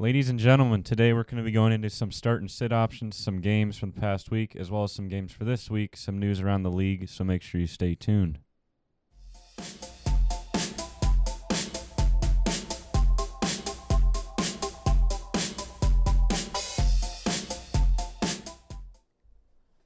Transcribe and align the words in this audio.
Ladies 0.00 0.28
and 0.28 0.38
gentlemen, 0.38 0.84
today 0.84 1.12
we're 1.12 1.24
going 1.24 1.38
to 1.38 1.42
be 1.42 1.50
going 1.50 1.72
into 1.72 1.90
some 1.90 2.12
start 2.12 2.40
and 2.40 2.48
sit 2.48 2.72
options, 2.72 3.16
some 3.16 3.40
games 3.40 3.76
from 3.76 3.90
the 3.90 4.00
past 4.00 4.30
week, 4.30 4.54
as 4.54 4.70
well 4.70 4.84
as 4.84 4.92
some 4.92 5.08
games 5.08 5.32
for 5.32 5.42
this 5.42 5.68
week, 5.68 5.96
some 5.96 6.20
news 6.20 6.40
around 6.40 6.62
the 6.62 6.70
league, 6.70 7.08
so 7.08 7.24
make 7.24 7.42
sure 7.42 7.60
you 7.60 7.66
stay 7.66 7.96
tuned. 7.96 8.38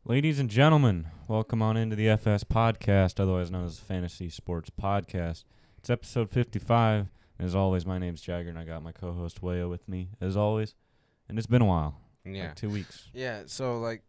Ladies 0.05 0.39
and 0.39 0.51
gentlemen, 0.51 1.07
welcome 1.27 1.63
on 1.63 1.79
into 1.79 1.97
the 1.97 2.11
FS 2.11 2.45
podcast, 2.45 3.19
otherwise 3.19 3.51
known 3.51 3.65
as 3.65 3.79
Fantasy 3.79 4.29
Sports 4.29 4.69
Podcast. 4.69 5.45
It's 5.79 5.89
episode 5.89 6.29
55. 6.29 7.09
As 7.43 7.57
always, 7.57 7.85
my 7.85 7.99
name's 7.99 8.21
Jagger, 8.21 8.51
and 8.51 8.59
I 8.59 8.65
got 8.65 8.85
my 8.85 8.93
co-host 8.93 9.43
Waya 9.43 9.67
with 9.69 9.89
me, 9.89 10.11
as 10.21 10.37
always. 10.37 10.77
And 11.29 11.37
it's 11.39 11.47
been 11.49 11.61
a 11.63 11.65
while, 11.67 11.97
Yeah. 12.25 12.45
like 12.49 12.55
two 12.57 12.71
weeks. 12.71 13.09
Yeah, 13.15 13.43
so 13.47 13.81
like 13.81 14.03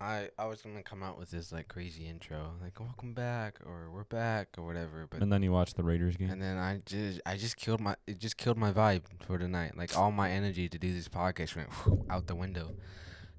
I 0.00 0.30
I 0.38 0.46
was 0.46 0.62
gonna 0.62 0.82
come 0.82 1.02
out 1.02 1.18
with 1.18 1.30
this 1.30 1.52
like 1.52 1.68
crazy 1.68 2.06
intro, 2.06 2.52
like 2.62 2.80
welcome 2.80 3.12
back 3.12 3.58
or 3.66 3.90
we're 3.90 4.04
back 4.04 4.48
or 4.56 4.64
whatever, 4.64 5.06
but 5.10 5.20
And 5.22 5.30
then 5.30 5.42
you 5.42 5.52
watched 5.52 5.76
the 5.76 5.82
Raiders 5.84 6.16
game. 6.16 6.30
and 6.30 6.40
then 6.40 6.56
I 6.56 6.80
just 6.86 7.20
I 7.26 7.36
just 7.36 7.56
killed 7.56 7.80
my 7.80 7.96
it 8.06 8.18
just 8.18 8.38
killed 8.38 8.56
my 8.56 8.72
vibe 8.72 9.02
for 9.26 9.36
the 9.36 9.46
night. 9.48 9.76
Like 9.76 9.96
all 9.96 10.10
my 10.10 10.30
energy 10.30 10.66
to 10.68 10.78
do 10.78 10.92
this 10.94 11.08
podcast 11.08 11.54
went 11.56 11.68
out 12.08 12.26
the 12.28 12.34
window. 12.34 12.72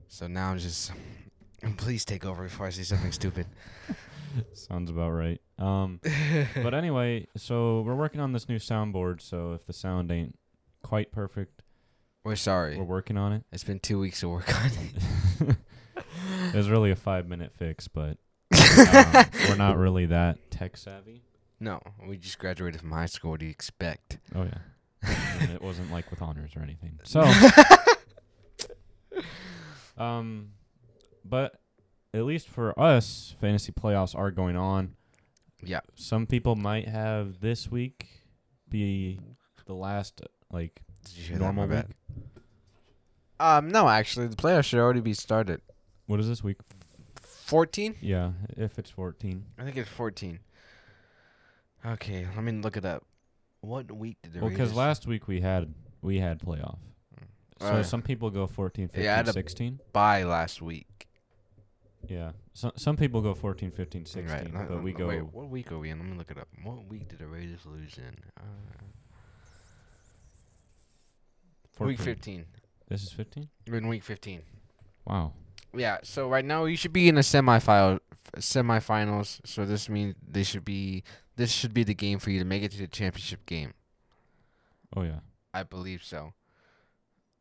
So 0.07 0.27
now 0.27 0.51
I'm 0.51 0.59
just 0.59 0.91
please 1.77 2.05
take 2.05 2.25
over 2.25 2.43
before 2.43 2.67
I 2.67 2.69
say 2.69 2.83
something 2.83 3.11
stupid. 3.11 3.47
Sounds 4.53 4.89
about 4.89 5.11
right. 5.11 5.39
Um, 5.59 5.99
but 6.55 6.73
anyway, 6.73 7.27
so 7.37 7.81
we're 7.81 7.95
working 7.95 8.19
on 8.21 8.31
this 8.33 8.49
new 8.49 8.57
soundboard. 8.57 9.21
So 9.21 9.53
if 9.53 9.65
the 9.65 9.73
sound 9.73 10.11
ain't 10.11 10.37
quite 10.83 11.11
perfect, 11.11 11.61
We're 12.23 12.35
sorry. 12.35 12.77
we're 12.77 12.83
working 12.83 13.17
on 13.17 13.31
it. 13.33 13.43
It's 13.51 13.63
been 13.63 13.79
two 13.79 13.99
weeks 13.99 14.19
to 14.21 14.29
work 14.29 14.53
on 14.63 14.71
it. 14.71 15.55
It 16.53 16.55
was 16.57 16.69
really 16.69 16.91
a 16.91 16.95
five-minute 16.95 17.51
fix, 17.53 17.87
but 17.87 18.17
um, 18.53 19.25
we're 19.47 19.55
not 19.57 19.77
really 19.77 20.05
that 20.07 20.51
tech 20.51 20.77
savvy. 20.77 21.21
no, 21.59 21.81
we 22.07 22.17
just 22.17 22.37
graduated 22.39 22.79
from 22.81 22.91
high 22.91 23.05
school. 23.07 23.31
What 23.31 23.39
do 23.39 23.45
you 23.45 23.51
expect? 23.51 24.19
Oh 24.33 24.43
yeah, 24.43 25.09
and 25.39 25.51
it 25.51 25.61
wasn't 25.61 25.91
like 25.91 26.09
with 26.11 26.21
honors 26.21 26.51
or 26.55 26.61
anything. 26.61 26.99
So, 27.03 27.21
um, 29.97 30.49
but 31.23 31.59
at 32.15 32.23
least 32.25 32.47
for 32.47 32.77
us, 32.79 33.35
fantasy 33.39 33.71
playoffs 33.71 34.15
are 34.15 34.31
going 34.31 34.55
on. 34.55 34.95
Yeah. 35.63 35.81
Some 35.95 36.25
people 36.25 36.55
might 36.55 36.87
have 36.87 37.39
this 37.41 37.69
week 37.69 38.07
be 38.69 39.19
the 39.65 39.73
last 39.73 40.21
like 40.51 40.81
Did 41.05 41.17
you 41.17 41.23
hear 41.29 41.37
normal? 41.39 41.67
Week. 41.67 41.85
Um, 43.39 43.67
no, 43.67 43.89
actually, 43.89 44.27
the 44.27 44.35
playoffs 44.35 44.65
should 44.65 44.79
already 44.79 45.01
be 45.01 45.13
started. 45.13 45.61
What 46.05 46.19
is 46.19 46.27
this 46.27 46.43
week? 46.43 46.57
14? 47.21 47.95
Yeah, 48.01 48.31
if 48.55 48.79
it's 48.79 48.89
14. 48.89 49.45
I 49.59 49.63
think 49.63 49.77
it's 49.77 49.89
14. 49.89 50.39
Okay, 51.85 52.25
let 52.33 52.43
me 52.43 52.53
look 52.53 52.77
it 52.77 52.85
up. 52.85 53.03
What 53.61 53.91
week 53.91 54.17
did 54.23 54.33
the 54.33 54.39
Well, 54.39 54.49
because 54.49 54.73
last 54.73 55.05
week 55.05 55.27
we 55.27 55.41
had 55.41 55.73
we 56.01 56.19
had 56.19 56.39
playoff. 56.39 56.77
So 57.59 57.67
Uh, 57.67 57.83
some 57.83 58.01
people 58.01 58.29
go 58.29 58.47
14, 58.47 58.87
15, 58.87 59.03
Yeah, 59.03 59.13
I 59.13 59.17
had 59.17 59.27
a- 59.27 59.33
16. 59.33 59.79
bye 59.93 60.23
last 60.23 60.61
week? 60.61 60.87
Yeah. 62.09 62.31
So, 62.53 62.71
some 62.75 62.95
people 62.97 63.21
go 63.21 63.33
14, 63.33 63.71
15, 63.71 64.05
16, 64.05 64.53
Right, 64.53 64.67
but 64.67 64.81
we 64.83 64.91
let- 64.91 64.97
go 64.99 65.07
Wait, 65.07 65.21
what 65.33 65.49
week 65.49 65.71
are 65.71 65.79
we 65.79 65.89
in? 65.89 65.99
Let 65.99 66.07
me 66.07 66.17
look 66.17 66.31
it 66.31 66.37
up. 66.37 66.47
What 66.63 66.87
week 66.87 67.09
did 67.09 67.19
the 67.19 67.27
Raiders 67.27 67.65
lose 67.65 67.97
in? 67.97 68.15
Uh, 68.37 68.43
14. 71.73 71.87
week 71.87 71.99
15. 71.99 72.45
This 72.87 73.03
is 73.03 73.11
15? 73.11 73.49
We're 73.67 73.77
in 73.77 73.87
week 73.87 74.03
15. 74.03 74.41
Wow. 75.05 75.33
Yeah, 75.75 75.97
so 76.03 76.29
right 76.29 76.45
now 76.45 76.65
you 76.65 76.77
should 76.77 76.93
be 76.93 77.09
in 77.09 77.15
the 77.15 77.21
semifinal 77.21 77.99
semifinals. 78.37 79.41
So 79.45 79.65
this 79.65 79.89
means 79.89 80.15
they 80.25 80.43
should 80.43 80.63
be 80.65 81.03
this 81.35 81.51
should 81.51 81.73
be 81.73 81.83
the 81.83 81.93
game 81.93 82.19
for 82.19 82.29
you 82.31 82.39
to 82.39 82.45
make 82.45 82.63
it 82.63 82.71
to 82.71 82.77
the 82.77 82.87
championship 82.87 83.45
game. 83.45 83.73
Oh 84.95 85.01
yeah. 85.01 85.19
I 85.53 85.63
believe 85.63 86.03
so. 86.03 86.33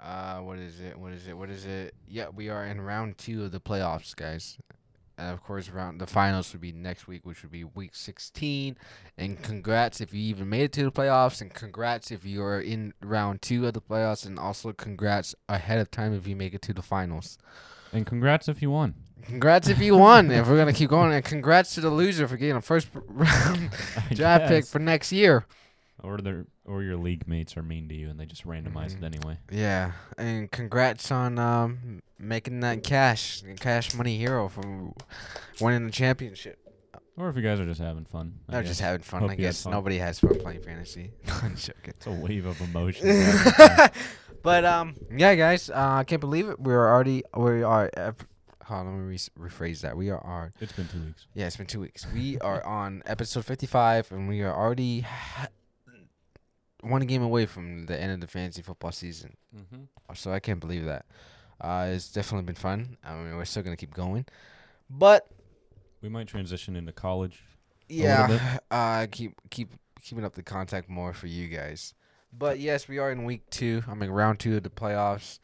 Uh, 0.00 0.38
what 0.38 0.58
is 0.58 0.80
it? 0.80 0.98
What 0.98 1.12
is 1.12 1.26
it? 1.28 1.36
What 1.36 1.50
is 1.50 1.64
it? 1.64 1.94
Yeah, 2.06 2.26
we 2.34 2.48
are 2.48 2.64
in 2.64 2.80
round 2.80 3.18
two 3.18 3.44
of 3.44 3.52
the 3.52 3.60
playoffs, 3.60 4.14
guys. 4.14 4.58
And 5.16 5.32
of 5.32 5.42
course, 5.44 5.70
round 5.70 6.00
the 6.00 6.08
finals 6.08 6.52
would 6.52 6.60
be 6.60 6.72
next 6.72 7.06
week, 7.06 7.24
which 7.24 7.42
would 7.42 7.52
be 7.52 7.62
week 7.62 7.94
16. 7.94 8.76
And 9.16 9.40
congrats 9.40 10.00
if 10.00 10.12
you 10.12 10.20
even 10.22 10.48
made 10.48 10.62
it 10.62 10.72
to 10.72 10.82
the 10.82 10.90
playoffs, 10.90 11.40
and 11.40 11.54
congrats 11.54 12.10
if 12.10 12.24
you 12.24 12.42
are 12.42 12.60
in 12.60 12.92
round 13.00 13.40
two 13.40 13.64
of 13.66 13.74
the 13.74 13.80
playoffs, 13.80 14.26
and 14.26 14.38
also 14.38 14.72
congrats 14.72 15.34
ahead 15.48 15.78
of 15.78 15.90
time 15.92 16.12
if 16.14 16.26
you 16.26 16.34
make 16.34 16.52
it 16.52 16.62
to 16.62 16.74
the 16.74 16.82
finals. 16.82 17.38
And 17.92 18.04
congrats 18.04 18.48
if 18.48 18.60
you 18.60 18.72
won. 18.72 18.94
Congrats 19.22 19.68
if 19.68 19.78
you 19.78 19.96
won. 19.96 20.32
if 20.32 20.48
we're 20.48 20.56
gonna 20.58 20.72
keep 20.72 20.90
going, 20.90 21.12
and 21.12 21.24
congrats 21.24 21.76
to 21.76 21.80
the 21.80 21.90
loser 21.90 22.26
for 22.26 22.36
getting 22.36 22.56
a 22.56 22.60
first 22.60 22.88
round 23.06 23.70
draft 24.10 24.48
pick 24.48 24.66
for 24.66 24.80
next 24.80 25.12
year. 25.12 25.46
Or 26.02 26.18
their 26.18 26.46
or 26.64 26.82
your 26.82 26.96
league 26.96 27.26
mates 27.28 27.56
are 27.56 27.62
mean 27.62 27.88
to 27.88 27.94
you 27.94 28.08
and 28.10 28.18
they 28.18 28.26
just 28.26 28.46
randomize 28.46 28.94
Mhm. 28.94 29.02
it 29.02 29.04
anyway. 29.04 29.38
Yeah, 29.50 29.92
and 30.18 30.50
congrats 30.50 31.10
on 31.10 31.38
um, 31.38 32.02
making 32.18 32.60
that 32.60 32.82
cash, 32.82 33.42
cash 33.60 33.94
money 33.94 34.16
hero 34.18 34.48
from 34.48 34.94
winning 35.60 35.86
the 35.86 35.92
championship. 35.92 36.58
Or 37.16 37.28
if 37.28 37.36
you 37.36 37.42
guys 37.42 37.60
are 37.60 37.64
just 37.66 37.80
having 37.80 38.04
fun. 38.06 38.40
I 38.48 38.52
They're 38.52 38.62
guess. 38.62 38.70
just 38.70 38.80
having 38.80 39.02
fun. 39.02 39.20
Hope 39.22 39.30
I 39.30 39.34
guess 39.36 39.62
fun. 39.62 39.72
nobody 39.72 39.98
has 39.98 40.18
fun 40.18 40.36
playing 40.40 40.62
fantasy. 40.62 41.12
I'm 41.42 41.54
joking. 41.54 41.94
It's 41.96 42.06
a 42.08 42.10
wave 42.10 42.44
of 42.44 42.60
emotion. 42.60 43.06
but 44.42 44.64
um, 44.64 44.94
yeah, 45.16 45.34
guys, 45.36 45.70
uh, 45.70 45.74
I 46.00 46.04
can't 46.04 46.20
believe 46.20 46.48
it. 46.48 46.58
We're 46.60 46.88
already 46.88 47.22
we 47.36 47.62
are. 47.62 47.90
Ep- 47.96 48.24
Hold 48.64 48.80
on, 48.80 48.86
let 48.86 48.94
me 49.04 49.18
re- 49.36 49.48
rephrase 49.50 49.82
that. 49.82 49.94
We 49.94 50.08
are 50.08 50.24
on. 50.26 50.54
it's 50.58 50.72
been 50.72 50.88
two 50.88 51.02
weeks. 51.02 51.26
Yeah, 51.34 51.46
it's 51.46 51.56
been 51.58 51.66
two 51.66 51.80
weeks. 51.80 52.06
We 52.14 52.38
are 52.38 52.64
on 52.64 53.02
episode 53.04 53.44
55, 53.44 54.10
and 54.10 54.26
we 54.26 54.40
are 54.40 54.54
already 54.56 55.00
ha- 55.02 55.48
one 56.84 57.02
game 57.06 57.22
away 57.22 57.46
from 57.46 57.86
the 57.86 58.00
end 58.00 58.12
of 58.12 58.20
the 58.20 58.26
fantasy 58.26 58.62
football 58.62 58.92
season. 58.92 59.36
Mm-hmm. 59.56 59.84
So 60.14 60.32
I 60.32 60.40
can't 60.40 60.60
believe 60.60 60.84
that. 60.84 61.06
Uh, 61.60 61.88
it's 61.90 62.10
definitely 62.12 62.44
been 62.44 62.54
fun. 62.54 62.96
I 63.04 63.14
mean, 63.14 63.36
we're 63.36 63.44
still 63.44 63.62
gonna 63.62 63.76
keep 63.76 63.94
going, 63.94 64.26
but 64.90 65.28
We 66.02 66.08
might 66.08 66.26
transition 66.28 66.76
into 66.76 66.92
college. 66.92 67.42
yeah, 67.88 68.58
uh, 68.70 69.06
keep 69.10 69.34
keep 69.50 69.70
keeping 70.02 70.24
up 70.24 70.34
the 70.34 70.42
contact 70.42 70.88
more 70.88 71.12
for 71.12 71.26
you 71.26 71.48
guys. 71.48 71.94
But 72.36 72.58
yes, 72.58 72.88
we 72.88 72.98
are 72.98 73.10
in 73.12 73.24
week 73.24 73.48
two. 73.50 73.82
I 73.88 73.94
mean, 73.94 74.10
round 74.10 74.40
two 74.40 74.56
of 74.56 74.64
the 74.64 74.70
playoffs. 74.70 75.38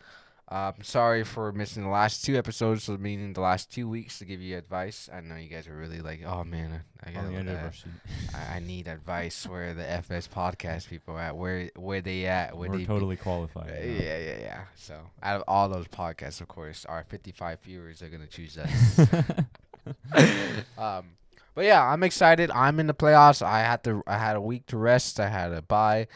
Uh, 0.53 0.72
I'm 0.77 0.83
sorry 0.83 1.22
for 1.22 1.53
missing 1.53 1.84
the 1.84 1.91
last 1.91 2.25
two 2.25 2.37
episodes, 2.37 2.83
so 2.83 2.97
meaning 2.97 3.34
the 3.34 3.41
last 3.41 3.72
two 3.72 3.88
weeks 3.88 4.19
to 4.19 4.25
give 4.25 4.41
you 4.41 4.59
advice. 4.59 5.09
I 5.12 5.21
know 5.21 5.37
you 5.37 5.49
guys 5.49 5.69
are 5.69 5.77
really 5.77 6.00
like, 6.00 6.22
oh 6.27 6.43
man, 6.43 6.83
I 7.05 7.09
On 7.11 7.15
gotta 7.15 7.28
the 7.28 7.37
edge 7.37 7.47
of 7.47 7.55
uh, 7.55 7.61
our 7.66 7.72
seat. 7.72 7.87
I, 8.34 8.56
I 8.56 8.59
need 8.59 8.88
advice. 8.88 9.47
Where 9.47 9.75
the 9.75 9.88
FS 9.88 10.27
podcast 10.27 10.88
people 10.88 11.16
at? 11.19 11.37
Where 11.37 11.71
where 11.77 12.00
they 12.00 12.27
at? 12.27 12.56
Where 12.56 12.69
We're 12.69 12.78
they 12.78 12.83
be- 12.83 12.87
totally 12.87 13.16
qualified. 13.16 13.71
Uh, 13.71 13.87
yeah, 13.87 14.19
yeah, 14.19 14.38
yeah. 14.41 14.61
So 14.75 14.97
out 15.22 15.37
of 15.37 15.44
all 15.47 15.69
those 15.69 15.87
podcasts, 15.87 16.41
of 16.41 16.49
course, 16.49 16.84
our 16.84 17.05
55 17.05 17.61
viewers 17.61 18.03
are 18.03 18.09
gonna 18.09 18.27
choose 18.27 18.59
us. 18.59 18.99
um, 20.77 21.11
but 21.55 21.65
yeah, 21.65 21.84
I'm 21.84 22.03
excited. 22.03 22.50
I'm 22.50 22.81
in 22.81 22.88
the 22.88 22.94
playoffs. 22.94 23.41
I 23.41 23.61
had 23.61 23.84
to. 23.84 24.03
I 24.05 24.19
had 24.19 24.34
a 24.34 24.41
week 24.41 24.67
to 24.67 24.77
rest. 24.77 25.21
I 25.21 25.28
had 25.28 25.53
a 25.53 25.62
bye. 25.62 26.09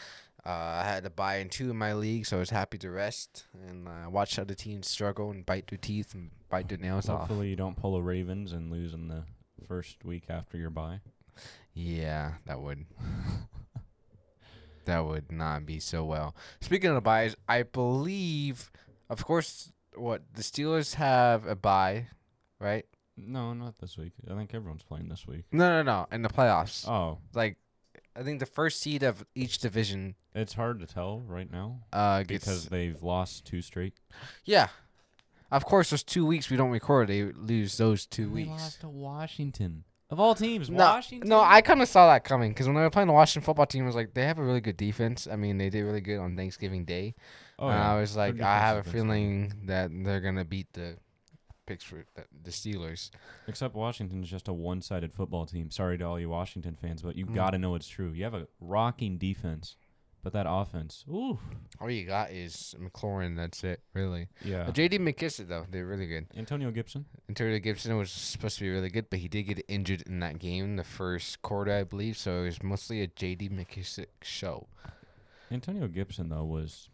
Uh, 0.47 0.50
I 0.50 0.84
had 0.84 1.05
to 1.05 1.10
bye 1.10 1.37
in 1.37 1.49
two 1.49 1.71
of 1.71 1.77
my 1.77 1.94
leagues, 1.94 2.28
so 2.28 2.37
I 2.37 2.41
was 2.41 2.50
happy 2.50 2.77
to 2.78 2.91
rest 2.91 3.44
and 3.66 3.88
uh, 3.88 4.10
watch 4.10 4.38
other 4.38 4.53
teams 4.55 4.88
struggle 4.88 5.31
and 5.31 5.47
bite 5.47 5.69
their 5.69 5.78
teeth 5.78 6.12
and 6.12 6.31
bite 6.50 6.69
their 6.69 6.77
nails 6.77 7.09
off. 7.09 7.21
Hopefully 7.21 7.49
you 7.49 7.56
don't 7.56 7.77
pull 7.77 7.97
a 7.97 8.03
Ravens 8.03 8.53
and 8.53 8.71
lose 8.71 8.93
in 8.93 9.09
the 9.09 9.25
first 9.66 10.04
week 10.04 10.25
after 10.28 10.59
your 10.59 10.69
bye. 10.69 11.00
Yeah, 11.72 12.34
that 12.44 12.60
would. 12.60 12.84
that 14.84 15.04
would 15.04 15.33
not 15.33 15.65
be 15.65 15.81
so 15.81 16.04
well. 16.04 16.34
Speaking 16.60 16.91
of 16.91 16.94
the 16.97 17.00
byes, 17.00 17.34
I 17.48 17.63
believe, 17.63 18.71
of 19.09 19.24
course, 19.24 19.72
what 19.95 20.22
the 20.34 20.42
Steelers 20.42 20.95
have 20.95 21.47
a 21.47 21.57
bye, 21.57 22.09
right? 22.60 22.84
No, 23.16 23.54
not 23.54 23.78
this 23.78 23.97
week. 23.97 24.13
I 24.30 24.34
think 24.34 24.53
everyone's 24.54 24.83
playing 24.83 25.09
this 25.09 25.27
week. 25.27 25.45
No, 25.53 25.68
no, 25.71 25.83
no, 25.83 26.07
in 26.13 26.22
the 26.22 26.28
playoffs. 26.28 26.86
Oh, 26.89 27.18
Like, 27.33 27.57
I 28.16 28.22
think 28.22 28.39
the 28.41 28.47
first 28.47 28.81
seed 28.81 29.03
of 29.03 29.25
each 29.34 29.59
division 29.59 30.15
it's 30.34 30.55
hard 30.55 30.81
to 30.81 30.87
tell 30.87 31.21
right 31.27 31.51
now 31.51 31.81
uh 31.93 32.22
gets 32.22 32.45
because 32.45 32.66
they've 32.66 33.03
lost 33.03 33.45
two 33.45 33.63
straight. 33.63 33.95
yeah. 34.45 34.69
Of 35.51 35.65
course, 35.65 35.91
those 35.91 36.03
two 36.03 36.27
weeks 36.27 36.51
we 36.51 36.57
don't 36.57 36.71
record, 36.71 37.09
they 37.09 37.22
lose 37.25 37.77
those 37.77 38.07
two 38.07 38.27
They 38.27 38.33
weeks. 38.33 38.49
lost 38.51 38.81
to 38.81 38.89
Washington. 38.89 39.84
Of 40.11 40.19
all 40.21 40.34
teams, 40.34 40.69
No, 40.69 40.84
Washington. 40.84 41.28
no, 41.28 41.41
I 41.41 41.61
kind 41.61 41.81
of 41.81 41.89
saw 41.89 42.07
that 42.09 42.25
coming 42.25 42.51
because 42.53 42.66
when 42.66 42.75
they 42.77 42.83
were 42.83 42.91
playing 42.91 43.07
the 43.09 43.15
Washington 43.15 43.45
football 43.45 43.66
team, 43.66 43.84
it 43.84 43.87
was 43.87 43.95
like 43.95 44.15
they 44.15 44.25
have 44.27 44.39
a 44.39 44.45
really 44.45 44.61
good 44.61 44.77
defense. 44.77 45.27
I 45.31 45.37
mean, 45.37 45.59
they 45.59 45.71
did 45.71 45.83
really 45.83 46.01
good 46.01 46.19
on 46.19 46.37
Thanksgiving 46.37 46.84
Day. 46.84 47.15
Oh, 47.59 47.69
and 47.69 47.78
yeah. 47.78 47.93
I 47.93 48.01
was 48.01 48.16
like, 48.16 48.41
I 48.41 48.59
have 48.59 48.77
a 48.78 48.81
defense 48.81 48.84
has 48.87 48.93
been 48.93 49.03
feeling 49.09 49.53
that 49.66 49.91
they're 50.05 50.21
gonna 50.21 50.45
beat 50.45 50.72
the 50.72 50.97
Pittsburgh, 51.66 52.07
the, 52.15 52.25
the 52.43 52.51
Steelers. 52.51 53.11
Except 53.49 53.75
Washington's 53.75 54.28
just 54.28 54.49
a 54.49 54.53
one-sided 54.53 55.13
football 55.13 55.47
team. 55.47 55.71
Sorry 55.71 55.99
to 55.99 56.05
all 56.05 56.19
you 56.21 56.28
Washington 56.28 56.75
fans, 56.77 57.03
but 57.03 57.16
you 57.16 57.27
Mm. 57.27 57.34
got 57.34 57.51
to 57.51 57.59
know 57.59 57.75
it's 57.75 57.89
true. 57.89 58.11
You 58.13 58.25
have 58.25 58.34
a 58.34 58.47
rocking 58.61 59.19
defense, 59.19 59.77
but 60.22 60.33
that 60.33 60.47
offense, 60.49 61.05
ooh, 61.09 61.39
All 61.81 61.91
you 61.91 62.07
got 62.07 62.31
is 62.31 62.75
McLaurin. 62.78 63.37
That's 63.37 63.63
it, 63.65 63.81
really. 63.93 64.28
yeah. 64.45 64.69
Uh, 64.69 64.71
J.D. 64.72 64.99
McKissick 64.99 65.49
though, 65.49 65.66
they're 65.71 65.84
really 65.87 66.07
good. 66.07 66.27
Antonio 66.37 66.71
Gibson. 66.71 67.05
Antonio 67.28 67.59
Gibson 67.59 67.97
was 67.99 68.11
supposed 68.11 68.57
to 68.59 68.65
be 68.65 68.71
really 68.71 68.89
good, 68.91 69.11
but 69.11 69.19
he 69.19 69.28
did 69.28 69.43
get 69.45 69.65
injured 69.69 70.03
in 70.07 70.21
that 70.21 70.39
game, 70.39 70.77
the 70.77 70.84
first 70.84 71.43
quarter, 71.43 71.72
I 71.72 71.84
believe. 71.84 72.16
So 72.16 72.43
it 72.43 72.47
was 72.47 72.63
mostly 72.63 73.03
a 73.03 73.07
J.D. 73.07 73.49
McKissick 73.51 74.07
show. 74.22 74.69
Antonio 75.51 75.89
Gibson 75.89 76.28
though 76.31 76.45
was 76.45 76.89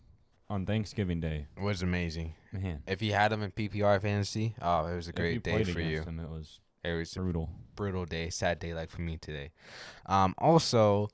on 0.50 0.66
Thanksgiving 0.66 1.20
Day. 1.20 1.46
It 1.56 1.62
was 1.62 1.80
amazing. 1.82 2.34
Man, 2.52 2.82
If 2.86 3.00
you 3.00 3.12
had 3.12 3.32
him 3.32 3.42
in 3.42 3.52
PPR 3.52 4.02
fantasy, 4.02 4.54
oh, 4.60 4.84
it 4.86 4.96
was 4.96 5.08
a 5.08 5.12
great 5.12 5.42
day 5.42 5.64
for 5.64 5.80
you. 5.80 6.02
him, 6.02 6.18
it 6.20 6.28
was 6.28 6.60
It 6.84 6.92
was 6.92 7.16
a 7.16 7.20
brutal. 7.20 7.48
brutal 7.76 8.04
day, 8.04 8.28
sad 8.30 8.58
day 8.58 8.74
like 8.74 8.90
for 8.90 9.00
me 9.00 9.16
today. 9.16 9.52
Um, 10.06 10.34
also, 10.38 11.08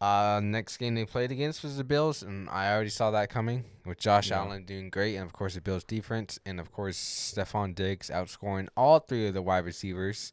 uh, 0.00 0.40
next 0.42 0.76
game 0.76 0.94
they 0.94 1.04
played 1.06 1.30
against 1.32 1.62
was 1.62 1.76
the 1.78 1.84
Bills, 1.84 2.22
and 2.22 2.48
I 2.50 2.72
already 2.72 2.90
saw 2.90 3.10
that 3.12 3.30
coming 3.30 3.64
with 3.86 3.98
Josh 3.98 4.28
Yeah. 4.30 4.40
Allen 4.40 4.64
doing 4.64 4.90
great, 4.90 5.16
and 5.16 5.24
of 5.24 5.32
course 5.32 5.54
the 5.54 5.60
Bills 5.60 5.84
defense, 5.84 6.38
and 6.44 6.60
of 6.60 6.70
course 6.72 6.98
Stefon 6.98 7.74
Diggs 7.74 8.10
outscoring 8.10 8.68
all 8.76 8.98
three 8.98 9.28
of 9.28 9.34
the 9.34 9.42
wide 9.42 9.64
receivers, 9.64 10.32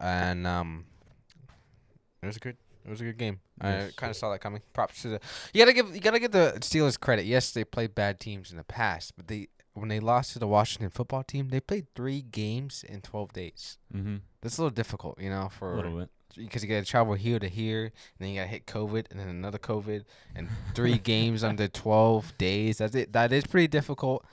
and 0.00 0.46
um, 0.46 0.86
it 2.22 2.26
was 2.26 2.36
a 2.36 2.40
good. 2.40 2.56
It 2.84 2.88
was 2.88 3.00
a 3.02 3.04
good 3.04 3.18
game. 3.18 3.40
I 3.60 3.90
kind 3.96 4.10
of 4.10 4.16
saw 4.16 4.30
that 4.32 4.40
coming. 4.40 4.62
Props 4.72 5.02
to 5.02 5.08
the. 5.08 5.20
You 5.52 5.60
gotta 5.64 5.72
give. 5.72 5.94
You 5.94 6.00
gotta 6.00 6.18
give 6.18 6.32
the 6.32 6.54
Steelers 6.60 6.98
credit. 6.98 7.24
Yes, 7.26 7.50
they 7.52 7.64
played 7.64 7.94
bad 7.94 8.18
teams 8.20 8.50
in 8.50 8.56
the 8.56 8.64
past, 8.64 9.14
but 9.16 9.28
they 9.28 9.48
when 9.74 9.88
they 9.88 10.00
lost 10.00 10.32
to 10.32 10.38
the 10.38 10.48
Washington 10.48 10.90
football 10.90 11.22
team, 11.22 11.48
they 11.48 11.60
played 11.60 11.86
three 11.94 12.22
games 12.22 12.84
in 12.88 13.00
twelve 13.00 13.32
days. 13.32 13.78
Mm-hmm. 13.94 14.16
That's 14.40 14.58
a 14.58 14.62
little 14.62 14.74
difficult, 14.74 15.20
you 15.20 15.30
know, 15.30 15.46
A 15.46 15.50
for 15.50 15.76
little 15.76 15.98
bit. 15.98 16.08
because 16.36 16.62
you 16.62 16.68
got 16.68 16.80
to 16.80 16.84
travel 16.84 17.14
here 17.14 17.38
to 17.38 17.48
here, 17.48 17.84
and 17.84 17.92
then 18.18 18.28
you 18.30 18.36
got 18.40 18.44
to 18.44 18.48
hit 18.50 18.66
COVID, 18.66 19.06
and 19.10 19.20
then 19.20 19.28
another 19.28 19.58
COVID, 19.58 20.04
and 20.34 20.48
three 20.74 20.98
games 21.12 21.44
under 21.44 21.68
twelve 21.68 22.36
days. 22.38 22.78
That's 22.78 22.94
it. 22.94 23.12
That 23.12 23.32
is 23.32 23.46
pretty 23.46 23.68
difficult. 23.68 24.24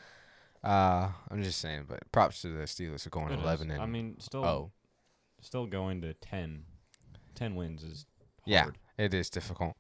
Uh, 0.63 1.09
I'm 1.29 1.44
just 1.44 1.59
saying, 1.59 1.85
but 1.88 2.12
props 2.12 2.41
to 2.41 2.47
the 2.50 2.63
Steelers 2.63 3.03
for 3.03 3.09
going 3.09 3.31
It 3.31 3.38
is. 3.38 3.44
eleven 3.44 3.71
and 3.71 3.81
I 3.81 3.85
mean, 3.85 4.15
still, 4.19 4.44
oh, 4.44 4.71
still 5.39 5.65
going 5.68 6.01
to 6.01 6.13
10, 6.15 6.63
10 7.35 7.56
wins 7.56 7.83
is 7.83 8.06
Yeah. 8.44 8.65
It 8.97 9.13
is 9.13 9.29
difficult. 9.29 9.75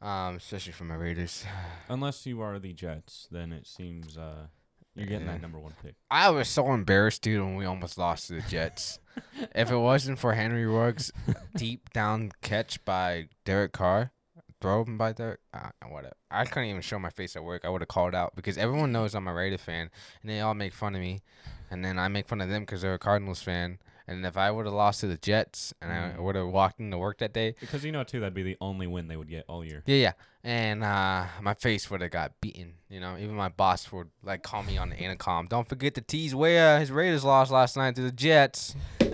Um, 0.00 0.36
especially 0.36 0.72
for 0.72 0.84
my 0.84 0.94
Raiders. 0.94 1.44
Unless 1.88 2.26
you 2.26 2.40
are 2.40 2.58
the 2.58 2.72
Jets, 2.72 3.28
then 3.30 3.52
it 3.52 3.66
seems 3.66 4.16
uh, 4.16 4.46
you're 4.94 5.06
getting 5.06 5.26
that 5.26 5.40
number 5.40 5.58
one 5.58 5.74
pick. 5.82 5.94
I 6.10 6.30
was 6.30 6.48
so 6.48 6.72
embarrassed, 6.72 7.22
dude, 7.22 7.40
when 7.40 7.56
we 7.56 7.64
almost 7.64 7.98
lost 7.98 8.28
to 8.28 8.34
the 8.34 8.48
Jets. 8.48 8.98
if 9.54 9.70
it 9.70 9.76
wasn't 9.76 10.18
for 10.18 10.34
Henry 10.34 10.66
Ruggs' 10.66 11.12
deep 11.56 11.92
down 11.92 12.32
catch 12.42 12.84
by 12.84 13.28
Derek 13.44 13.72
Carr, 13.72 14.12
throw 14.60 14.84
him 14.84 14.98
by 14.98 15.12
Derek, 15.12 15.40
uh, 15.54 15.70
whatever. 15.88 16.14
I 16.30 16.44
couldn't 16.44 16.68
even 16.68 16.82
show 16.82 16.98
my 16.98 17.10
face 17.10 17.36
at 17.36 17.44
work. 17.44 17.64
I 17.64 17.68
would 17.68 17.80
have 17.80 17.88
called 17.88 18.14
out 18.14 18.34
because 18.34 18.58
everyone 18.58 18.92
knows 18.92 19.14
I'm 19.14 19.28
a 19.28 19.34
Raider 19.34 19.58
fan, 19.58 19.90
and 20.22 20.30
they 20.30 20.40
all 20.40 20.54
make 20.54 20.74
fun 20.74 20.94
of 20.94 21.00
me, 21.00 21.22
and 21.70 21.84
then 21.84 21.98
I 21.98 22.08
make 22.08 22.28
fun 22.28 22.40
of 22.40 22.48
them 22.48 22.62
because 22.62 22.82
they're 22.82 22.94
a 22.94 22.98
Cardinals 22.98 23.42
fan. 23.42 23.78
And 24.10 24.24
if 24.24 24.38
I 24.38 24.50
would 24.50 24.64
have 24.64 24.74
lost 24.74 25.00
to 25.00 25.06
the 25.06 25.18
Jets 25.18 25.74
and 25.82 25.92
I 25.92 25.96
Mm. 26.16 26.20
would 26.22 26.34
have 26.34 26.46
walked 26.48 26.80
into 26.80 26.96
work 26.96 27.18
that 27.18 27.34
day, 27.34 27.54
Because 27.60 27.84
you 27.84 27.92
know 27.92 28.04
too, 28.04 28.20
that'd 28.20 28.32
be 28.32 28.42
the 28.42 28.56
only 28.58 28.86
win 28.86 29.06
they 29.06 29.16
would 29.18 29.28
get 29.28 29.44
all 29.48 29.62
year. 29.62 29.82
yeah, 29.84 29.96
yeah. 29.96 30.12
And 30.42 30.82
uh, 30.82 31.26
my 31.42 31.52
face 31.52 31.90
would 31.90 32.00
have 32.00 32.10
got 32.10 32.40
beaten. 32.40 32.74
You 32.88 33.00
know, 33.00 33.18
even 33.18 33.34
my 33.34 33.48
boss 33.50 33.92
would 33.92 34.08
like 34.22 34.42
call 34.42 34.62
me 34.62 34.78
on 34.78 34.88
the 34.88 34.96
intercom. 34.96 35.46
Don't 35.46 35.68
forget 35.68 35.94
to 35.96 36.00
tease 36.00 36.34
where 36.34 36.80
his 36.80 36.90
Raiders 36.90 37.22
lost 37.22 37.50
last 37.52 37.76
night 37.76 37.96
to 37.96 38.02
the 38.02 38.10
Jets. 38.12 38.74
I 39.00 39.06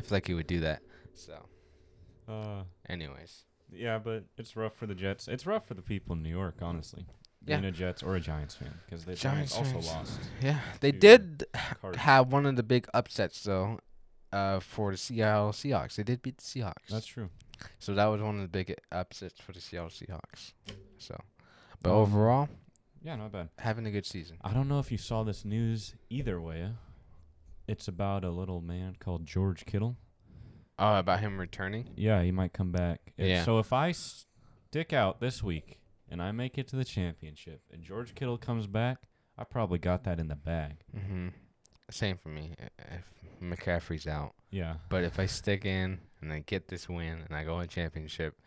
feel 0.00 0.16
like 0.16 0.26
he 0.26 0.34
would 0.34 0.46
do 0.46 0.60
that. 0.60 0.80
So, 1.14 1.46
Uh, 2.26 2.62
anyways, 2.88 3.44
yeah, 3.70 3.98
but 3.98 4.24
it's 4.38 4.56
rough 4.56 4.74
for 4.76 4.86
the 4.86 4.94
Jets. 4.94 5.28
It's 5.28 5.44
rough 5.46 5.66
for 5.68 5.74
the 5.74 5.82
people 5.82 6.14
in 6.16 6.22
New 6.22 6.30
York, 6.30 6.56
honestly. 6.62 7.04
Yeah. 7.44 7.56
Being 7.58 7.68
a 7.68 7.72
Jets 7.72 8.02
or 8.02 8.14
a 8.16 8.20
Giants 8.20 8.54
fan, 8.54 8.72
because 8.86 9.04
the 9.04 9.14
Giants 9.14 9.54
Giants, 9.54 9.56
also 9.58 9.72
fans. 9.72 9.86
lost. 10.10 10.20
yeah, 10.40 10.60
they 10.80 10.92
did 10.92 11.44
have 11.96 12.32
one 12.32 12.46
of 12.46 12.56
the 12.56 12.62
big 12.62 12.86
upsets 12.94 13.42
though. 13.42 13.80
Uh, 14.32 14.60
for 14.60 14.90
the 14.92 14.96
Seattle 14.96 15.50
Seahawks, 15.52 15.96
they 15.96 16.02
did 16.02 16.22
beat 16.22 16.38
the 16.38 16.42
Seahawks. 16.44 16.88
That's 16.88 17.06
true. 17.06 17.28
so 17.78 17.94
that 17.94 18.06
was 18.06 18.22
one 18.22 18.36
of 18.36 18.40
the 18.42 18.48
big 18.48 18.74
upsets 18.90 19.38
for 19.40 19.52
the 19.52 19.60
Seattle 19.60 19.90
Seahawks. 19.90 20.52
So, 20.98 21.20
but 21.82 21.90
Um, 21.90 21.96
overall, 21.96 22.48
Yeah, 23.02 23.16
not 23.16 23.30
bad. 23.32 23.50
having 23.58 23.86
a 23.86 23.90
good 23.90 24.06
season. 24.06 24.38
I 24.42 24.52
don't 24.54 24.68
know 24.68 24.78
if 24.78 24.90
you 24.90 24.98
saw 24.98 25.22
this 25.22 25.44
news 25.44 25.94
either 26.08 26.40
way. 26.40 26.72
It's 27.68 27.86
about 27.88 28.24
a 28.24 28.30
little 28.30 28.60
man 28.60 28.96
called 28.98 29.26
George 29.26 29.64
Kittle. 29.66 29.96
Oh, 30.78 30.96
about 30.98 31.20
him 31.20 31.38
returning. 31.38 31.90
Yeah, 31.96 32.22
he 32.22 32.32
might 32.32 32.52
come 32.52 32.72
back. 32.72 33.12
If- 33.18 33.28
Yeah. 33.28 33.44
So 33.44 33.58
if 33.58 33.72
I 33.72 33.92
stick 33.92 34.92
out 34.92 35.20
this 35.20 35.42
week 35.42 35.78
and 36.08 36.22
I 36.22 36.32
make 36.32 36.56
it 36.58 36.66
to 36.68 36.76
the 36.76 36.84
championship 36.84 37.60
and 37.70 37.82
George 37.82 38.14
Kittle 38.14 38.38
comes 38.38 38.66
back, 38.66 39.08
I 39.38 39.44
probably 39.44 39.78
got 39.78 40.04
that 40.04 40.18
in 40.18 40.28
the 40.28 40.34
bag. 40.36 40.78
Mm-hmm. 40.96 41.28
Same 41.92 42.16
for 42.16 42.28
me. 42.30 42.54
If 42.78 43.04
McCaffrey's 43.42 44.06
out, 44.06 44.34
Yeah. 44.50 44.76
but 44.88 45.04
if 45.04 45.18
I 45.18 45.26
stick 45.26 45.64
in 45.64 46.00
and 46.20 46.32
I 46.32 46.40
get 46.40 46.68
this 46.68 46.88
win 46.88 47.22
and 47.26 47.36
I 47.36 47.44
go 47.44 47.60
in 47.60 47.68
championship, 47.68 48.38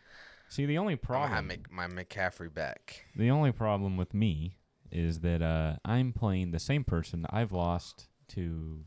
See, 0.48 0.64
the 0.66 0.78
only 0.78 0.96
problem 0.96 1.32
I'm 1.32 1.48
gonna 1.48 1.54
have 1.54 1.66
problem, 1.68 1.86
make 1.88 1.96
my 1.96 2.04
McCaffrey 2.04 2.52
back. 2.52 3.04
the 3.16 3.30
only 3.30 3.52
problem 3.52 3.96
with 3.96 4.14
me 4.14 4.58
is 4.92 5.20
that 5.20 5.42
uh, 5.42 5.76
I'm 5.84 6.12
playing 6.12 6.52
the 6.52 6.58
same 6.60 6.84
person 6.84 7.26
I've 7.30 7.52
lost 7.52 8.08
to 8.28 8.84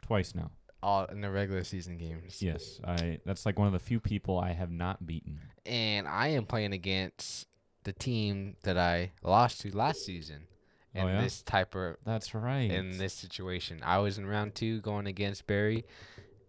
twice 0.00 0.34
now. 0.34 0.50
All 0.82 1.04
in 1.04 1.20
the 1.20 1.30
regular 1.30 1.62
season 1.64 1.96
games. 1.98 2.42
Yes, 2.42 2.80
I. 2.84 3.20
That's 3.24 3.46
like 3.46 3.56
one 3.58 3.66
of 3.68 3.72
the 3.72 3.78
few 3.78 4.00
people 4.00 4.38
I 4.40 4.52
have 4.52 4.70
not 4.70 5.06
beaten. 5.06 5.38
And 5.64 6.08
I 6.08 6.28
am 6.28 6.44
playing 6.46 6.72
against 6.72 7.46
the 7.84 7.92
team 7.92 8.56
that 8.64 8.76
I 8.76 9.12
lost 9.22 9.60
to 9.60 9.76
last 9.76 10.04
season. 10.04 10.46
Oh, 10.94 11.00
in 11.00 11.04
Oh, 11.04 11.08
yeah? 11.08 11.20
this 11.22 11.42
type 11.42 11.74
of 11.74 11.96
That's 12.04 12.34
right. 12.34 12.70
in 12.70 12.98
this 12.98 13.14
situation, 13.14 13.80
I 13.82 13.98
was 13.98 14.18
in 14.18 14.26
round 14.26 14.54
two 14.54 14.80
going 14.80 15.06
against 15.06 15.46
Barry, 15.46 15.84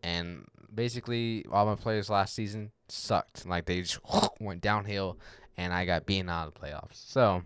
and 0.03 0.45
basically 0.73 1.45
all 1.51 1.65
my 1.65 1.75
players 1.75 2.09
last 2.09 2.33
season 2.35 2.71
sucked. 2.89 3.45
Like 3.45 3.65
they 3.65 3.81
just 3.81 3.99
went 4.39 4.61
downhill, 4.61 5.17
and 5.57 5.73
I 5.73 5.85
got 5.85 6.05
beaten 6.05 6.29
out 6.29 6.47
of 6.47 6.53
the 6.53 6.59
playoffs. 6.59 6.95
So 7.09 7.43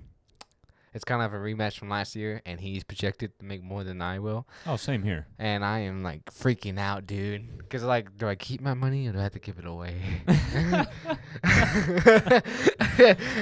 it's 0.93 1.03
kind 1.03 1.21
of 1.21 1.33
a 1.33 1.37
rematch 1.37 1.77
from 1.77 1.89
last 1.89 2.15
year, 2.15 2.41
and 2.45 2.59
he's 2.59 2.83
projected 2.83 3.37
to 3.39 3.45
make 3.45 3.61
more 3.63 3.83
than 3.83 4.01
I 4.01 4.19
will. 4.19 4.47
oh, 4.65 4.77
same 4.77 5.03
here. 5.03 5.27
And 5.37 5.63
I 5.63 5.79
am 5.79 6.03
like 6.03 6.25
freaking 6.25 6.79
out, 6.79 7.05
dude. 7.05 7.69
Cause 7.69 7.83
like, 7.83 8.17
do 8.17 8.27
I 8.27 8.35
keep 8.35 8.61
my 8.61 8.73
money 8.73 9.07
or 9.07 9.11
do 9.11 9.19
I 9.19 9.23
have 9.23 9.33
to 9.33 9.39
give 9.39 9.59
it 9.59 9.65
away? 9.65 9.95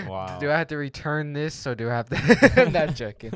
Wow. 0.07 0.37
Do 0.39 0.51
I 0.51 0.57
have 0.57 0.67
to 0.67 0.77
return 0.77 1.33
this 1.33 1.65
or 1.65 1.75
do 1.75 1.89
I 1.89 1.93
have 1.93 2.09
to? 2.09 2.61
I'm 2.61 2.71
not 2.73 2.95
joking. 2.95 3.31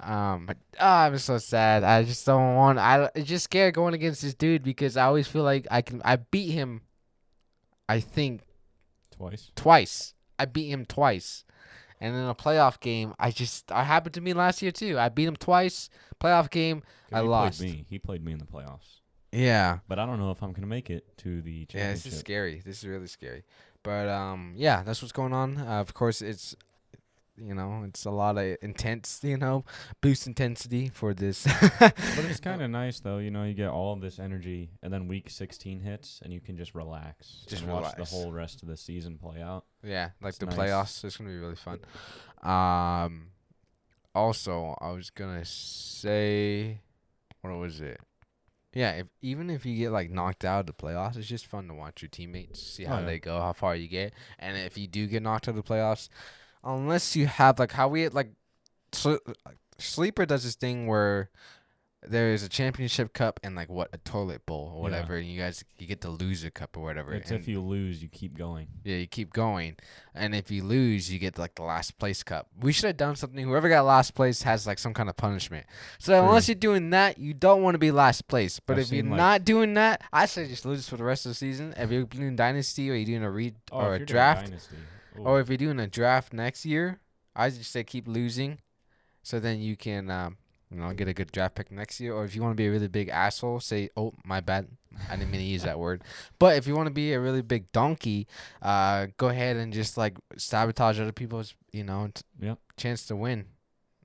Um, 0.00 0.46
but 0.46 0.56
oh, 0.80 0.86
I'm 0.86 1.18
so 1.18 1.38
sad. 1.38 1.84
I 1.84 2.02
just 2.02 2.26
don't 2.26 2.54
want. 2.56 2.78
I 2.78 3.08
it's 3.14 3.28
just 3.28 3.44
scared 3.44 3.74
going 3.74 3.94
against 3.94 4.22
this 4.22 4.34
dude 4.34 4.62
because 4.62 4.96
I 4.96 5.04
always 5.04 5.28
feel 5.28 5.42
like 5.44 5.66
I 5.70 5.82
can. 5.82 6.02
I 6.04 6.16
beat 6.16 6.50
him. 6.50 6.82
I 7.88 8.00
think 8.00 8.42
Twice. 9.16 9.50
twice. 9.54 10.14
I 10.38 10.44
beat 10.44 10.68
him 10.68 10.84
twice. 10.84 11.44
And 12.00 12.14
in 12.14 12.24
a 12.24 12.34
playoff 12.34 12.80
game, 12.80 13.14
I 13.18 13.30
just 13.30 13.72
I 13.72 13.84
happened 13.84 14.14
to 14.14 14.20
me 14.20 14.32
last 14.32 14.60
year 14.62 14.70
too. 14.72 14.98
I 14.98 15.08
beat 15.08 15.26
him 15.28 15.36
twice. 15.36 15.88
Playoff 16.20 16.50
game, 16.50 16.82
I 17.12 17.22
he 17.22 17.28
lost. 17.28 17.58
Played 17.58 17.72
me. 17.72 17.84
He 17.88 17.98
played 17.98 18.24
me 18.24 18.32
in 18.32 18.38
the 18.38 18.44
playoffs. 18.46 19.00
yeah. 19.32 19.78
But 19.88 19.98
I 19.98 20.06
don't 20.06 20.18
know 20.18 20.30
if 20.30 20.42
I'm 20.42 20.52
gonna 20.52 20.66
make 20.66 20.90
it 20.90 21.16
to 21.18 21.42
the 21.42 21.66
championship. 21.66 21.74
Yeah, 21.74 21.92
this 21.92 22.06
is 22.06 22.18
scary. 22.18 22.62
This 22.64 22.78
is 22.78 22.88
really 22.88 23.06
scary. 23.06 23.44
But 23.82 24.08
um, 24.08 24.54
yeah, 24.56 24.82
that's 24.82 25.00
what's 25.00 25.12
going 25.12 25.32
on. 25.32 25.58
Uh, 25.58 25.80
of 25.80 25.94
course, 25.94 26.20
it's 26.20 26.54
you 27.38 27.54
know, 27.54 27.84
it's 27.86 28.04
a 28.04 28.10
lot 28.10 28.38
of 28.38 28.56
intense, 28.62 29.20
you 29.22 29.36
know, 29.36 29.64
boost 30.00 30.26
intensity 30.26 30.88
for 30.88 31.12
this. 31.14 31.46
But 31.78 31.94
it's 32.24 32.40
kind 32.48 32.62
of 32.62 32.70
nice 32.70 33.00
though. 33.00 33.18
You 33.18 33.30
know, 33.30 33.44
you 33.44 33.54
get 33.54 33.68
all 33.68 33.92
of 33.92 34.00
this 34.00 34.18
energy, 34.18 34.70
and 34.82 34.92
then 34.92 35.06
week 35.08 35.28
16 35.30 35.80
hits, 35.80 36.20
and 36.24 36.32
you 36.32 36.40
can 36.40 36.56
just 36.56 36.74
relax. 36.74 37.44
Just 37.48 37.62
and 37.64 37.72
watch 37.72 37.94
the 37.96 38.04
whole 38.04 38.32
rest 38.32 38.62
of 38.62 38.68
the 38.68 38.76
season 38.76 39.18
play 39.18 39.40
out. 39.42 39.64
yeah, 39.82 40.10
like 40.22 40.30
It's 40.30 40.38
the 40.38 40.46
nice. 40.46 40.56
playoffs. 40.56 41.04
It's 41.04 41.16
gonna 41.16 41.30
be 41.30 41.36
really 41.36 41.56
fun. 41.56 41.80
Um, 42.42 43.28
also, 44.14 44.76
I 44.80 44.90
was 44.92 45.10
gonna 45.10 45.44
say, 45.44 46.80
what 47.42 47.56
was 47.56 47.80
it? 47.80 48.00
Yeah, 48.72 48.92
if 48.92 49.06
even 49.22 49.48
if 49.48 49.64
you 49.64 49.76
get 49.76 49.90
like 49.90 50.10
knocked 50.10 50.44
out 50.44 50.60
of 50.60 50.66
the 50.66 50.72
playoffs, 50.74 51.16
it's 51.16 51.26
just 51.26 51.46
fun 51.46 51.66
to 51.68 51.74
watch 51.74 52.02
your 52.02 52.10
teammates, 52.10 52.62
see 52.62 52.84
Oh, 52.84 52.88
how 52.90 52.98
yeah. 53.00 53.06
they 53.06 53.18
go, 53.18 53.40
how 53.40 53.52
far 53.54 53.74
you 53.74 53.88
get, 53.88 54.12
and 54.38 54.56
if 54.56 54.76
you 54.76 54.86
do 54.86 55.06
get 55.06 55.22
knocked 55.22 55.48
out 55.48 55.56
of 55.56 55.56
the 55.56 55.62
playoffs, 55.62 56.08
unless 56.66 57.14
you 57.16 57.26
have 57.26 57.58
like 57.58 57.72
how 57.72 57.88
we 57.88 58.08
like, 58.08 58.30
sl- 58.92 59.16
sleeper 59.78 60.26
does 60.26 60.44
this 60.44 60.54
thing 60.54 60.86
where 60.86 61.30
there 62.08 62.32
is 62.32 62.44
a 62.44 62.48
championship 62.48 63.12
cup 63.12 63.40
and 63.42 63.56
like 63.56 63.68
what 63.68 63.88
a 63.92 63.98
toilet 63.98 64.46
bowl 64.46 64.70
or 64.72 64.76
Yeah. 64.76 64.82
whatever, 64.82 65.16
and 65.16 65.26
you 65.26 65.40
guys 65.40 65.64
you 65.76 65.88
get 65.88 66.02
the 66.02 66.10
loser 66.10 66.50
cup 66.50 66.76
or 66.76 66.80
whatever. 66.84 67.12
It's 67.12 67.30
and 67.32 67.40
if 67.40 67.48
you 67.48 67.60
lose, 67.60 68.00
you 68.00 68.08
keep 68.08 68.38
going. 68.38 68.68
yeah, 68.84 68.96
you 68.98 69.08
keep 69.08 69.32
going, 69.32 69.74
and 70.14 70.32
if 70.32 70.48
you 70.48 70.62
lose, 70.62 71.10
you 71.12 71.18
get 71.18 71.36
like 71.36 71.56
the 71.56 71.62
last 71.64 71.98
place 71.98 72.22
cup. 72.22 72.46
We 72.60 72.70
should 72.72 72.86
have 72.86 72.96
done 72.96 73.16
something. 73.16 73.44
Whoever 73.44 73.68
got 73.68 73.84
last 73.86 74.14
place 74.14 74.42
has 74.42 74.68
like 74.68 74.78
some 74.78 74.94
kind 74.94 75.08
of 75.08 75.16
punishment. 75.16 75.66
So 75.98 76.12
True. 76.12 76.28
unless 76.28 76.46
you're 76.46 76.54
doing 76.54 76.90
that, 76.90 77.18
you 77.18 77.34
don't 77.34 77.62
want 77.62 77.74
to 77.74 77.78
be 77.80 77.90
last 77.90 78.28
place. 78.28 78.60
But 78.60 78.74
I've 78.74 78.84
if 78.84 78.92
you're 78.92 79.02
like- 79.02 79.16
not 79.16 79.44
doing 79.44 79.74
that, 79.74 80.02
I 80.12 80.26
say 80.26 80.46
just 80.46 80.64
lose 80.64 80.88
for 80.88 80.96
the 80.96 81.04
rest 81.04 81.26
of 81.26 81.30
the 81.30 81.34
season. 81.36 81.74
If 81.76 81.90
you're 81.90 82.04
doing 82.04 82.36
dynasty 82.36 82.88
or 82.88 82.94
you're 82.94 83.06
doing 83.06 83.24
a 83.24 83.30
read 83.30 83.56
Oh, 83.72 83.80
or 83.80 83.94
a 83.94 84.06
draft, 84.06 84.46
dynasty, 84.46 84.76
Or 85.24 85.40
if 85.40 85.48
you're 85.48 85.56
doing 85.56 85.80
a 85.80 85.86
draft 85.86 86.32
next 86.32 86.64
year, 86.64 87.00
I 87.34 87.50
just 87.50 87.70
say 87.70 87.84
keep 87.84 88.06
losing, 88.08 88.58
so 89.22 89.38
then 89.40 89.60
you 89.60 89.76
can, 89.76 90.10
um, 90.10 90.36
you 90.70 90.78
know, 90.78 90.92
get 90.92 91.08
a 91.08 91.14
good 91.14 91.30
draft 91.32 91.54
pick 91.54 91.70
next 91.70 92.00
year. 92.00 92.12
Or 92.14 92.24
if 92.24 92.34
you 92.34 92.42
want 92.42 92.52
to 92.52 92.56
be 92.56 92.66
a 92.66 92.70
really 92.70 92.88
big 92.88 93.08
asshole, 93.08 93.60
say, 93.60 93.90
"Oh, 93.96 94.14
my 94.24 94.40
bad, 94.40 94.68
I 95.10 95.16
didn't 95.16 95.30
mean 95.30 95.40
to 95.40 95.46
use 95.46 95.62
that 95.62 95.78
word." 95.78 96.02
But 96.38 96.56
if 96.56 96.66
you 96.66 96.74
want 96.74 96.86
to 96.88 96.92
be 96.94 97.12
a 97.12 97.20
really 97.20 97.42
big 97.42 97.70
donkey, 97.72 98.26
uh, 98.62 99.06
go 99.16 99.28
ahead 99.28 99.56
and 99.56 99.72
just 99.72 99.96
like 99.96 100.16
sabotage 100.36 100.98
other 101.00 101.12
people's, 101.12 101.54
you 101.72 101.84
know, 101.84 102.08
t- 102.12 102.22
Yep. 102.40 102.58
chance 102.76 103.06
to 103.06 103.16
win. 103.16 103.46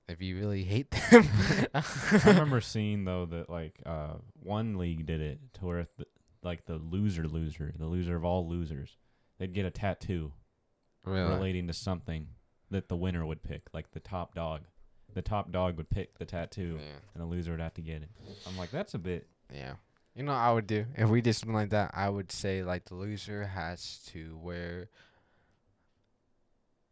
If 0.08 0.22
you 0.22 0.38
really 0.38 0.63
hate 0.65 0.91
them. 0.91 1.25
I 1.74 1.84
remember 2.25 2.60
seeing 2.60 3.06
though 3.06 3.25
that 3.27 3.50
like 3.50 3.80
uh 3.86 4.15
one 4.44 4.77
league 4.77 5.06
did 5.06 5.22
it 5.22 5.39
to 5.53 5.65
where 5.65 5.88
the, 5.98 6.06
like 6.44 6.65
the 6.65 6.75
loser 6.75 7.27
loser, 7.30 7.74
the 7.77 7.86
loser 7.86 8.18
of 8.18 8.25
all 8.25 8.46
losers, 8.46 8.98
they'd 9.39 9.53
get 9.53 9.65
a 9.65 9.72
tattoo 9.72 10.34
really. 11.05 11.29
relating 11.34 11.67
to 11.67 11.74
something 11.74 12.27
that 12.70 12.88
the 12.89 12.96
winner 12.96 13.25
would 13.25 13.43
pick, 13.43 13.63
like 13.74 13.91
the 13.91 14.00
top 14.00 14.36
dog. 14.36 14.62
The 15.13 15.22
top 15.22 15.51
dog 15.51 15.75
would 15.77 15.89
pick 15.89 16.17
the 16.17 16.25
tattoo, 16.25 16.77
Yeah. 16.79 16.96
and 17.13 17.22
the 17.22 17.25
loser 17.25 17.51
would 17.51 17.60
have 17.60 17.74
to 17.74 17.81
get 17.81 18.01
it. 18.01 18.10
I'm 18.48 18.58
like, 18.58 18.72
that's 18.72 18.93
a 18.93 19.00
bit. 19.00 19.27
Yeah. 19.53 19.74
You 20.15 20.24
know 20.24 20.31
what 20.31 20.38
I 20.39 20.51
would 20.53 20.67
do? 20.67 20.86
If 20.96 21.10
we 21.10 21.22
did 21.22 21.34
something 21.34 21.53
like 21.53 21.70
that, 21.72 21.91
I 21.93 22.08
would 22.10 22.31
say 22.31 22.63
like 22.63 22.86
the 22.86 22.96
loser 22.96 23.46
has 23.46 24.00
to 24.12 24.38
wear 24.41 24.89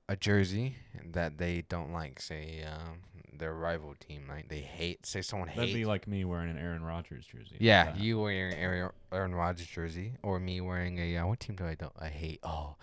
a 0.08 0.16
jersey 0.16 0.76
that 1.12 1.38
they 1.38 1.62
don't 1.70 1.92
like, 1.94 2.20
say 2.22 2.64
um 2.64 3.00
their 3.38 3.54
rival 3.54 3.96
team 4.06 4.26
like 4.28 4.50
they 4.50 4.60
hate 4.60 5.06
say 5.06 5.22
someone 5.22 5.48
hates. 5.48 5.60
That'd 5.60 5.74
be 5.74 5.86
like 5.86 6.08
me 6.08 6.26
wearing 6.26 6.50
an 6.50 6.58
Aaron 6.58 6.84
Rodgers 6.84 7.26
jersey. 7.26 7.56
Yeah, 7.60 7.86
that. 7.86 8.00
you 8.00 8.20
wearing 8.20 8.54
Aaron, 8.54 8.92
Aaron 9.14 9.34
Rodgers 9.36 9.68
jersey 9.68 10.14
or 10.24 10.40
me 10.40 10.60
wearing 10.62 10.98
a 11.00 11.18
uh, 11.18 11.28
what 11.28 11.40
team 11.40 11.56
do 11.56 11.66
I 11.66 11.76
don't 11.76 11.94
I 12.00 12.10
hate? 12.10 12.40
Oh, 12.44 12.76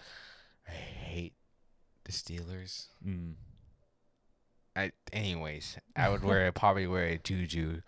I 0.68 0.72
hate 0.72 1.32
the 2.04 2.12
Steelers. 2.12 2.86
Mm. 3.06 3.34
I 4.74 4.92
anyways, 5.12 5.78
I 5.96 6.08
would 6.10 6.22
wear 6.22 6.50
probably 6.62 6.86
wear 6.86 7.06
a 7.06 7.18
Juju. 7.18 7.80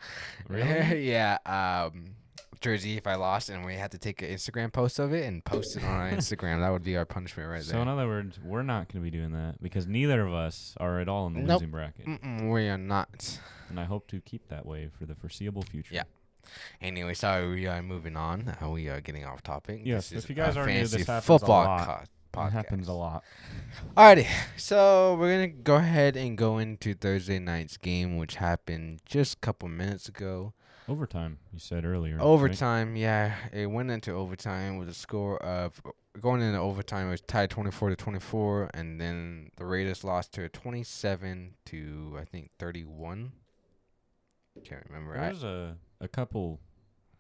Really? 0.49 1.09
yeah, 1.11 1.39
um 1.47 2.15
jersey 2.61 2.97
if 2.97 3.07
I 3.07 3.15
lost 3.15 3.51
and 3.51 3.65
we 3.65 3.75
had 3.75 3.93
to 3.93 3.99
take 3.99 4.21
an 4.21 4.31
Instagram 4.31 4.73
post 4.73 4.99
of 4.99 5.13
it 5.13 5.25
and 5.25 5.45
post 5.45 5.77
it 5.77 5.85
on 5.85 5.91
our 5.91 6.11
Instagram. 6.19 6.59
That 6.61 6.71
would 6.71 6.83
be 6.83 6.97
our 6.97 7.05
punishment 7.05 7.49
right 7.49 7.63
so 7.63 7.69
there. 7.73 7.79
So 7.79 7.83
in 7.83 7.89
other 7.89 8.09
words, 8.09 8.41
we're 8.43 8.63
not 8.65 8.93
going 8.93 9.05
to 9.05 9.11
be 9.11 9.17
doing 9.17 9.31
that 9.33 9.63
because 9.63 9.87
neither 9.87 10.27
of 10.27 10.35
us 10.35 10.75
are 10.79 10.99
at 10.99 11.09
all 11.09 11.27
in 11.29 11.35
the 11.35 11.41
Nope. 11.41 11.61
losing 11.61 11.71
bracket, 11.71 12.07
Mm-mm, 12.07 12.51
we 12.53 12.69
are 12.69 12.79
not. 12.79 13.39
and 13.69 13.79
I 13.79 13.85
hope 13.85 14.09
to 14.09 14.21
keep 14.21 14.49
that 14.49 14.67
way 14.67 14.89
for 14.99 15.07
the 15.07 15.15
foreseeable 15.15 15.63
future. 15.63 15.95
Yeah. 15.95 16.03
Anyway, 16.81 17.15
sorry, 17.15 17.47
we 17.49 17.67
are 17.69 17.81
moving 17.83 18.17
on. 18.17 18.57
Uh, 18.61 18.71
we 18.71 18.89
are 18.89 19.01
getting 19.03 19.25
off 19.25 19.43
topic. 19.43 19.83
Yes, 19.85 20.09
This 20.09 20.25
if 20.25 20.25
is 20.25 20.31
you 20.31 20.35
guys 20.35 20.57
aren't 20.57 20.73
new, 20.73 20.81
this 20.81 21.07
happens 21.07 21.09
a 21.09 21.21
football 21.21 21.65
lot. 21.65 22.09
Co- 22.33 22.47
It 22.47 22.53
happens 22.53 22.89
a 22.89 22.93
lot. 22.93 23.25
Alrighty, 23.97 24.27
so 24.57 25.17
we're 25.19 25.33
gonna 25.35 25.49
go 25.49 25.77
ahead 25.77 26.17
and 26.17 26.37
go 26.39 26.59
into 26.59 26.95
Thursday 26.95 27.39
night's 27.39 27.77
game, 27.77 28.17
which 28.17 28.37
happened 28.37 29.01
just 29.07 29.35
a 29.35 29.39
couple 29.39 29.69
minutes 29.69 30.09
ago. 30.09 30.53
Overtime, 30.89 31.39
you 31.53 31.59
said 31.59 31.85
earlier. 31.85 32.17
right? 32.17 32.23
Overtime, 32.25 32.97
yeah, 32.97 33.35
it 33.53 33.67
went 33.67 33.91
into 33.91 34.13
overtime 34.13 34.79
with 34.79 34.89
a 34.89 34.95
score 34.95 35.37
of 35.43 35.83
going 36.19 36.41
into 36.41 36.59
overtime. 36.59 37.09
It 37.09 37.11
was 37.11 37.21
tied 37.21 37.51
twenty 37.51 37.71
four 37.71 37.91
to 37.91 37.97
twenty 37.97 38.21
four, 38.21 38.71
and 38.73 38.99
then 39.01 39.51
the 39.57 39.67
Raiders 39.67 40.03
lost 40.03 40.33
to 40.35 40.49
twenty 40.49 40.83
seven 40.83 41.55
to 41.67 42.17
I 42.19 42.25
think 42.25 42.53
thirty 42.59 42.85
one. 42.85 43.33
Can't 44.65 44.85
remember. 44.89 45.15
There 45.15 45.23
I, 45.25 45.29
was 45.29 45.45
a 45.45 45.77
a 46.01 46.09
couple 46.09 46.59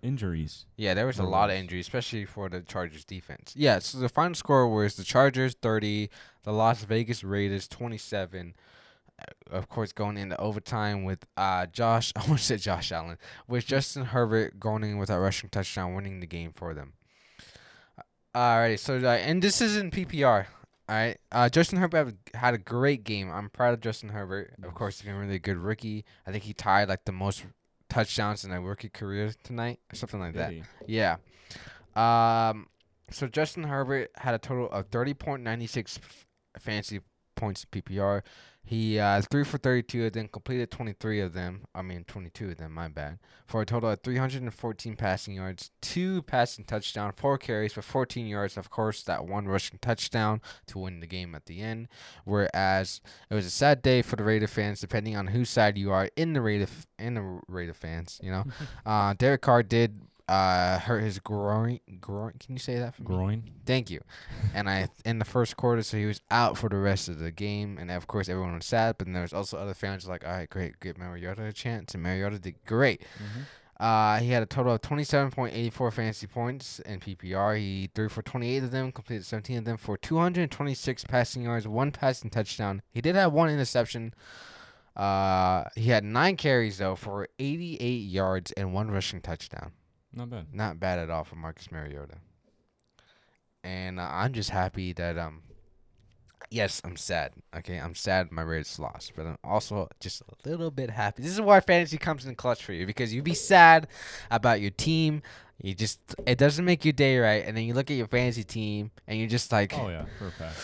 injuries. 0.02 0.66
yeah, 0.76 0.94
there 0.94 1.06
was 1.06 1.18
a 1.18 1.24
lot 1.24 1.50
of 1.50 1.56
injuries, 1.56 1.86
especially 1.86 2.24
for 2.24 2.48
the 2.48 2.60
Chargers 2.60 3.04
defense. 3.04 3.52
Yeah, 3.56 3.78
so 3.80 3.98
the 3.98 4.08
final 4.08 4.34
score 4.34 4.68
was 4.68 4.94
the 4.96 5.04
Chargers 5.04 5.54
thirty, 5.60 6.10
the 6.44 6.52
Las 6.52 6.84
Vegas 6.84 7.22
Raiders 7.24 7.68
twenty 7.68 7.98
seven. 7.98 8.54
Of 9.50 9.68
course, 9.68 9.92
going 9.92 10.16
into 10.16 10.40
overtime 10.40 11.04
with 11.04 11.26
uh 11.36 11.66
Josh, 11.66 12.12
I 12.16 12.20
want 12.26 12.38
to 12.38 12.44
say 12.44 12.56
Josh 12.56 12.92
Allen, 12.92 13.18
with 13.48 13.66
Justin 13.66 14.06
Herbert 14.06 14.60
going 14.60 14.84
in 14.84 14.98
with 14.98 15.08
that 15.08 15.16
rushing 15.18 15.50
touchdown, 15.50 15.94
winning 15.94 16.20
the 16.20 16.26
game 16.26 16.52
for 16.52 16.74
them. 16.74 16.92
All 18.34 18.58
right, 18.58 18.78
so 18.78 18.98
uh, 18.98 19.08
and 19.08 19.42
this 19.42 19.60
is 19.60 19.76
in 19.76 19.90
PPR. 19.90 20.46
All 20.88 20.94
right, 20.96 21.18
uh, 21.32 21.48
Justin 21.48 21.78
Herbert 21.78 22.14
had 22.34 22.54
a 22.54 22.58
great 22.58 23.04
game. 23.04 23.30
I'm 23.30 23.50
proud 23.50 23.74
of 23.74 23.80
Justin 23.80 24.10
Herbert. 24.10 24.54
Of 24.62 24.74
course, 24.74 25.00
he's 25.00 25.06
been 25.06 25.16
a 25.16 25.18
really 25.18 25.38
good 25.38 25.56
rookie. 25.56 26.04
I 26.26 26.30
think 26.30 26.44
he 26.44 26.52
tied 26.54 26.88
like 26.88 27.04
the 27.04 27.12
most 27.12 27.44
touchdowns 27.88 28.44
in 28.44 28.52
a 28.52 28.60
rookie 28.60 28.88
career 28.88 29.32
tonight, 29.44 29.80
or 29.92 29.96
something 29.96 30.20
like 30.20 30.34
that. 30.34 30.52
Yeah. 30.86 31.16
Um. 32.50 32.66
So 33.10 33.26
Justin 33.26 33.64
Herbert 33.64 34.10
had 34.16 34.34
a 34.34 34.38
total 34.38 34.70
of 34.70 34.86
thirty 34.88 35.14
point 35.14 35.42
ninety 35.42 35.66
six 35.66 35.98
fantasy 36.58 37.00
points 37.36 37.64
PPR. 37.64 38.22
He 38.68 38.98
uh, 38.98 39.22
threw 39.22 39.44
for 39.44 39.56
thirty 39.56 39.82
two 39.82 40.04
of 40.04 40.12
them, 40.12 40.28
completed 40.28 40.70
twenty 40.70 40.92
three 40.92 41.20
of 41.20 41.32
them. 41.32 41.62
I 41.74 41.80
mean 41.80 42.04
twenty 42.04 42.28
two 42.28 42.50
of 42.50 42.58
them. 42.58 42.74
My 42.74 42.88
bad. 42.88 43.18
For 43.46 43.62
a 43.62 43.64
total 43.64 43.88
of 43.88 44.00
three 44.02 44.18
hundred 44.18 44.42
and 44.42 44.52
fourteen 44.52 44.94
passing 44.94 45.34
yards, 45.36 45.70
two 45.80 46.20
passing 46.20 46.66
touchdown, 46.66 47.14
four 47.16 47.38
carries 47.38 47.72
for 47.72 47.80
fourteen 47.80 48.26
yards. 48.26 48.58
Of 48.58 48.68
course, 48.68 49.02
that 49.04 49.24
one 49.24 49.48
rushing 49.48 49.78
touchdown 49.78 50.42
to 50.66 50.80
win 50.80 51.00
the 51.00 51.06
game 51.06 51.34
at 51.34 51.46
the 51.46 51.62
end. 51.62 51.88
Whereas 52.26 53.00
it 53.30 53.34
was 53.34 53.46
a 53.46 53.50
sad 53.50 53.80
day 53.80 54.02
for 54.02 54.16
the 54.16 54.24
Raider 54.24 54.46
fans, 54.46 54.82
depending 54.82 55.16
on 55.16 55.28
whose 55.28 55.48
side 55.48 55.78
you 55.78 55.90
are 55.90 56.10
in 56.14 56.34
the 56.34 56.42
Raider 56.42 56.68
in 56.98 57.14
the 57.14 57.40
Raider 57.48 57.74
fans. 57.74 58.20
You 58.22 58.30
know. 58.32 58.44
Uh, 58.86 59.12
Derek 59.12 59.42
Carr 59.42 59.62
did 59.62 60.00
uh, 60.28 60.78
hurt 60.78 61.02
his 61.02 61.18
groin. 61.18 61.80
Groin? 62.00 62.34
Can 62.38 62.54
you 62.54 62.58
say 62.58 62.76
that 62.76 62.94
for 62.94 63.02
me? 63.02 63.06
Groin. 63.06 63.42
Thank 63.64 63.90
you. 63.90 64.00
And 64.54 64.68
I 64.68 64.88
in 65.04 65.18
the 65.18 65.24
first 65.24 65.56
quarter, 65.56 65.82
so 65.82 65.96
he 65.96 66.04
was 66.04 66.20
out 66.30 66.58
for 66.58 66.68
the 66.68 66.76
rest 66.76 67.08
of 67.08 67.18
the 67.18 67.30
game. 67.30 67.78
And 67.78 67.90
of 67.90 68.06
course, 68.06 68.28
everyone 68.28 68.54
was 68.54 68.66
sad. 68.66 68.96
But 68.98 69.12
there 69.12 69.22
was 69.22 69.32
also 69.32 69.58
other 69.58 69.74
fans 69.74 70.06
like, 70.06 70.26
all 70.26 70.32
right, 70.32 70.48
great, 70.48 70.80
give 70.80 70.98
Mariota 70.98 71.44
a 71.44 71.52
chance. 71.52 71.94
And 71.94 72.02
Mariota 72.02 72.38
did 72.38 72.56
great. 72.66 73.00
Mm-hmm. 73.00 73.40
Uh, 73.80 74.18
he 74.18 74.30
had 74.30 74.42
a 74.42 74.46
total 74.46 74.74
of 74.74 74.82
27.84 74.82 75.92
fantasy 75.92 76.26
points 76.26 76.80
in 76.80 76.98
PPR. 76.98 77.56
He 77.56 77.88
threw 77.94 78.08
for 78.08 78.22
28 78.22 78.64
of 78.64 78.70
them, 78.72 78.90
completed 78.90 79.24
17 79.24 79.58
of 79.58 79.64
them 79.64 79.76
for 79.76 79.96
226 79.96 81.04
passing 81.04 81.44
yards, 81.44 81.68
one 81.68 81.92
passing 81.92 82.28
touchdown. 82.28 82.82
He 82.90 83.00
did 83.00 83.14
have 83.14 83.32
one 83.32 83.50
interception. 83.50 84.14
Uh, 84.96 85.62
he 85.76 85.90
had 85.90 86.02
nine 86.02 86.36
carries 86.36 86.78
though 86.78 86.96
for 86.96 87.28
88 87.38 87.86
yards 87.86 88.50
and 88.52 88.74
one 88.74 88.90
rushing 88.90 89.20
touchdown. 89.20 89.70
Not 90.12 90.30
bad. 90.30 90.46
Not 90.52 90.80
bad 90.80 90.98
at 90.98 91.10
all 91.10 91.24
for 91.24 91.36
Marcus 91.36 91.70
Mariota. 91.70 92.16
And 93.64 94.00
uh, 94.00 94.08
I'm 94.10 94.32
just 94.32 94.50
happy 94.50 94.92
that 94.94 95.18
um. 95.18 95.42
Yes, 96.50 96.80
I'm 96.82 96.96
sad. 96.96 97.32
Okay, 97.54 97.78
I'm 97.78 97.94
sad 97.94 98.32
my 98.32 98.40
Raiders 98.40 98.78
lost, 98.78 99.12
but 99.14 99.26
I'm 99.26 99.36
also 99.44 99.86
just 100.00 100.22
a 100.22 100.48
little 100.48 100.70
bit 100.70 100.88
happy. 100.88 101.22
This 101.22 101.32
is 101.32 101.42
why 101.42 101.60
fantasy 101.60 101.98
comes 101.98 102.24
in 102.24 102.34
clutch 102.36 102.64
for 102.64 102.72
you 102.72 102.86
because 102.86 103.12
you 103.12 103.22
be 103.22 103.34
sad 103.34 103.86
about 104.30 104.62
your 104.62 104.70
team. 104.70 105.20
You 105.60 105.74
just 105.74 106.00
it 106.26 106.38
doesn't 106.38 106.64
make 106.64 106.86
your 106.86 106.92
day 106.92 107.18
right, 107.18 107.44
and 107.44 107.54
then 107.54 107.64
you 107.64 107.74
look 107.74 107.90
at 107.90 107.98
your 107.98 108.06
fantasy 108.06 108.44
team 108.44 108.92
and 109.06 109.18
you're 109.18 109.28
just 109.28 109.52
like, 109.52 109.76
Oh 109.76 109.88
yeah, 109.90 110.06
for 110.18 110.28
a 110.28 110.30
fact. 110.30 110.56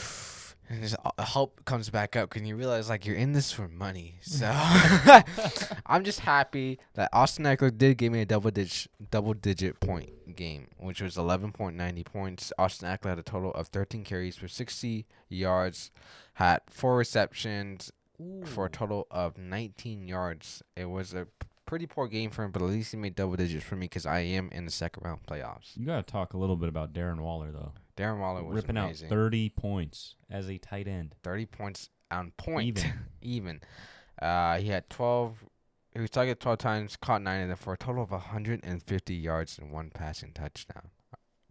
And 0.68 0.96
uh, 1.04 1.22
hope 1.22 1.64
comes 1.64 1.90
back 1.90 2.16
up 2.16 2.30
because 2.30 2.46
you 2.46 2.56
realize 2.56 2.88
like 2.88 3.06
you're 3.06 3.16
in 3.16 3.32
this 3.32 3.52
for 3.52 3.68
money. 3.68 4.16
So 4.22 4.46
I'm 5.86 6.04
just 6.04 6.20
happy 6.20 6.78
that 6.94 7.10
Austin 7.12 7.44
Ekeler 7.44 7.76
did 7.76 7.98
give 7.98 8.12
me 8.12 8.22
a 8.22 8.26
double 8.26 8.50
digit 8.50 8.90
double 9.10 9.34
digit 9.34 9.80
point 9.80 10.36
game, 10.36 10.68
which 10.78 11.00
was 11.00 11.16
11.90 11.16 12.04
points. 12.04 12.52
Austin 12.58 12.88
Ekeler 12.88 13.10
had 13.10 13.18
a 13.18 13.22
total 13.22 13.52
of 13.52 13.68
13 13.68 14.04
carries 14.04 14.36
for 14.36 14.48
60 14.48 15.06
yards, 15.28 15.90
had 16.34 16.60
four 16.68 16.96
receptions 16.96 17.92
for 18.44 18.66
a 18.66 18.70
total 18.70 19.06
of 19.10 19.36
19 19.36 20.06
yards. 20.06 20.62
It 20.76 20.86
was 20.86 21.14
a 21.14 21.26
pretty 21.66 21.86
poor 21.86 22.06
game 22.08 22.30
for 22.30 22.44
him, 22.44 22.50
but 22.50 22.62
at 22.62 22.68
least 22.68 22.92
he 22.92 22.96
made 22.96 23.14
double 23.14 23.36
digits 23.36 23.64
for 23.64 23.76
me 23.76 23.86
because 23.86 24.06
I 24.06 24.20
am 24.20 24.48
in 24.52 24.64
the 24.64 24.70
second 24.70 25.04
round 25.04 25.20
playoffs. 25.26 25.76
You 25.76 25.86
gotta 25.86 26.02
talk 26.02 26.34
a 26.34 26.38
little 26.38 26.56
bit 26.56 26.68
about 26.68 26.92
Darren 26.92 27.20
Waller 27.20 27.50
though. 27.50 27.72
Darren 27.96 28.18
Waller 28.18 28.42
was 28.42 28.56
Ripping 28.56 28.76
amazing. 28.76 29.06
out 29.06 29.10
30 29.10 29.50
points 29.50 30.16
as 30.30 30.48
a 30.48 30.58
tight 30.58 30.88
end. 30.88 31.14
30 31.22 31.46
points 31.46 31.88
on 32.10 32.32
point. 32.36 32.78
Even. 32.78 32.92
Even. 33.22 33.60
Uh, 34.20 34.58
he 34.58 34.68
had 34.68 34.88
12. 34.90 35.44
He 35.94 36.00
was 36.00 36.10
targeted 36.10 36.40
12 36.40 36.58
times, 36.58 36.96
caught 36.96 37.22
9 37.22 37.42
of 37.42 37.48
them 37.48 37.56
for 37.56 37.72
a 37.72 37.76
total 37.78 38.02
of 38.02 38.10
150 38.10 39.14
yards 39.14 39.58
and 39.58 39.70
one 39.70 39.90
passing 39.94 40.32
touchdown. 40.32 40.90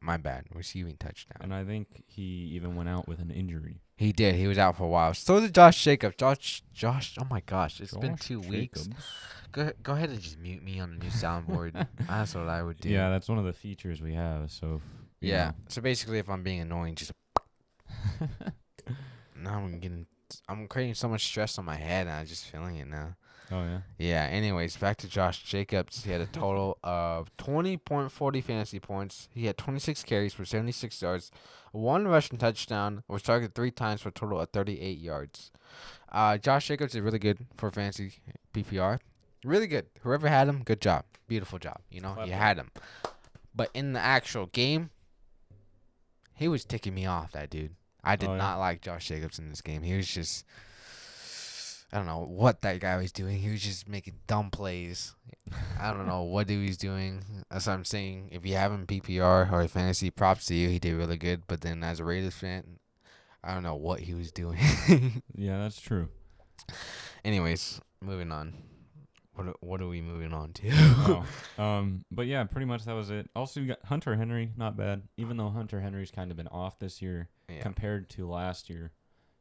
My 0.02 0.18
bad. 0.18 0.46
Receiving 0.54 0.98
touchdown. 0.98 1.38
And 1.40 1.54
I 1.54 1.64
think 1.64 2.04
he 2.08 2.24
even 2.54 2.76
went 2.76 2.90
out 2.90 3.08
with 3.08 3.20
an 3.20 3.32
injury. 3.32 3.80
He 3.96 4.12
did. 4.12 4.36
He 4.36 4.48
was 4.48 4.58
out 4.58 4.76
for 4.76 4.84
a 4.84 4.88
while. 4.90 5.14
So 5.14 5.40
did 5.40 5.56
Josh 5.56 5.82
Jacobs. 5.82 6.16
Josh, 6.18 6.62
Josh. 6.74 7.16
Oh 7.22 7.28
my 7.30 7.42
gosh, 7.46 7.80
it's 7.80 7.96
been 7.96 8.18
Josh 8.18 8.28
two 8.28 8.42
weeks. 8.42 8.90
Go, 9.54 9.72
go 9.82 9.94
ahead 9.94 10.10
and 10.10 10.20
just 10.20 10.38
mute 10.40 10.62
me 10.62 10.80
on 10.82 10.90
the 10.90 11.06
new 11.06 11.10
soundboard. 11.12 11.88
That's 12.10 12.36
what 12.36 12.50
I 12.50 12.64
would 12.64 12.82
do. 12.82 12.90
Yeah, 12.90 13.12
that's 13.12 13.30
one 13.30 13.38
of 13.38 13.46
the 13.46 13.54
features 13.54 14.02
we 14.02 14.14
have. 14.16 14.52
So. 14.52 14.82
Yeah. 15.28 15.46
know, 15.48 15.54
So 15.70 15.82
basically, 15.82 16.20
if 16.20 16.30
I'm 16.30 16.44
being 16.44 16.62
annoying, 16.62 16.96
just 16.96 17.12
now 19.36 19.58
I'm 19.58 19.80
getting 19.80 20.06
I'm 20.50 20.68
creating 20.68 20.96
so 20.96 21.08
much 21.08 21.26
stress 21.26 21.58
on 21.58 21.66
my 21.66 21.76
head, 21.76 22.08
and 22.08 22.16
I'm 22.16 22.26
just 22.26 22.46
feeling 22.46 22.78
it 22.78 22.88
now. 22.88 23.16
Oh 23.52 23.64
yeah. 23.64 23.80
Yeah. 23.98 24.28
Anyways, 24.32 24.78
back 24.78 24.98
to 24.98 25.08
Josh 25.08 25.44
Jacobs. 25.44 26.04
He 26.04 26.12
had 26.12 26.22
a 26.22 26.26
total 26.26 26.78
of 26.84 27.30
20.40 27.38 28.44
fantasy 28.44 28.80
points. 28.80 29.28
He 29.34 29.46
had 29.46 29.58
26 29.58 30.04
carries 30.04 30.34
for 30.34 30.46
76 30.46 31.02
yards, 31.02 31.32
one 31.72 32.08
rushing 32.08 32.38
touchdown, 32.38 33.04
was 33.08 33.22
targeted 33.22 33.54
three 33.54 33.72
times 33.72 34.02
for 34.02 34.10
a 34.10 34.14
total 34.14 34.40
of 34.40 34.50
38 34.50 34.98
yards. 34.98 35.52
Uh, 36.12 36.38
Josh 36.38 36.68
Jacobs 36.68 36.96
is 36.96 37.02
really 37.02 37.20
good 37.20 37.46
for 37.58 37.70
fantasy 37.70 38.14
PPR. 38.54 39.00
Really 39.44 39.68
good. 39.68 39.88
Whoever 40.02 40.28
had 40.30 40.48
him, 40.48 40.64
good 40.64 40.80
job. 40.80 41.04
Beautiful 41.28 41.60
job. 41.60 41.80
You 41.92 42.02
know, 42.02 42.16
you 42.26 42.32
had 42.32 42.58
him. 42.58 42.72
But 43.54 43.70
in 43.74 43.94
the 43.94 44.00
actual 44.00 44.46
game, 44.48 44.90
he 46.36 46.48
was 46.48 46.66
ticking 46.66 46.94
me 46.96 47.06
off. 47.06 47.32
That 47.34 47.50
dude. 47.50 47.76
I 48.04 48.16
did 48.16 48.30
Oh, 48.30 48.34
yeah? 48.34 48.38
not 48.40 48.60
like 48.60 48.82
Josh 48.82 49.08
Jacobs 49.08 49.40
in 49.40 49.50
this 49.50 49.62
game. 49.62 49.82
He 49.84 49.96
was 49.96 50.08
just. 50.08 50.46
I 51.92 51.98
don't 51.98 52.08
know 52.08 52.26
what 52.28 52.62
that 52.62 52.80
guy 52.80 52.98
was 52.98 53.12
doing. 53.12 53.38
He 53.38 53.52
was 53.52 53.62
just 53.62 53.88
making 53.88 54.16
dumb 54.26 54.50
plays. 54.50 55.14
I 55.80 55.94
don't 55.94 56.08
know 56.08 56.24
what 56.24 56.50
he 56.50 56.58
was 56.66 56.76
doing. 56.76 57.24
That's 57.52 57.68
what 57.68 57.74
I'm 57.74 57.86
saying. 57.86 58.30
If 58.32 58.48
you 58.48 58.56
have 58.56 58.72
him 58.72 58.88
PPR 58.88 59.52
or 59.52 59.68
fantasy, 59.68 60.10
props 60.10 60.48
to 60.48 60.56
you. 60.56 60.70
He 60.70 60.80
did 60.80 60.96
really 60.96 61.18
good. 61.18 61.44
But 61.48 61.62
then 61.62 61.84
as 61.84 62.00
a 62.00 62.04
Raiders 62.04 62.34
fan, 62.34 62.80
I 63.44 63.54
don't 63.54 63.62
know 63.62 63.76
what 63.76 64.00
he 64.00 64.16
was 64.16 64.32
doing. 64.32 64.58
Yeah, 65.38 65.60
that's 65.60 65.80
true. 65.80 66.10
Anyways, 67.24 67.80
moving 68.02 68.32
on. 68.32 68.54
What 69.36 69.48
are- 69.48 69.56
what 69.62 69.82
are 69.82 69.88
we 69.88 70.02
moving 70.02 70.34
on 70.34 70.54
to? 70.54 70.70
oh. 70.72 71.26
Um, 71.62 72.06
but 72.12 72.28
yeah, 72.28 72.44
pretty 72.44 72.66
much 72.66 72.86
that 72.86 72.94
was 72.94 73.10
it. 73.10 73.30
Also, 73.36 73.60
you 73.60 73.68
got 73.68 73.84
Hunter 73.86 74.16
Henry, 74.16 74.52
not 74.58 74.76
bad. 74.78 75.04
Even 75.18 75.38
though 75.38 75.50
Hunter 75.50 75.82
Henry's 75.82 76.12
kind 76.12 76.30
of 76.32 76.38
been 76.38 76.48
off 76.48 76.80
this 76.80 77.02
year 77.02 77.30
yeah. 77.50 77.62
compared 77.62 78.10
to 78.12 78.28
last 78.28 78.70
year, 78.70 78.92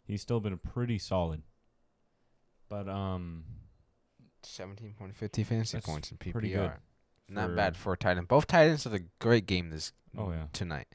he's 0.04 0.20
still 0.22 0.40
been 0.40 0.58
pretty 0.58 0.98
solid. 0.98 1.42
But 2.68 2.88
um, 2.88 3.44
Seventeen 4.42 4.94
point 4.94 5.14
fifty 5.14 5.44
fantasy 5.44 5.80
points 5.80 6.10
in 6.10 6.16
PPR. 6.18 6.32
pretty 6.32 6.50
good 6.50 6.72
Not 7.28 7.54
bad 7.54 7.76
for 7.76 7.92
a 7.92 7.96
tight 7.96 8.16
end. 8.18 8.28
Both 8.28 8.46
tight 8.46 8.68
ends 8.68 8.84
had 8.84 8.94
a 8.94 9.00
great 9.20 9.46
game 9.46 9.70
this 9.70 9.92
Oh 10.16 10.30
yeah. 10.32 10.46
tonight. 10.52 10.88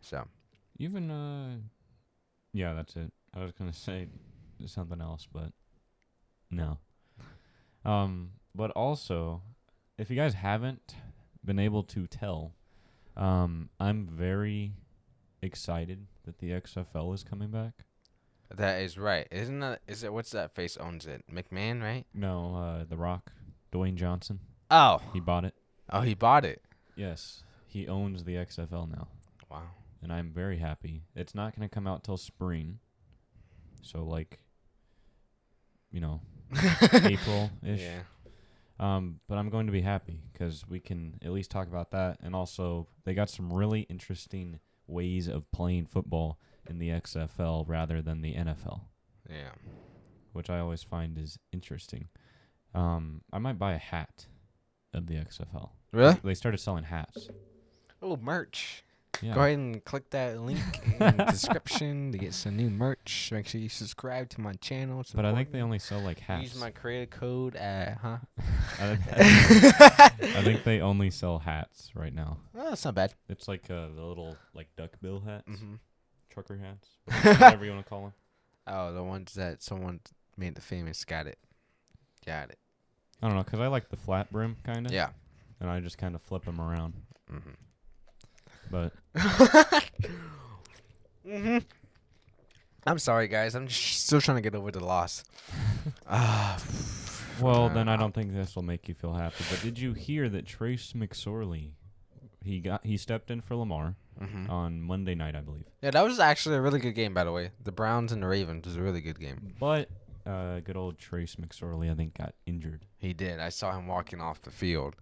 So 0.00 0.26
Even 0.78 1.10
uh, 1.10 1.56
yeah, 2.52 2.74
that's 2.74 2.96
it. 2.96 3.12
I 3.34 3.40
was 3.42 3.52
gonna 3.52 3.72
say 3.72 4.08
something 4.66 5.00
else, 5.00 5.26
but 5.32 5.52
no. 6.50 6.78
Um, 7.88 8.32
but 8.54 8.70
also, 8.72 9.42
if 9.96 10.10
you 10.10 10.16
guys 10.16 10.34
haven't 10.34 10.94
been 11.44 11.58
able 11.58 11.82
to 11.84 12.06
tell, 12.06 12.52
um, 13.16 13.70
I'm 13.80 14.06
very 14.06 14.72
excited 15.40 16.06
that 16.24 16.38
the 16.38 16.50
XFL 16.50 17.14
is 17.14 17.24
coming 17.24 17.50
back. 17.50 17.84
that 18.54 18.80
is 18.82 18.96
right. 18.98 19.26
Isn't 19.30 19.60
that 19.60 19.80
is 19.86 20.02
it 20.04 20.12
what's 20.12 20.30
that 20.32 20.54
face 20.54 20.76
owns 20.78 21.06
it? 21.06 21.22
McMahon, 21.32 21.82
right? 21.82 22.04
No, 22.14 22.54
uh, 22.56 22.84
The 22.88 22.96
Rock, 22.96 23.32
Dwayne 23.72 23.94
Johnson, 23.96 24.40
Oh. 24.70 25.00
he 25.12 25.20
bought 25.20 25.44
it. 25.44 25.54
Oh, 25.90 26.00
he 26.00 26.14
bought 26.14 26.44
it. 26.44 26.62
Yes, 26.96 27.42
he 27.66 27.86
owns 27.88 28.24
the 28.24 28.36
XFL 28.36 28.86
now, 28.90 29.08
Wow. 29.50 29.68
and 30.02 30.12
I'm 30.12 30.30
very 30.32 30.58
happy. 30.58 31.04
It's 31.14 31.34
not 31.34 31.54
gonna 31.54 31.68
come 31.68 31.86
out 31.86 32.04
till 32.04 32.16
spring, 32.16 32.80
so 33.82 34.02
like, 34.04 34.40
you 35.90 36.00
know, 36.00 36.20
April 36.92 37.50
ish. 37.64 37.80
Yeah. 37.80 38.00
Um, 38.80 39.18
but 39.28 39.38
I'm 39.38 39.48
going 39.50 39.66
to 39.66 39.72
be 39.72 39.80
happy 39.80 40.20
because 40.32 40.64
we 40.68 40.78
can 40.80 41.18
at 41.24 41.32
least 41.32 41.50
talk 41.50 41.66
about 41.66 41.90
that, 41.90 42.18
and 42.22 42.34
also 42.34 42.86
they 43.04 43.12
got 43.14 43.28
some 43.28 43.52
really 43.52 43.80
interesting 43.82 44.60
ways 44.86 45.26
of 45.28 45.50
playing 45.50 45.86
football 45.86 46.38
in 46.68 46.78
the 46.78 46.88
XFL 46.90 47.64
rather 47.66 48.00
than 48.00 48.22
the 48.22 48.34
NFL, 48.34 48.82
Yeah. 49.28 49.50
which 50.32 50.48
I 50.48 50.60
always 50.60 50.82
find 50.82 51.18
is 51.18 51.38
interesting. 51.52 52.08
Um, 52.74 53.22
I 53.32 53.38
might 53.38 53.58
buy 53.58 53.72
a 53.72 53.78
hat 53.78 54.26
of 54.94 55.06
the 55.06 55.14
XFL. 55.14 55.70
Really? 55.92 56.16
They 56.22 56.34
started 56.34 56.58
selling 56.58 56.84
hats. 56.84 57.28
Oh, 58.00 58.16
merch. 58.16 58.84
Yeah. 59.22 59.34
Go 59.34 59.40
ahead 59.40 59.58
and 59.58 59.84
click 59.84 60.10
that 60.10 60.38
link 60.40 60.60
in 60.86 60.98
the 61.16 61.24
description 61.30 62.12
to 62.12 62.18
get 62.18 62.34
some 62.34 62.56
new 62.56 62.70
merch. 62.70 63.30
Make 63.32 63.48
sure 63.48 63.60
you 63.60 63.68
subscribe 63.68 64.28
to 64.30 64.40
my 64.40 64.52
channel. 64.54 65.00
It's 65.00 65.12
But 65.12 65.24
I 65.24 65.34
think 65.34 65.50
they 65.50 65.60
only 65.60 65.80
sell 65.80 65.98
like 66.00 66.20
hats. 66.20 66.44
use 66.44 66.60
my 66.60 66.70
creator 66.70 67.06
code 67.06 67.56
at 67.56 67.98
huh. 68.00 68.18
I, 68.80 68.94
think- 68.96 69.80
I 70.36 70.42
think 70.44 70.62
they 70.64 70.80
only 70.80 71.10
sell 71.10 71.38
hats 71.40 71.90
right 71.94 72.14
now. 72.14 72.38
oh, 72.56 72.68
that's 72.70 72.84
not 72.84 72.94
bad. 72.94 73.14
It's 73.28 73.48
like 73.48 73.64
uh, 73.70 73.88
the 73.94 74.02
little 74.02 74.36
like 74.54 74.68
duck 74.76 74.90
bill 75.02 75.20
hats, 75.20 75.48
Mm-hmm. 75.50 75.74
trucker 76.30 76.56
hats, 76.58 76.88
whatever 77.40 77.64
you 77.64 77.72
want 77.72 77.84
to 77.84 77.88
call 77.88 78.02
them. 78.02 78.12
Oh, 78.68 78.92
the 78.92 79.02
ones 79.02 79.34
that 79.34 79.62
someone 79.64 79.98
made 80.36 80.54
the 80.54 80.60
famous. 80.60 81.04
Got 81.04 81.26
it. 81.26 81.38
Got 82.24 82.50
it. 82.50 82.58
I 83.20 83.26
don't 83.26 83.36
know, 83.36 83.42
cause 83.42 83.58
I 83.58 83.66
like 83.66 83.88
the 83.88 83.96
flat 83.96 84.30
brim 84.30 84.56
kind 84.64 84.86
of. 84.86 84.92
Yeah. 84.92 85.08
And 85.58 85.68
I 85.68 85.80
just 85.80 85.98
kind 85.98 86.14
of 86.14 86.22
flip 86.22 86.44
them 86.44 86.60
around. 86.60 86.92
Mm-hmm. 87.32 87.50
But 88.70 88.92
mm-hmm. 91.26 91.58
I'm 92.86 92.98
sorry, 92.98 93.28
guys. 93.28 93.54
I'm 93.54 93.66
just 93.68 94.04
still 94.06 94.20
trying 94.20 94.36
to 94.38 94.40
get 94.42 94.54
over 94.54 94.70
the 94.70 94.84
loss. 94.84 95.24
Ah. 96.08 96.58
well, 97.40 97.68
then 97.68 97.88
I 97.88 97.94
Uh, 97.94 97.96
don't 97.98 98.14
think 98.14 98.32
this 98.32 98.54
will 98.56 98.62
make 98.62 98.88
you 98.88 98.94
feel 98.94 99.12
happy. 99.14 99.44
But 99.50 99.60
did 99.62 99.78
you 99.78 99.92
hear 99.92 100.28
that 100.30 100.46
Trace 100.46 100.92
McSorley, 100.94 101.70
he 102.44 102.60
got 102.60 102.84
he 102.86 102.96
stepped 102.96 103.30
in 103.30 103.40
for 103.40 103.56
Lamar 103.56 103.96
Mhm. 104.20 104.48
on 104.50 104.80
Monday 104.80 105.14
night, 105.14 105.34
I 105.36 105.40
believe. 105.42 105.66
Yeah, 105.82 105.90
that 105.90 106.02
was 106.04 106.18
actually 106.18 106.56
a 106.56 106.60
really 106.60 106.80
good 106.80 106.94
game, 106.94 107.14
by 107.14 107.24
the 107.24 107.32
way. 107.32 107.50
The 107.62 107.72
Browns 107.72 108.10
and 108.10 108.22
the 108.22 108.26
Ravens 108.26 108.66
was 108.66 108.76
a 108.76 108.82
really 108.82 109.00
good 109.00 109.20
game. 109.20 109.54
But 109.60 109.90
uh, 110.26 110.60
good 110.60 110.76
old 110.76 110.98
Trace 110.98 111.36
McSorley, 111.36 111.90
I 111.90 111.94
think, 111.94 112.14
got 112.14 112.34
injured. 112.46 112.84
He 112.98 113.12
did. 113.12 113.38
I 113.38 113.48
saw 113.50 113.76
him 113.78 113.86
walking 113.86 114.20
off 114.20 114.40
the 114.42 114.50
field. 114.50 114.96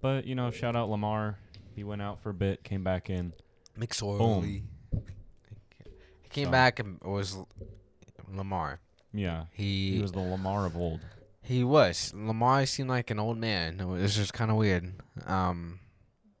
But 0.00 0.26
you 0.26 0.34
know, 0.34 0.50
shout 0.50 0.76
out 0.76 0.88
Lamar. 0.90 1.38
He 1.74 1.84
went 1.84 2.02
out 2.02 2.20
for 2.22 2.30
a 2.30 2.34
bit, 2.34 2.62
came 2.64 2.84
back 2.84 3.10
in. 3.10 3.32
McSorley. 3.78 4.62
He 6.22 6.28
came 6.30 6.46
So- 6.46 6.50
back 6.52 6.78
and 6.78 7.00
was 7.02 7.34
L- 7.34 7.48
Lamar. 8.32 8.80
Yeah, 9.12 9.46
He 9.52 9.92
he 9.94 10.02
was 10.02 10.12
the 10.12 10.20
Lamar 10.20 10.66
of 10.66 10.76
old. 10.76 11.00
he 11.42 11.62
was 11.62 12.12
Lamar. 12.14 12.66
Seemed 12.66 12.88
like 12.88 13.10
an 13.10 13.18
old 13.20 13.38
man. 13.38 13.78
It 13.80 13.84
was 13.84 14.14
just 14.16 14.32
kind 14.32 14.50
of 14.50 14.56
weird. 14.56 14.92
Um, 15.26 15.78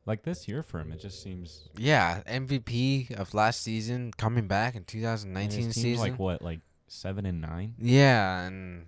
Like 0.06 0.22
this 0.24 0.46
year 0.48 0.62
for 0.62 0.80
him, 0.80 0.92
it 0.92 1.00
just 1.00 1.22
seems. 1.22 1.68
yeah, 1.76 2.22
MVP 2.26 3.10
of 3.14 3.32
last 3.32 3.62
season 3.62 4.12
coming 4.16 4.46
back 4.48 4.74
in 4.74 4.78
and 4.78 4.86
2019 4.86 5.66
his 5.66 5.74
team's 5.74 5.74
season. 5.76 6.00
like 6.10 6.18
what, 6.18 6.42
like 6.42 6.60
seven 6.88 7.24
and 7.26 7.40
nine? 7.40 7.74
Yeah, 7.78 8.42
and 8.42 8.86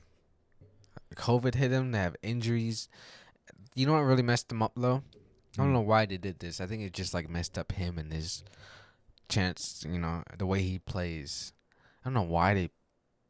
COVID 1.14 1.54
hit 1.54 1.70
him. 1.70 1.92
They 1.92 1.98
have 1.98 2.16
injuries. 2.22 2.88
You 3.74 3.86
know 3.86 3.92
what 3.92 4.00
really 4.00 4.22
messed 4.22 4.50
him 4.50 4.62
up 4.62 4.72
though? 4.76 5.02
I 5.58 5.62
don't 5.62 5.70
Mm. 5.70 5.74
know 5.74 5.80
why 5.80 6.06
they 6.06 6.16
did 6.18 6.38
this. 6.38 6.60
I 6.60 6.66
think 6.66 6.82
it 6.82 6.92
just 6.92 7.14
like 7.14 7.28
messed 7.28 7.56
up 7.58 7.72
him 7.72 7.98
and 7.98 8.12
his 8.12 8.44
chance. 9.28 9.84
You 9.88 9.98
know 9.98 10.22
the 10.38 10.46
way 10.46 10.62
he 10.62 10.78
plays. 10.78 11.52
I 12.04 12.08
don't 12.08 12.14
know 12.14 12.22
why 12.22 12.54
they 12.54 12.70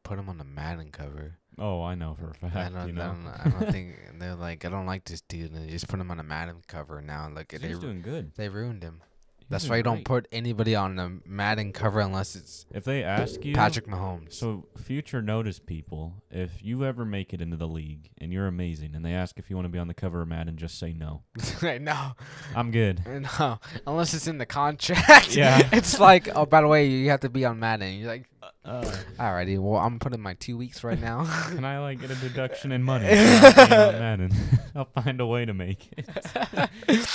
put 0.03 0.19
him 0.19 0.29
on 0.29 0.39
the 0.39 0.45
Madden 0.45 0.91
cover. 0.91 1.39
Oh, 1.59 1.83
I 1.83 1.95
know 1.95 2.15
for 2.15 2.31
a 2.31 2.35
fact. 2.35 2.55
I 2.57 2.69
don't, 2.69 2.87
you 2.89 2.93
know, 2.93 3.03
I 3.03 3.07
don't, 3.07 3.27
I 3.27 3.59
don't 3.61 3.73
think 3.73 3.97
they're 4.19 4.35
like 4.35 4.65
I 4.65 4.69
don't 4.69 4.87
like 4.87 5.05
this 5.05 5.23
dude, 5.23 5.53
and 5.53 5.67
they 5.67 5.71
just 5.73 5.89
put 5.89 5.99
him 6.01 6.11
on 6.11 6.21
a 6.21 6.23
Madden 6.23 6.63
cover 6.67 7.01
now. 7.01 7.29
Look, 7.29 7.53
like 7.53 7.61
they 7.63 7.69
he's 7.69 7.79
doing 7.79 8.03
good. 8.03 8.33
they 8.37 8.49
ruined 8.49 8.83
him. 8.83 9.01
That's 9.49 9.69
why 9.69 9.77
you 9.77 9.83
don't 9.83 10.05
put 10.05 10.27
anybody 10.33 10.75
on 10.75 10.97
the 10.97 11.21
Madden 11.25 11.73
cover 11.73 12.01
unless 12.01 12.35
it's 12.35 12.67
If 12.75 12.85
they 12.85 13.05
ask 13.05 13.45
you, 13.45 13.55
Patrick 13.55 13.87
Mahomes. 13.87 14.33
So, 14.33 14.67
future 14.77 15.23
notice 15.23 15.59
people, 15.59 16.15
if 16.31 16.65
you 16.65 16.85
ever 16.85 17.05
make 17.05 17.33
it 17.33 17.41
into 17.41 17.57
the 17.57 17.69
league 17.69 18.11
and 18.19 18.33
you're 18.33 18.47
amazing, 18.47 18.95
and 18.95 19.05
they 19.05 19.13
ask 19.13 19.39
if 19.39 19.49
you 19.49 19.57
want 19.57 19.67
to 19.67 19.73
be 19.73 19.79
on 19.79 19.87
the 19.89 19.95
cover 19.95 20.23
of 20.23 20.29
Madden, 20.29 20.57
just 20.57 20.79
say 20.79 20.93
no. 20.93 21.23
no. 21.63 22.13
I'm 22.55 22.71
good. 22.71 23.03
No, 23.07 23.61
unless 23.87 24.15
it's 24.15 24.27
in 24.27 24.39
the 24.39 24.47
contract. 24.47 25.35
Yeah. 25.37 25.69
it's 25.73 26.01
like, 26.01 26.29
oh, 26.35 26.47
by 26.47 26.61
the 26.61 26.69
way, 26.69 26.87
you 26.89 27.11
have 27.11 27.21
to 27.21 27.29
be 27.29 27.45
on 27.45 27.61
Madden. 27.61 27.95
You're 27.99 28.09
like, 28.09 28.27
Uh, 28.65 28.83
alrighty, 29.19 29.61
well, 29.61 29.81
I'm 29.81 30.01
putting 30.01 30.21
my 30.21 30.35
two 30.35 30.57
weeks 30.57 30.83
right 30.83 31.01
now. 31.01 31.25
can 31.51 31.65
I 31.65 31.79
like 31.79 32.01
get 32.01 32.11
a 32.11 32.17
deduction 32.17 32.73
in 32.73 32.83
money? 32.83 33.07
for 33.07 33.15
not 33.15 33.55
being 33.69 33.81
on 33.81 33.93
Madden? 33.93 34.33
I'll 34.75 34.85
find 34.87 35.21
a 35.21 35.27
way 35.27 35.45
to 35.45 35.55
make 35.55 35.89
it. 35.97 37.09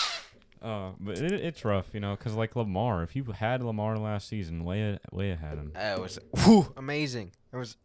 Uh, 0.62 0.92
but 1.00 1.18
it, 1.18 1.32
it's 1.32 1.66
rough, 1.66 1.90
you 1.94 2.00
know, 2.00 2.16
because 2.16 2.36
like 2.36 2.56
Lamar, 2.56 3.04
if 3.04 3.16
you 3.16 3.24
had 3.24 3.64
Lamar 3.64 3.98
last 3.98 4.28
season, 4.28 4.64
way 4.64 5.00
way 5.12 5.32
ahead 5.32 5.58
him. 5.58 5.72
it 5.76 6.00
was 6.00 6.20
whew, 6.44 6.72
amazing. 6.78 7.32
It 7.52 7.58
was, 7.58 7.78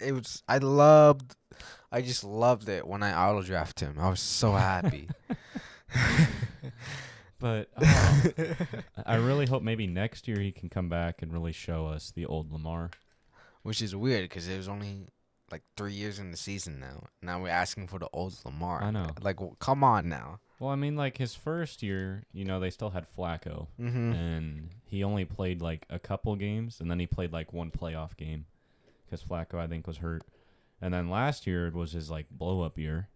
it 0.00 0.12
was. 0.12 0.42
I 0.48 0.58
loved, 0.58 1.36
I 1.92 2.00
just 2.00 2.24
loved 2.24 2.68
it 2.68 2.86
when 2.86 3.02
I 3.02 3.12
auto 3.12 3.42
drafted 3.42 3.88
him. 3.88 3.98
I 3.98 4.08
was 4.08 4.20
so 4.20 4.52
happy. 4.52 5.08
But 7.38 7.68
uh, 7.76 8.54
I 9.04 9.16
really 9.16 9.46
hope 9.46 9.62
maybe 9.62 9.86
next 9.86 10.26
year 10.26 10.40
he 10.40 10.52
can 10.52 10.68
come 10.68 10.88
back 10.88 11.22
and 11.22 11.32
really 11.32 11.52
show 11.52 11.86
us 11.86 12.10
the 12.10 12.24
old 12.24 12.50
Lamar. 12.50 12.90
Which 13.62 13.82
is 13.82 13.94
weird 13.94 14.22
because 14.22 14.48
it 14.48 14.56
was 14.56 14.68
only 14.68 15.08
like 15.50 15.62
three 15.76 15.92
years 15.92 16.18
in 16.18 16.30
the 16.30 16.36
season 16.36 16.80
now. 16.80 17.04
Now 17.20 17.42
we're 17.42 17.48
asking 17.48 17.88
for 17.88 17.98
the 17.98 18.08
old 18.12 18.34
Lamar. 18.44 18.82
I 18.82 18.90
know. 18.90 19.08
Like, 19.20 19.40
well, 19.40 19.56
come 19.58 19.84
on 19.84 20.08
now. 20.08 20.40
Well, 20.58 20.70
I 20.70 20.76
mean, 20.76 20.96
like 20.96 21.18
his 21.18 21.34
first 21.34 21.82
year, 21.82 22.24
you 22.32 22.44
know, 22.44 22.58
they 22.60 22.70
still 22.70 22.90
had 22.90 23.06
Flacco, 23.14 23.66
Mm-hmm. 23.80 24.12
and 24.12 24.68
he 24.86 25.04
only 25.04 25.24
played 25.24 25.60
like 25.60 25.86
a 25.90 25.98
couple 25.98 26.34
games, 26.36 26.80
and 26.80 26.90
then 26.90 26.98
he 26.98 27.06
played 27.06 27.32
like 27.32 27.52
one 27.52 27.70
playoff 27.70 28.16
game 28.16 28.46
because 29.04 29.22
Flacco, 29.22 29.54
I 29.58 29.66
think, 29.66 29.86
was 29.86 29.98
hurt. 29.98 30.22
And 30.80 30.92
then 30.94 31.10
last 31.10 31.46
year 31.46 31.66
it 31.66 31.74
was 31.74 31.92
his 31.92 32.10
like 32.10 32.26
blow 32.30 32.62
up 32.62 32.78
year, 32.78 33.08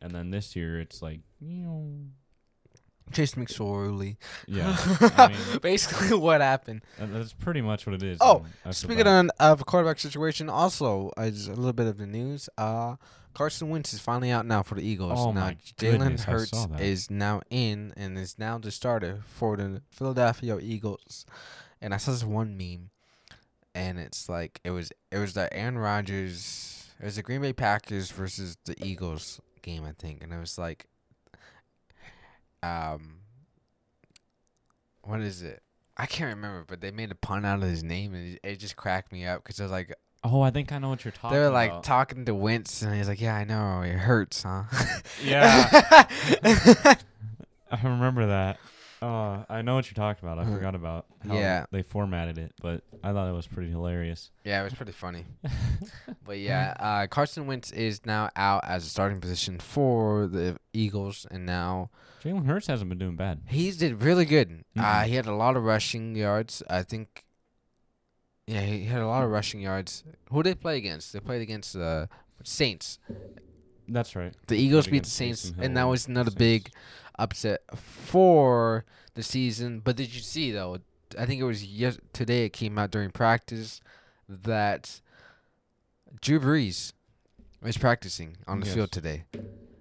and 0.00 0.12
then 0.12 0.30
this 0.30 0.54
year 0.54 0.80
it's 0.80 1.02
like, 1.02 1.20
you 1.40 1.56
know, 1.62 1.92
Chase 3.12 3.34
McSorley. 3.34 4.16
yeah. 4.48 4.76
I 5.16 5.28
mean, 5.28 5.58
Basically, 5.62 6.16
what 6.16 6.40
happened? 6.40 6.82
that's 6.98 7.32
pretty 7.32 7.60
much 7.62 7.86
what 7.86 7.94
it 7.94 8.02
is. 8.02 8.18
Oh, 8.20 8.38
and 8.38 8.46
I 8.64 8.68
feel 8.68 8.72
Speaking 8.74 9.06
on, 9.06 9.30
of 9.40 9.60
a 9.60 9.64
quarterback 9.64 9.98
situation, 10.00 10.48
also 10.48 11.12
as 11.16 11.46
a 11.48 11.54
little 11.54 11.72
bit 11.72 11.86
of 11.86 11.98
the 11.98 12.06
news. 12.06 12.48
Uh, 12.58 12.96
Carson 13.36 13.68
Wentz 13.68 13.92
is 13.92 14.00
finally 14.00 14.30
out 14.30 14.46
now 14.46 14.62
for 14.62 14.76
the 14.76 14.82
Eagles. 14.82 15.12
Oh 15.14 15.30
now 15.30 15.40
my 15.40 15.56
Jalen 15.76 16.18
Hurts 16.18 16.66
is 16.80 17.10
now 17.10 17.42
in 17.50 17.92
and 17.94 18.16
is 18.16 18.38
now 18.38 18.56
the 18.56 18.70
starter 18.70 19.20
for 19.26 19.58
the 19.58 19.82
Philadelphia 19.90 20.58
Eagles. 20.58 21.26
And 21.82 21.92
I 21.92 21.98
saw 21.98 22.12
this 22.12 22.24
one 22.24 22.56
meme, 22.56 22.88
and 23.74 23.98
it's 23.98 24.30
like 24.30 24.58
it 24.64 24.70
was 24.70 24.90
it 25.12 25.18
was 25.18 25.34
the 25.34 25.52
Aaron 25.52 25.76
Rodgers, 25.76 26.88
it 26.98 27.04
was 27.04 27.16
the 27.16 27.22
Green 27.22 27.42
Bay 27.42 27.52
Packers 27.52 28.10
versus 28.10 28.56
the 28.64 28.74
Eagles 28.82 29.38
game, 29.60 29.84
I 29.84 29.92
think, 29.92 30.24
and 30.24 30.32
it 30.32 30.40
was 30.40 30.56
like, 30.56 30.86
um, 32.62 33.16
what 35.02 35.20
is 35.20 35.42
it? 35.42 35.62
I 35.98 36.06
can't 36.06 36.34
remember, 36.34 36.64
but 36.66 36.80
they 36.80 36.90
made 36.90 37.10
a 37.10 37.14
pun 37.14 37.44
out 37.44 37.62
of 37.62 37.68
his 37.68 37.84
name, 37.84 38.14
and 38.14 38.32
it, 38.32 38.40
it 38.42 38.56
just 38.56 38.76
cracked 38.76 39.12
me 39.12 39.26
up 39.26 39.42
because 39.42 39.60
I 39.60 39.64
was 39.64 39.72
like, 39.72 39.94
oh, 40.32 40.40
I 40.42 40.50
think 40.50 40.72
I 40.72 40.78
know 40.78 40.88
what 40.88 41.04
you're 41.04 41.12
talking. 41.12 41.28
About 41.30 41.34
They 41.36 41.40
were 41.40 41.50
like 41.50 41.70
about. 41.70 41.84
talking 41.84 42.24
to 42.26 42.34
Wentz, 42.34 42.82
and 42.82 42.94
he's 42.94 43.08
like, 43.08 43.20
"Yeah, 43.20 43.34
I 43.36 43.44
know, 43.44 43.82
it 43.82 43.92
hurts, 43.96 44.42
huh?" 44.42 44.64
yeah, 45.24 46.06
I 47.70 47.80
remember 47.82 48.26
that. 48.26 48.58
Uh, 49.02 49.44
I 49.50 49.60
know 49.62 49.74
what 49.74 49.86
you're 49.90 49.94
talking 49.94 50.26
about. 50.26 50.38
I 50.38 50.48
forgot 50.50 50.74
about 50.74 51.04
how 51.26 51.34
Yeah. 51.34 51.66
they 51.70 51.82
formatted 51.82 52.38
it, 52.38 52.54
but 52.62 52.82
I 53.04 53.12
thought 53.12 53.28
it 53.28 53.32
was 53.34 53.46
pretty 53.46 53.70
hilarious. 53.70 54.30
yeah, 54.42 54.60
it 54.60 54.64
was 54.64 54.72
pretty 54.74 54.92
funny. 54.92 55.26
but 56.24 56.38
yeah, 56.38 56.74
uh, 56.80 57.06
Carson 57.06 57.46
Wentz 57.46 57.70
is 57.72 58.06
now 58.06 58.30
out 58.36 58.64
as 58.66 58.86
a 58.86 58.88
starting 58.88 59.20
position 59.20 59.58
for 59.60 60.26
the 60.26 60.56
Eagles, 60.72 61.26
and 61.30 61.44
now 61.44 61.90
Jalen 62.24 62.46
Hurts 62.46 62.68
hasn't 62.68 62.88
been 62.88 62.98
doing 62.98 63.16
bad. 63.16 63.42
he's 63.48 63.76
did 63.76 64.02
really 64.02 64.24
good. 64.24 64.64
Uh, 64.76 64.82
Mhm. 65.02 65.06
he 65.06 65.14
had 65.16 65.26
a 65.26 65.34
lot 65.34 65.56
of 65.56 65.62
rushing 65.64 66.16
yards. 66.16 66.62
I 66.70 66.82
think. 66.82 67.24
Yeah, 68.46 68.60
he 68.60 68.84
had 68.84 69.00
a 69.00 69.06
lot 69.06 69.24
of 69.24 69.30
rushing 69.30 69.60
yards. 69.60 70.04
Who 70.30 70.42
did 70.42 70.50
they 70.50 70.60
play 70.60 70.76
against? 70.76 71.12
They 71.12 71.20
played 71.20 71.42
against 71.42 71.72
the 71.72 72.08
Saints. 72.44 72.98
That's 73.88 74.14
right. 74.14 74.34
The 74.46 74.56
Eagles 74.56 74.86
beat 74.86 75.04
the 75.04 75.10
Saints, 75.10 75.52
and 75.58 75.76
that 75.76 75.84
was 75.84 76.06
another 76.06 76.30
Saints. 76.30 76.38
big 76.38 76.70
upset 77.18 77.62
for 77.76 78.84
the 79.14 79.22
season. 79.22 79.80
But 79.80 79.96
did 79.96 80.14
you 80.14 80.20
see 80.20 80.52
though? 80.52 80.78
I 81.18 81.26
think 81.26 81.40
it 81.40 81.44
was 81.44 81.64
yes 81.64 81.98
today. 82.12 82.44
It 82.44 82.52
came 82.52 82.78
out 82.78 82.90
during 82.90 83.10
practice 83.10 83.80
that 84.28 85.00
Drew 86.20 86.38
Brees 86.40 86.92
is 87.64 87.78
practicing 87.78 88.36
on 88.46 88.60
the 88.60 88.66
Yes. 88.66 88.74
field 88.74 88.92
today. 88.92 89.24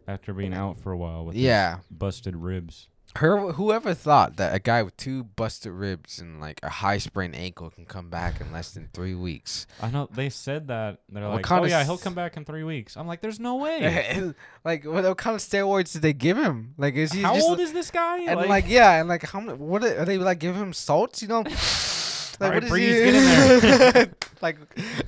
After 0.08 0.34
being 0.34 0.54
out 0.54 0.78
for 0.78 0.92
a 0.92 0.98
while 0.98 1.26
with 1.26 1.36
Yeah, 1.36 1.80
busted 1.92 2.36
ribs. 2.36 2.88
Her 3.18 3.54
whoever 3.54 3.94
thought 3.94 4.36
that 4.36 4.54
a 4.54 4.60
guy 4.60 4.84
with 4.84 4.98
two 4.98 5.24
busted 5.24 5.72
ribs 5.72 6.20
and 6.20 6.42
like 6.42 6.60
a 6.64 6.70
high 6.70 6.98
sprained 6.98 7.34
ankle 7.34 7.70
can 7.70 7.86
come 7.86 8.10
back 8.10 8.42
in 8.42 8.52
less 8.52 8.72
than 8.72 8.90
three 8.94 9.16
weeks? 9.16 9.68
I 9.82 9.90
know 9.90 10.10
they 10.12 10.30
said 10.30 10.68
that. 10.68 11.00
They're 11.10 11.24
What 11.24 11.36
like, 11.36 11.46
kind 11.46 11.62
oh 11.62 11.64
of 11.64 11.70
yeah, 11.70 11.84
he'll 11.86 11.98
come 11.98 12.14
back 12.14 12.36
in 12.36 12.44
three 12.44 12.64
weeks. 12.64 12.98
I'm 12.98 13.08
like, 13.08 13.22
there's 13.22 13.40
no 13.40 13.56
way. 13.64 14.34
like 14.66 14.84
what, 14.84 15.06
what 15.06 15.18
kind 15.18 15.34
of 15.34 15.42
steroids 15.42 15.94
did 15.94 16.02
they 16.02 16.12
give 16.12 16.38
him? 16.38 16.74
Like 16.78 16.96
is 16.96 17.14
he 17.14 17.22
How 17.22 17.36
just 17.36 17.48
old 17.48 17.62
is 17.62 17.72
this 17.72 17.90
guy? 17.90 18.24
And 18.24 18.50
like, 18.50 18.66
yeah, 18.68 19.00
and 19.00 19.08
like 19.08 19.24
how 19.24 19.40
many? 19.40 19.58
What 19.58 19.84
are, 19.86 20.00
are 20.02 20.06
they 20.06 20.18
like? 20.18 20.40
Giving 20.40 20.62
him 20.62 20.74
salts? 20.74 21.22
You 21.22 21.30
know? 21.30 21.38
like 22.42 22.54
what 22.54 22.64
is 22.66 22.72
Brees, 22.72 23.06
he? 23.06 23.12
get 23.12 23.16
in 23.16 23.92
there. 23.94 24.12
like 24.42 24.58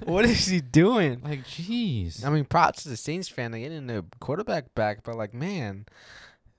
what 0.06 0.24
is 0.24 0.48
he 0.48 0.62
doing? 0.62 1.22
like, 1.24 1.44
jeez. 1.44 2.26
I 2.26 2.30
mean, 2.30 2.46
props 2.46 2.84
to 2.84 2.90
the 2.90 2.96
Saints 2.98 3.28
fan. 3.28 3.52
They 3.52 3.60
getting 3.62 3.88
the 3.88 4.06
quarterback 4.22 4.74
back, 4.76 5.04
but 5.04 5.16
like, 5.16 5.34
man, 5.34 5.86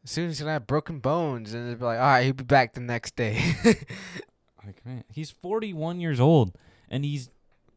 as 0.09 0.13
soon 0.13 0.25
as 0.25 0.39
he's 0.39 0.41
gonna 0.41 0.53
have 0.55 0.67
broken 0.67 1.01
bones, 1.01 1.53
and 1.53 1.69
they'd 1.69 1.79
be 1.79 1.85
like, 1.85 1.99
all 1.99 2.07
right, 2.07 2.25
he'll 2.25 2.33
be 2.33 2.43
back 2.43 2.73
the 2.73 2.81
next 2.81 3.15
day. 3.15 3.55
Like, 4.67 4.85
man, 4.85 5.05
he's 5.11 5.31
41 5.31 5.99
years 5.99 6.21
old, 6.21 6.53
and 6.91 7.03
he's 7.03 7.31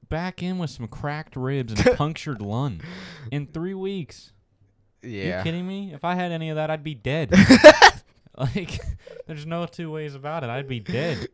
back 0.10 0.44
in 0.44 0.58
with 0.58 0.72
some 0.72 0.90
cracked 0.90 1.38
ribs 1.38 1.72
and 1.72 1.88
a 1.88 1.96
punctured 1.96 2.42
lung 2.42 2.82
in 3.32 3.48
three 3.48 3.74
weeks. 3.74 4.34
yeah. 5.02 5.38
You 5.38 5.44
kidding 5.44 5.66
me? 5.66 5.94
If 5.94 6.04
I 6.04 6.16
had 6.16 6.34
any 6.34 6.50
of 6.50 6.58
that, 6.58 6.70
I'd 6.70 6.84
be 6.84 6.94
dead. 6.94 7.34
like, 8.38 8.82
there's 9.26 9.46
no 9.46 9.66
two 9.68 9.90
ways 9.90 10.16
about 10.16 10.44
it. 10.44 10.50
I'd 10.50 10.68
be 10.68 10.82
dead. 10.82 11.30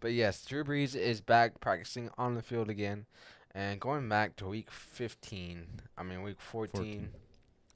But 0.00 0.12
yes, 0.12 0.44
Drew 0.44 0.64
Brees 0.64 0.96
is 0.96 1.20
back 1.20 1.60
practicing 1.60 2.10
on 2.18 2.34
the 2.34 2.42
field 2.42 2.68
again. 2.68 3.06
And 3.54 3.80
going 3.80 4.08
back 4.08 4.34
to 4.36 4.46
week 4.46 4.72
15, 4.72 5.82
I 5.96 6.02
mean, 6.02 6.24
week 6.24 6.40
14, 6.40 6.80
14. 6.80 7.08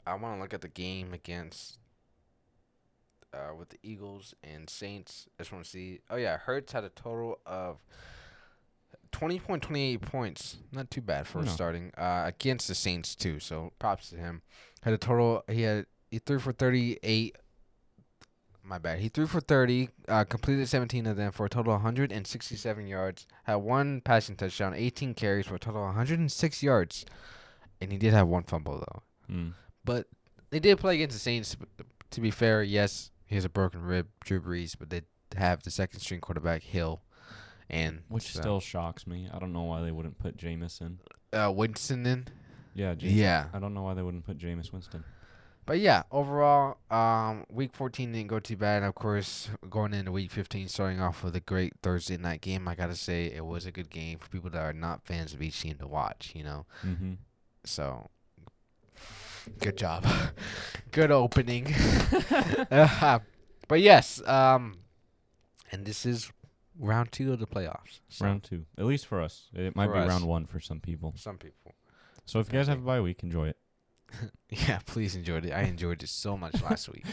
I 0.04 0.14
want 0.14 0.36
to 0.38 0.42
look 0.42 0.52
at 0.52 0.62
the 0.62 0.68
game 0.68 1.14
against 1.14 1.78
uh, 3.32 3.54
with 3.56 3.70
the 3.70 3.78
Eagles 3.82 4.34
and 4.42 4.68
Saints. 4.68 5.26
I 5.38 5.42
just 5.42 5.52
want 5.52 5.64
to 5.64 5.70
see. 5.70 6.00
Oh, 6.10 6.16
yeah, 6.16 6.38
Hurts 6.38 6.72
had 6.72 6.84
a 6.84 6.88
total 6.90 7.38
of 7.46 7.78
20.28 9.12 10.00
points. 10.02 10.58
Not 10.72 10.90
too 10.90 11.00
bad 11.00 11.26
for 11.26 11.42
No. 11.42 11.50
starting 11.50 11.92
uh, 11.96 12.24
against 12.26 12.68
the 12.68 12.74
Saints, 12.74 13.14
too. 13.14 13.40
So 13.40 13.72
props 13.78 14.10
to 14.10 14.16
him. 14.16 14.42
Had 14.82 14.94
a 14.94 14.98
total, 14.98 15.44
he 15.48 15.62
had, 15.62 15.86
he 16.10 16.18
threw 16.18 16.38
for 16.38 16.52
38 16.52 17.36
my 18.68 18.78
bad. 18.78 18.98
He 19.00 19.08
threw 19.08 19.26
for 19.26 19.40
30, 19.40 19.88
uh, 20.08 20.24
completed 20.24 20.68
17 20.68 21.06
of 21.06 21.16
them 21.16 21.32
for 21.32 21.46
a 21.46 21.48
total 21.48 21.72
of 21.72 21.78
167 21.78 22.86
yards. 22.86 23.26
Had 23.44 23.56
one 23.56 24.02
passing 24.02 24.36
touchdown, 24.36 24.74
18 24.74 25.14
carries 25.14 25.46
for 25.46 25.54
a 25.54 25.58
total 25.58 25.80
of 25.80 25.86
106 25.88 26.62
yards. 26.62 27.06
And 27.80 27.90
he 27.90 27.98
did 27.98 28.12
have 28.12 28.28
one 28.28 28.42
fumble, 28.42 28.78
though. 28.78 29.34
Mm. 29.34 29.52
But 29.84 30.06
they 30.50 30.60
did 30.60 30.78
play 30.78 30.96
against 30.96 31.14
the 31.14 31.20
Saints. 31.20 31.56
To 32.10 32.20
be 32.20 32.30
fair, 32.30 32.62
yes, 32.62 33.10
he 33.28 33.36
has 33.36 33.44
a 33.44 33.48
broken 33.48 33.82
rib, 33.82 34.08
Drew 34.24 34.40
Brees, 34.40 34.74
but 34.78 34.90
they 34.90 35.02
have 35.36 35.62
the 35.62 35.70
second 35.70 36.00
string 36.00 36.20
quarterback, 36.20 36.62
Hill. 36.62 37.02
And 37.70 38.00
Which 38.08 38.32
so- 38.32 38.40
still 38.40 38.60
shocks 38.60 39.06
me. 39.06 39.28
I 39.32 39.38
don't 39.38 39.52
know 39.52 39.62
why 39.64 39.82
they 39.82 39.92
wouldn't 39.92 40.18
put 40.18 40.36
Jameis 40.36 40.80
in. 40.80 40.98
uh, 41.32 41.52
Winston 41.52 42.04
in. 42.06 42.26
Yeah, 42.74 42.94
Jameis. 42.94 43.14
Yeah. 43.14 43.46
I 43.52 43.58
don't 43.58 43.74
know 43.74 43.82
why 43.82 43.94
they 43.94 44.02
wouldn't 44.02 44.24
put 44.24 44.38
Jameis 44.38 44.72
Winston. 44.72 45.04
But 45.66 45.80
yeah, 45.80 46.04
overall, 46.10 46.78
um, 46.90 47.44
week 47.50 47.74
14 47.74 48.10
didn't 48.12 48.28
go 48.28 48.40
too 48.40 48.56
bad. 48.56 48.82
Of 48.82 48.94
course, 48.94 49.50
going 49.68 49.92
into 49.92 50.10
week 50.12 50.30
15, 50.30 50.66
starting 50.68 50.98
off 50.98 51.22
with 51.22 51.36
a 51.36 51.40
great 51.40 51.74
Thursday 51.82 52.16
night 52.16 52.40
game, 52.40 52.66
I 52.66 52.74
gotta 52.74 52.94
say 52.94 53.26
it 53.26 53.44
was 53.44 53.66
a 53.66 53.70
good 53.70 53.90
game 53.90 54.18
for 54.18 54.30
people 54.30 54.48
that 54.48 54.62
are 54.62 54.72
not 54.72 55.04
fans 55.04 55.34
of 55.34 55.42
each 55.42 55.60
team 55.60 55.76
to 55.76 55.86
watch. 55.86 56.32
You 56.34 56.44
know, 56.44 56.66
Mm-hmm. 56.82 57.12
so 57.64 58.08
good 59.60 59.76
job, 59.76 60.06
good 60.92 61.10
opening. 61.10 61.74
Uh, 62.70 63.18
but 63.68 63.80
yes, 63.80 64.22
um, 64.26 64.78
and 65.72 65.84
this 65.84 66.04
is 66.06 66.30
round 66.78 67.12
two 67.12 67.32
of 67.32 67.38
the 67.38 67.46
playoffs. 67.46 68.00
So 68.08 68.24
Round 68.24 68.42
two, 68.42 68.64
at 68.78 68.84
least 68.86 69.06
for 69.06 69.20
us. 69.20 69.46
It 69.54 69.74
might 69.76 69.86
For 69.86 69.92
be 69.94 69.98
us. 70.00 70.08
round 70.08 70.26
one 70.26 70.46
for 70.46 70.60
some 70.60 70.80
people. 70.80 71.14
some 71.16 71.36
people, 71.38 71.74
So 72.24 72.40
if 72.40 72.52
you 72.52 72.58
guys 72.58 72.68
have 72.68 72.78
a 72.78 72.82
bye 72.82 73.00
week, 73.00 73.22
enjoy 73.22 73.48
it. 73.48 73.56
yeah, 74.50 74.78
please 74.86 75.14
enjoyed 75.16 75.44
it. 75.44 75.52
I 75.52 75.62
enjoyed 75.62 76.02
it 76.02 76.08
so 76.08 76.36
much 76.36 76.62
last 76.62 76.88
week. 76.88 77.04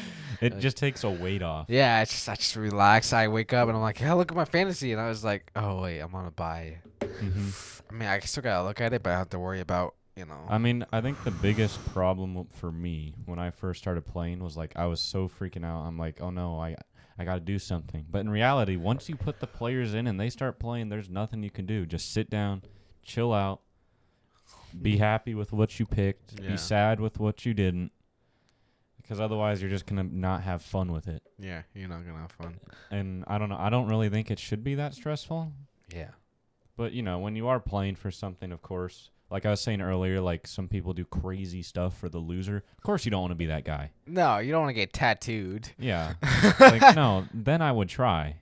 It 0.41 0.53
Uh, 0.53 0.59
just 0.59 0.77
takes 0.77 1.03
a 1.03 1.09
weight 1.09 1.41
off. 1.43 1.65
Yeah, 1.69 1.97
I 1.97 2.05
just 2.05 2.27
I 2.29 2.35
just 2.35 2.55
relax. 2.55 3.11
I 3.11 3.27
wake 3.27 3.51
up 3.53 3.67
and 3.67 3.75
I'm 3.75 3.81
like, 3.83 3.97
hey, 3.97 4.11
look 4.13 4.31
at 4.31 4.35
my 4.37 4.45
fantasy, 4.45 4.91
and 4.93 5.01
I 5.01 5.09
was 5.09 5.23
like, 5.23 5.51
oh 5.55 5.81
wait, 5.81 5.99
I'm 5.99 6.15
on 6.15 6.25
a 6.25 6.31
bye. 6.31 6.77
hmm 7.01 7.49
I 7.89 7.93
mean, 7.93 8.07
I 8.09 8.19
still 8.19 8.43
gotta 8.43 8.63
look 8.63 8.79
at 8.81 8.93
it, 8.93 9.03
but 9.03 9.11
I 9.13 9.17
have 9.17 9.29
to 9.31 9.39
worry 9.39 9.59
about 9.59 9.95
you 10.15 10.25
know. 10.25 10.45
I 10.47 10.57
mean, 10.57 10.85
I 10.91 11.01
think 11.01 11.23
the 11.23 11.31
biggest 11.31 11.83
problem 11.93 12.47
for 12.51 12.71
me 12.71 13.13
when 13.25 13.39
I 13.39 13.51
first 13.51 13.81
started 13.81 14.05
playing 14.05 14.43
was 14.43 14.55
like 14.57 14.73
I 14.75 14.85
was 14.85 15.01
so 15.01 15.27
freaking 15.27 15.65
out. 15.65 15.81
I'm 15.85 15.97
like, 15.97 16.19
oh 16.21 16.29
no, 16.29 16.59
I 16.59 16.75
I 17.17 17.23
got 17.25 17.35
to 17.35 17.39
do 17.39 17.59
something. 17.59 18.05
But 18.09 18.19
in 18.19 18.29
reality, 18.29 18.75
once 18.75 19.07
you 19.09 19.15
put 19.15 19.39
the 19.39 19.47
players 19.47 19.93
in 19.93 20.05
and 20.07 20.19
they 20.19 20.29
start 20.29 20.59
playing, 20.59 20.89
there's 20.89 21.09
nothing 21.09 21.43
you 21.43 21.49
can 21.49 21.65
do. 21.65 21.85
Just 21.85 22.11
sit 22.13 22.29
down, 22.29 22.61
chill 23.03 23.31
out, 23.33 23.61
be 24.81 24.97
happy 24.97 25.33
with 25.33 25.51
what 25.53 25.79
you 25.79 25.85
picked, 25.85 26.39
Yeah. 26.41 26.51
be 26.51 26.57
sad 26.57 26.99
with 26.99 27.19
what 27.19 27.45
you 27.45 27.53
didn't. 27.53 27.91
Because 29.01 29.19
otherwise, 29.21 29.61
you're 29.61 29.69
just 29.69 29.85
gonna 29.85 30.03
not 30.03 30.41
have 30.43 30.61
fun 30.61 30.91
with 30.91 31.07
it. 31.07 31.21
yeah, 31.37 31.61
you're 31.75 31.87
not 31.87 32.05
gonna 32.05 32.19
have 32.21 32.31
fun. 32.31 32.59
And 32.89 33.23
I 33.27 33.37
don't 33.37 33.49
know. 33.49 33.57
I 33.57 33.69
don't 33.69 33.87
really 33.87 34.09
think 34.09 34.31
it 34.31 34.39
should 34.39 34.63
be 34.63 34.75
that 34.75 34.93
stressful. 34.95 35.51
Yeah. 35.93 36.09
But 36.75 36.91
you 36.93 37.01
know, 37.03 37.19
when 37.19 37.35
you 37.35 37.47
are 37.47 37.59
playing 37.59 37.95
for 37.95 38.09
something, 38.11 38.51
of 38.51 38.61
course, 38.61 39.11
like 39.29 39.45
I 39.45 39.49
was 39.49 39.61
saying 39.61 39.81
earlier, 39.81 40.21
like 40.21 40.47
some 40.47 40.67
people 40.67 40.93
do 40.93 41.05
crazy 41.05 41.61
stuff 41.61 41.97
for 41.97 42.09
the 42.09 42.19
loser. 42.19 42.63
Of 42.77 42.83
course, 42.83 43.05
you 43.05 43.11
don't 43.11 43.21
want 43.21 43.31
to 43.31 43.35
be 43.35 43.47
that 43.47 43.65
guy. 43.65 43.91
No, 44.05 44.37
you 44.37 44.51
don't 44.51 44.61
want 44.61 44.69
to 44.69 44.75
get 44.75 44.93
tattooed. 44.93 45.69
Yeah. 45.79 46.13
like 46.59 46.95
no, 46.95 47.25
then 47.33 47.61
I 47.61 47.71
would 47.71 47.89
try 47.89 48.37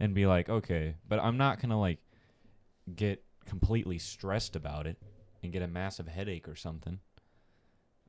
and 0.00 0.14
be 0.14 0.26
like, 0.26 0.48
okay, 0.48 0.96
but 1.08 1.20
I'm 1.20 1.36
not 1.36 1.60
gonna 1.60 1.78
like 1.78 1.98
get 2.94 3.22
completely 3.46 3.98
stressed 3.98 4.56
about 4.56 4.86
it 4.86 4.96
and 5.42 5.52
get 5.52 5.62
a 5.62 5.68
massive 5.68 6.08
headache 6.08 6.48
or 6.48 6.56
something. 6.56 7.00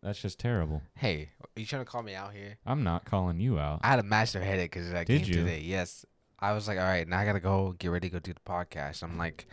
That's 0.02 0.22
just 0.22 0.40
terrible. 0.40 0.82
Hey, 0.96 1.30
are 1.42 1.60
you 1.60 1.66
trying 1.66 1.84
to 1.86 1.90
call 1.90 2.04
me 2.04 2.14
out 2.14 2.34
here? 2.34 2.58
I'm 2.66 2.84
not 2.84 3.06
calling 3.06 3.40
you 3.40 3.58
out. 3.58 3.80
I 3.84 3.88
had 3.88 4.00
a 4.00 4.04
massive 4.04 4.42
headache 4.42 4.72
because 4.72 4.94
I 4.94 5.06
Did 5.06 5.22
came 5.22 5.28
you? 5.28 5.34
today. 5.42 5.62
Yes. 5.62 6.06
I 6.40 6.52
was 6.52 6.68
like, 6.68 6.78
all 6.78 6.84
right, 6.84 7.08
now 7.08 7.20
I 7.20 7.26
gotta 7.26 7.40
go 7.40 7.74
get 7.78 7.88
ready 7.90 8.10
to 8.10 8.14
go 8.14 8.20
do 8.20 8.34
the 8.34 8.40
podcast. 8.42 9.02
I'm 9.02 9.18
like, 9.18 9.48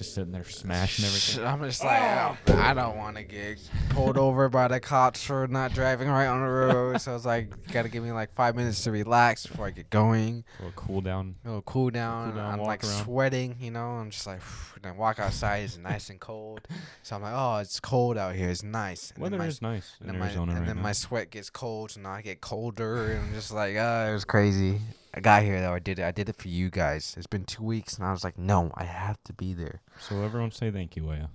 Just 0.00 0.14
sitting 0.14 0.32
there 0.32 0.44
smashing 0.44 1.04
everything. 1.04 1.44
I'm 1.44 1.62
just 1.62 1.84
like, 1.84 2.00
oh, 2.00 2.54
I 2.56 2.72
don't 2.72 2.96
want 2.96 3.18
to 3.18 3.22
get 3.22 3.58
pulled 3.90 4.16
over 4.16 4.48
by 4.48 4.66
the 4.66 4.80
cops 4.80 5.22
for 5.22 5.46
not 5.46 5.74
driving 5.74 6.08
right 6.08 6.24
on 6.26 6.40
the 6.40 6.48
road. 6.48 7.02
so 7.02 7.10
I 7.10 7.14
was 7.14 7.26
like, 7.26 7.50
gotta 7.70 7.90
give 7.90 8.02
me 8.02 8.10
like 8.10 8.32
five 8.34 8.56
minutes 8.56 8.82
to 8.84 8.92
relax 8.92 9.46
before 9.46 9.66
I 9.66 9.72
get 9.72 9.90
going. 9.90 10.42
A 10.58 10.62
little 10.64 10.72
cool 10.74 11.02
down. 11.02 11.34
A 11.44 11.48
little 11.48 11.60
cool 11.60 11.90
down. 11.90 12.34
down, 12.34 12.54
I'm 12.54 12.60
like 12.64 12.82
around. 12.82 13.04
sweating, 13.04 13.56
you 13.60 13.70
know. 13.72 13.90
I'm 13.90 14.08
just 14.08 14.26
like, 14.26 14.40
and 14.76 14.86
I 14.86 14.92
walk 14.92 15.18
outside. 15.18 15.64
It's 15.64 15.76
nice 15.76 16.08
and 16.08 16.18
cold. 16.18 16.66
So 17.02 17.16
I'm 17.16 17.20
like, 17.20 17.34
oh, 17.36 17.58
it's 17.58 17.78
cold 17.78 18.16
out 18.16 18.34
here. 18.34 18.48
It's 18.48 18.62
nice. 18.62 19.10
And 19.10 19.16
then 19.18 19.32
Weather 19.32 19.36
my- 19.36 19.48
is 19.48 19.60
nice 19.60 19.96
in 20.00 20.08
and 20.08 20.14
then, 20.14 20.20
my, 20.20 20.30
and 20.30 20.52
right 20.60 20.66
then 20.66 20.76
now. 20.76 20.82
my 20.82 20.92
sweat 20.92 21.28
gets 21.28 21.50
cold, 21.50 21.90
so 21.90 22.00
now 22.00 22.12
I 22.12 22.22
get 22.22 22.40
colder, 22.40 23.12
and 23.12 23.20
I'm 23.26 23.34
just 23.34 23.52
like, 23.52 23.76
ah, 23.78 24.06
it 24.06 24.14
was 24.14 24.24
crazy. 24.24 24.80
I 25.12 25.20
got 25.20 25.42
here 25.42 25.60
though. 25.60 25.72
I 25.74 25.78
did 25.80 25.98
it. 25.98 26.04
I 26.04 26.10
did 26.12 26.28
it 26.28 26.36
for 26.36 26.48
you 26.48 26.70
guys. 26.70 27.14
It's 27.16 27.26
been 27.26 27.44
two 27.44 27.64
weeks, 27.64 27.96
and 27.96 28.06
I 28.06 28.12
was 28.12 28.22
like, 28.22 28.38
no, 28.38 28.70
I 28.74 28.84
have 28.84 29.22
to 29.24 29.32
be 29.32 29.54
there. 29.54 29.82
so 29.98 30.22
everyone 30.22 30.52
say 30.52 30.70
thank 30.70 30.96
you, 30.96 31.04
Waya. 31.04 31.28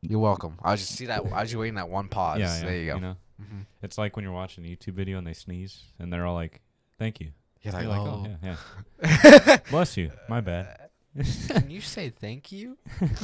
You're 0.00 0.20
welcome. 0.20 0.58
I 0.62 0.72
was 0.72 0.80
just 0.80 0.96
see 0.96 1.06
that. 1.06 1.20
I 1.32 1.40
was 1.42 1.50
just 1.50 1.58
waiting 1.58 1.74
that 1.76 1.88
one 1.88 2.08
pause. 2.08 2.38
yeah, 2.40 2.58
yeah. 2.58 2.64
there 2.64 2.76
you 2.76 2.86
go. 2.86 2.94
You 2.96 3.00
know, 3.00 3.16
hmm 3.38 3.60
it's 3.82 3.98
like 3.98 4.16
when 4.16 4.22
you're 4.24 4.32
watching 4.32 4.64
a 4.64 4.68
YouTube 4.68 4.94
video 4.94 5.18
and 5.18 5.26
they 5.26 5.32
sneeze 5.34 5.82
and 5.98 6.12
they're 6.12 6.24
all 6.26 6.34
like, 6.34 6.60
"Thank 6.98 7.20
you." 7.20 7.30
You're 7.62 7.72
like, 7.74 7.82
You're 7.82 7.90
like, 7.92 8.00
oh. 8.00 8.26
"Oh, 8.26 8.36
yeah, 8.42 8.56
yeah." 9.46 9.56
Bless 9.70 9.96
you. 9.96 10.10
My 10.28 10.40
bad. 10.40 10.88
Can 11.48 11.70
you 11.70 11.80
say 11.80 12.10
thank 12.10 12.50
you? 12.52 12.76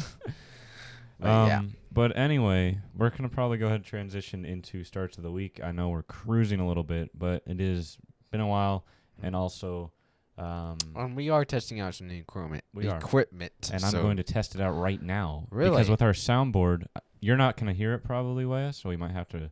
But 1.18 1.28
um, 1.28 1.48
yeah. 1.48 1.62
But 1.92 2.16
anyway, 2.16 2.78
we're 2.96 3.10
gonna 3.10 3.28
probably 3.28 3.58
go 3.58 3.66
ahead 3.66 3.76
and 3.76 3.84
transition 3.84 4.46
into 4.46 4.84
starts 4.84 5.18
of 5.18 5.22
the 5.22 5.30
week. 5.30 5.60
I 5.62 5.70
know 5.70 5.90
we're 5.90 6.02
cruising 6.02 6.60
a 6.60 6.66
little 6.66 6.82
bit, 6.82 7.10
but 7.18 7.42
it 7.46 7.60
is 7.60 7.98
been 8.30 8.40
a 8.40 8.46
while, 8.46 8.84
and 9.22 9.34
also, 9.36 9.92
um, 10.38 10.78
Um, 10.96 11.14
we 11.14 11.28
are 11.30 11.44
testing 11.44 11.80
out 11.80 11.94
some 11.94 12.08
new 12.08 12.18
equipment. 12.20 12.64
We 12.72 12.88
are. 12.88 12.96
equipment. 12.96 13.70
and 13.72 13.84
I'm 13.84 13.92
going 13.92 14.16
to 14.16 14.22
test 14.22 14.54
it 14.54 14.60
out 14.60 14.72
right 14.72 15.00
now. 15.02 15.46
Really? 15.50 15.70
Because 15.72 15.90
with 15.90 16.02
our 16.02 16.12
soundboard, 16.12 16.86
uh, 16.96 17.00
you're 17.20 17.36
not 17.36 17.56
gonna 17.58 17.74
hear 17.74 17.92
it 17.94 17.98
probably, 18.04 18.46
Waya. 18.46 18.72
So 18.72 18.88
we 18.88 18.96
might 18.96 19.10
have 19.12 19.28
to. 19.30 19.50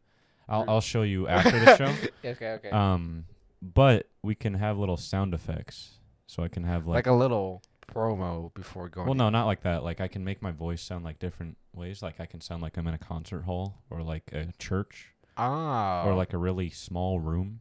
I'll 0.48 0.64
I'll 0.68 0.80
show 0.80 1.02
you 1.02 1.28
after 1.36 1.58
the 1.58 1.76
show. 1.76 1.94
okay, 2.24 2.52
okay. 2.52 2.70
Um, 2.70 3.26
but 3.60 4.08
we 4.22 4.34
can 4.34 4.54
have 4.54 4.78
little 4.78 4.96
sound 4.96 5.34
effects. 5.34 5.98
So 6.26 6.42
I 6.42 6.48
can 6.48 6.64
have 6.64 6.86
like, 6.86 6.94
like, 6.94 7.06
a 7.06 7.12
little 7.12 7.62
promo 7.92 8.52
before 8.54 8.88
going. 8.88 9.06
well, 9.06 9.14
no, 9.14 9.28
not 9.30 9.46
like 9.46 9.62
that. 9.62 9.82
Like 9.82 10.00
I 10.00 10.08
can 10.08 10.24
make 10.24 10.40
my 10.42 10.50
voice 10.50 10.82
sound 10.82 11.04
like 11.04 11.18
different 11.18 11.56
ways. 11.74 12.02
Like 12.02 12.20
I 12.20 12.26
can 12.26 12.40
sound 12.40 12.62
like 12.62 12.76
I'm 12.76 12.86
in 12.86 12.94
a 12.94 12.98
concert 12.98 13.42
hall 13.42 13.82
or 13.90 14.02
like 14.02 14.30
a 14.32 14.52
church 14.58 15.14
Ah. 15.36 16.04
or 16.06 16.14
like 16.14 16.32
a 16.32 16.38
really 16.38 16.68
small 16.70 17.18
room. 17.20 17.60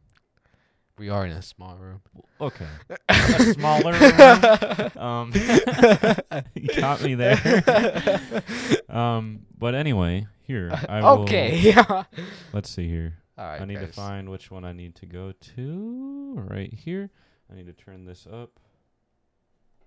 We 0.98 1.10
are 1.10 1.24
in 1.24 1.32
a 1.32 1.42
small 1.42 1.76
room. 1.76 2.00
Okay, 2.40 2.66
a 3.08 3.54
smaller 3.54 3.92
room. 3.92 4.90
Um, 4.96 5.32
you 6.54 6.68
got 6.76 7.02
me 7.02 7.14
there. 7.14 8.42
um, 8.88 9.40
but 9.56 9.74
anyway, 9.74 10.26
here 10.42 10.72
I 10.88 11.00
will. 11.00 11.22
okay. 11.22 11.56
Yeah. 11.58 12.04
Let's 12.52 12.70
see 12.70 12.88
here. 12.88 13.14
All 13.36 13.46
right. 13.46 13.60
I 13.60 13.64
need 13.64 13.78
to 13.78 13.86
find 13.86 14.28
which 14.28 14.50
one 14.50 14.64
I 14.64 14.72
need 14.72 14.96
to 14.96 15.06
go 15.06 15.32
to. 15.56 16.34
Right 16.50 16.72
here. 16.72 17.10
I 17.50 17.54
need 17.54 17.66
to 17.66 17.72
turn 17.72 18.04
this 18.04 18.26
up. 18.30 18.58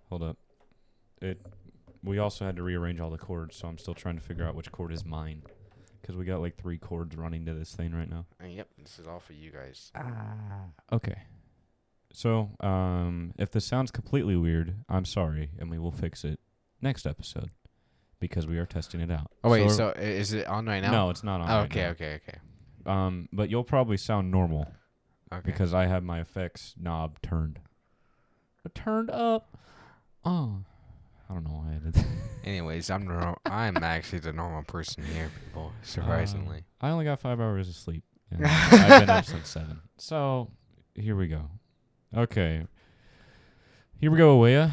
Hold 0.09 0.23
up. 0.23 0.37
It. 1.21 1.41
We 2.03 2.17
also 2.19 2.45
had 2.45 2.55
to 2.55 2.63
rearrange 2.63 2.99
all 2.99 3.11
the 3.11 3.17
cords, 3.17 3.55
so 3.57 3.67
I'm 3.67 3.77
still 3.77 3.93
trying 3.93 4.15
to 4.15 4.21
figure 4.21 4.45
out 4.45 4.55
which 4.55 4.71
cord 4.71 4.91
is 4.93 5.05
mine. 5.05 5.43
Because 6.01 6.15
we 6.15 6.25
got 6.25 6.41
like 6.41 6.57
three 6.57 6.77
cords 6.77 7.15
running 7.15 7.45
to 7.45 7.53
this 7.53 7.75
thing 7.75 7.93
right 7.93 8.09
now. 8.09 8.25
Uh, 8.43 8.47
yep. 8.47 8.67
This 8.81 8.97
is 8.99 9.07
all 9.07 9.19
for 9.19 9.33
you 9.33 9.51
guys. 9.51 9.91
Ah. 9.95 10.65
Okay. 10.91 11.15
So, 12.13 12.49
um, 12.59 13.33
if 13.37 13.51
this 13.51 13.65
sounds 13.65 13.91
completely 13.91 14.35
weird, 14.35 14.75
I'm 14.89 15.05
sorry, 15.05 15.51
and 15.59 15.69
we 15.69 15.79
will 15.79 15.91
fix 15.91 16.25
it 16.25 16.39
next 16.81 17.05
episode 17.05 17.51
because 18.19 18.47
we 18.47 18.57
are 18.57 18.65
testing 18.65 18.99
it 18.99 19.09
out. 19.11 19.31
Oh 19.43 19.49
wait. 19.51 19.69
So, 19.71 19.93
i- 19.95 19.99
is 19.99 20.33
it 20.33 20.45
on 20.47 20.65
right 20.65 20.81
now? 20.81 20.91
no, 20.91 21.09
it's 21.09 21.23
not 21.23 21.39
on. 21.41 21.49
Oh, 21.49 21.53
right 21.59 21.65
okay. 21.71 21.81
now. 21.83 21.89
Okay. 21.91 22.19
Okay. 22.27 22.37
Um, 22.85 23.29
but 23.31 23.49
you'll 23.49 23.63
probably 23.63 23.95
sound 23.97 24.31
normal 24.31 24.67
Okay. 25.31 25.41
because 25.45 25.73
I 25.73 25.85
have 25.85 26.03
my 26.03 26.19
effects 26.19 26.73
knob 26.77 27.21
turned. 27.21 27.59
Turned 28.75 29.09
up. 29.09 29.57
Oh, 30.25 30.63
I 31.31 31.33
don't 31.35 31.45
know 31.45 31.51
why 31.63 31.75
I 31.75 31.79
did 31.79 31.93
that. 31.93 32.05
Anyways, 32.43 32.89
I'm 32.89 33.07
nor- 33.07 33.37
I'm 33.45 33.77
actually 33.77 34.19
the 34.19 34.33
normal 34.33 34.63
person 34.63 35.05
here, 35.05 35.31
people. 35.45 35.67
Um, 35.67 35.73
surprisingly. 35.81 36.65
I 36.81 36.89
only 36.89 37.05
got 37.05 37.21
five 37.21 37.39
hours 37.39 37.69
of 37.69 37.75
sleep. 37.75 38.03
and 38.31 38.45
I've 38.45 39.01
been 39.01 39.09
up 39.09 39.25
since 39.25 39.47
seven. 39.47 39.79
So 39.97 40.49
here 40.93 41.15
we 41.15 41.27
go. 41.27 41.49
Okay. 42.15 42.65
Here 43.99 44.11
we 44.11 44.17
go. 44.17 44.37
We're- 44.39 44.71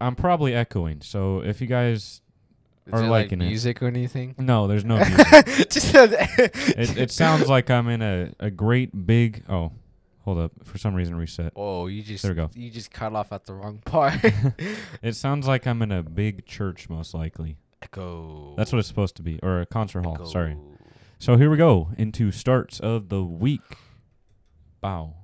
I'm 0.00 0.16
probably 0.16 0.54
echoing. 0.54 1.02
So 1.02 1.40
if 1.40 1.60
you 1.60 1.66
guys 1.68 2.20
is 2.86 2.92
are 2.92 3.04
it 3.04 3.08
liking 3.08 3.38
like 3.38 3.46
it. 3.46 3.50
music 3.50 3.82
or 3.82 3.86
anything? 3.86 4.34
no, 4.38 4.66
there's 4.66 4.84
no 4.84 4.96
music. 5.04 5.70
Just 5.70 5.94
it, 5.94 6.96
it 6.98 7.10
sounds 7.12 7.48
like 7.48 7.70
I'm 7.70 7.88
in 7.88 8.02
a, 8.02 8.32
a 8.40 8.50
great 8.50 9.06
big. 9.06 9.44
Oh, 9.48 9.70
hold 10.24 10.38
up. 10.38 10.52
For 10.64 10.78
some 10.78 10.94
reason, 10.94 11.14
reset. 11.16 11.52
Oh, 11.56 11.86
you 11.86 12.02
just 12.02 12.22
There 12.22 12.32
we 12.32 12.36
go. 12.36 12.50
you 12.54 12.70
just 12.70 12.90
cut 12.90 13.14
off 13.14 13.32
at 13.32 13.44
the 13.44 13.54
wrong 13.54 13.80
part. 13.84 14.20
It 15.02 15.14
sounds 15.16 15.46
like 15.46 15.66
I'm 15.66 15.82
in 15.82 15.92
a 15.92 16.02
big 16.02 16.46
church, 16.46 16.88
most 16.88 17.12
likely. 17.14 17.56
Echo. 17.82 18.54
That's 18.56 18.72
what 18.72 18.78
it's 18.78 18.88
supposed 18.88 19.16
to 19.16 19.22
be, 19.22 19.40
or 19.42 19.60
a 19.60 19.66
concert 19.66 20.04
hall. 20.04 20.24
Sorry. 20.26 20.56
So 21.18 21.36
here 21.36 21.50
we 21.50 21.56
go 21.56 21.88
into 21.98 22.30
starts 22.30 22.78
of 22.80 23.08
the 23.08 23.22
week. 23.24 23.76
Bow. 24.80 25.14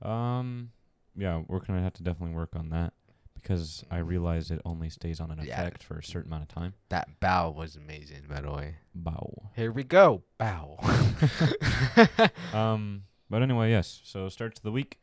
Um, 0.00 0.70
yeah, 1.16 1.42
we're 1.46 1.60
gonna 1.60 1.82
have 1.82 1.94
to 1.94 2.02
definitely 2.02 2.34
work 2.34 2.56
on 2.56 2.70
that 2.70 2.92
because 3.34 3.84
I 3.90 3.98
realize 3.98 4.50
it 4.50 4.60
only 4.64 4.88
stays 4.90 5.20
on 5.20 5.30
an 5.32 5.38
Yeah. 5.44 5.60
effect 5.60 5.82
for 5.82 5.98
a 5.98 6.02
certain 6.02 6.30
amount 6.32 6.42
of 6.44 6.48
time. 6.48 6.74
That 6.90 7.08
bow 7.20 7.50
was 7.50 7.74
amazing, 7.76 8.24
by 8.28 8.40
the 8.40 8.50
way. 8.52 8.76
Bow. 8.94 9.50
Here 9.56 9.70
we 9.72 9.82
go. 9.84 10.22
Bow. 10.38 10.78
Um, 12.52 13.04
but 13.32 13.42
anyway, 13.42 13.70
yes. 13.70 14.00
So 14.04 14.28
starts 14.28 14.60
of 14.60 14.62
the 14.62 14.70
week. 14.70 14.98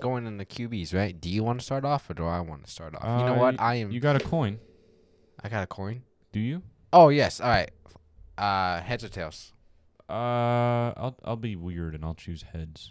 Going 0.00 0.26
in 0.26 0.36
the 0.36 0.44
QBs, 0.44 0.92
right? 0.94 1.18
Do 1.18 1.30
you 1.30 1.44
want 1.44 1.60
to 1.60 1.64
start 1.64 1.84
off 1.84 2.10
or 2.10 2.14
do 2.14 2.26
I 2.26 2.40
want 2.40 2.64
to 2.64 2.70
start 2.70 2.94
off? 2.96 3.20
you 3.20 3.26
know 3.26 3.34
Uh, 3.34 3.38
what? 3.38 3.58
y- 3.58 3.64
I 3.64 3.74
am. 3.76 3.90
You 3.92 4.00
got 4.00 4.16
a 4.16 4.20
coin? 4.20 4.58
I 5.42 5.48
got 5.48 5.62
a 5.62 5.66
coin. 5.66 6.02
Do 6.32 6.40
you? 6.40 6.62
Oh 6.92 7.08
yes. 7.08 7.40
All 7.40 7.48
right. 7.48 7.70
Uh, 8.36 8.80
heads 8.80 9.04
or 9.04 9.08
tails? 9.08 9.52
Uh, 10.10 10.92
I'll 10.96 11.16
I'll 11.24 11.36
be 11.36 11.56
weird 11.56 11.94
and 11.94 12.04
I'll 12.04 12.14
choose 12.14 12.42
heads. 12.52 12.90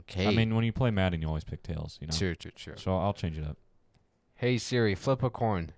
Okay. 0.00 0.26
I 0.26 0.30
mean, 0.32 0.54
when 0.54 0.64
you 0.64 0.72
play 0.72 0.90
Madden, 0.90 1.20
you 1.22 1.28
always 1.28 1.44
pick 1.44 1.62
tails, 1.62 1.98
you 2.00 2.06
know. 2.06 2.12
true, 2.16 2.34
true, 2.34 2.50
true. 2.54 2.74
So 2.76 2.96
I'll 2.96 3.12
change 3.14 3.38
it 3.38 3.44
up. 3.44 3.56
Hey 4.34 4.58
Siri, 4.58 4.94
flip 4.94 5.22
a 5.22 5.30
coin. 5.30 5.72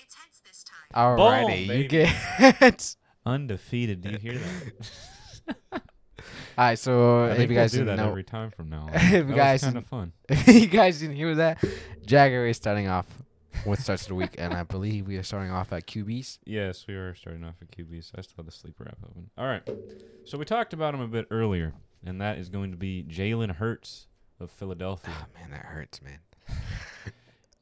It's 0.00 0.14
heads 0.14 0.40
this 0.44 0.64
time. 0.64 1.18
Alrighty, 1.18 1.62
you 1.62 1.68
baby. 1.68 1.88
get. 1.88 2.96
Undefeated. 3.26 4.02
Do 4.02 4.10
you 4.10 4.18
hear 4.18 4.38
that? 4.38 5.82
All 6.56 6.64
right, 6.64 6.78
so 6.78 7.24
I 7.24 7.30
if 7.30 7.36
think 7.38 7.50
you 7.50 7.56
guys 7.56 7.72
do 7.72 7.78
didn't 7.78 7.96
that 7.96 8.02
know, 8.02 8.10
every 8.10 8.24
time 8.24 8.50
from 8.50 8.70
now. 8.70 8.82
On. 8.88 8.90
If 8.94 9.12
you 9.12 9.24
that 9.24 9.36
guys 9.36 9.62
kind 9.62 9.76
of 9.76 9.86
fun. 9.86 10.12
if 10.28 10.46
you 10.48 10.66
guys 10.66 11.00
didn't 11.00 11.16
hear 11.16 11.34
that, 11.36 11.64
Jagger 12.06 12.46
is 12.46 12.56
starting 12.56 12.88
off 12.88 13.06
with 13.66 13.80
starts 13.80 14.02
of 14.02 14.08
the 14.08 14.14
week, 14.14 14.34
and 14.38 14.52
I 14.52 14.62
believe 14.62 15.06
we 15.06 15.16
are 15.16 15.22
starting 15.22 15.50
off 15.50 15.72
at 15.72 15.86
QBs. 15.86 16.38
Yes, 16.44 16.86
we 16.86 16.94
are 16.94 17.14
starting 17.14 17.44
off 17.44 17.54
at 17.62 17.70
QBs. 17.70 18.12
I 18.16 18.20
still 18.22 18.34
have 18.38 18.46
the 18.46 18.52
sleeper 18.52 18.86
app 18.88 18.98
open. 19.04 19.30
All 19.38 19.46
right. 19.46 19.62
So 20.24 20.38
we 20.38 20.44
talked 20.44 20.72
about 20.72 20.94
him 20.94 21.00
a 21.00 21.08
bit 21.08 21.26
earlier, 21.30 21.72
and 22.04 22.20
that 22.20 22.38
is 22.38 22.48
going 22.48 22.70
to 22.70 22.76
be 22.76 23.04
Jalen 23.08 23.56
Hurts 23.56 24.06
of 24.40 24.50
Philadelphia. 24.50 25.14
Oh 25.18 25.26
man, 25.40 25.50
that 25.50 25.66
hurts, 25.66 26.02
man. 26.02 26.18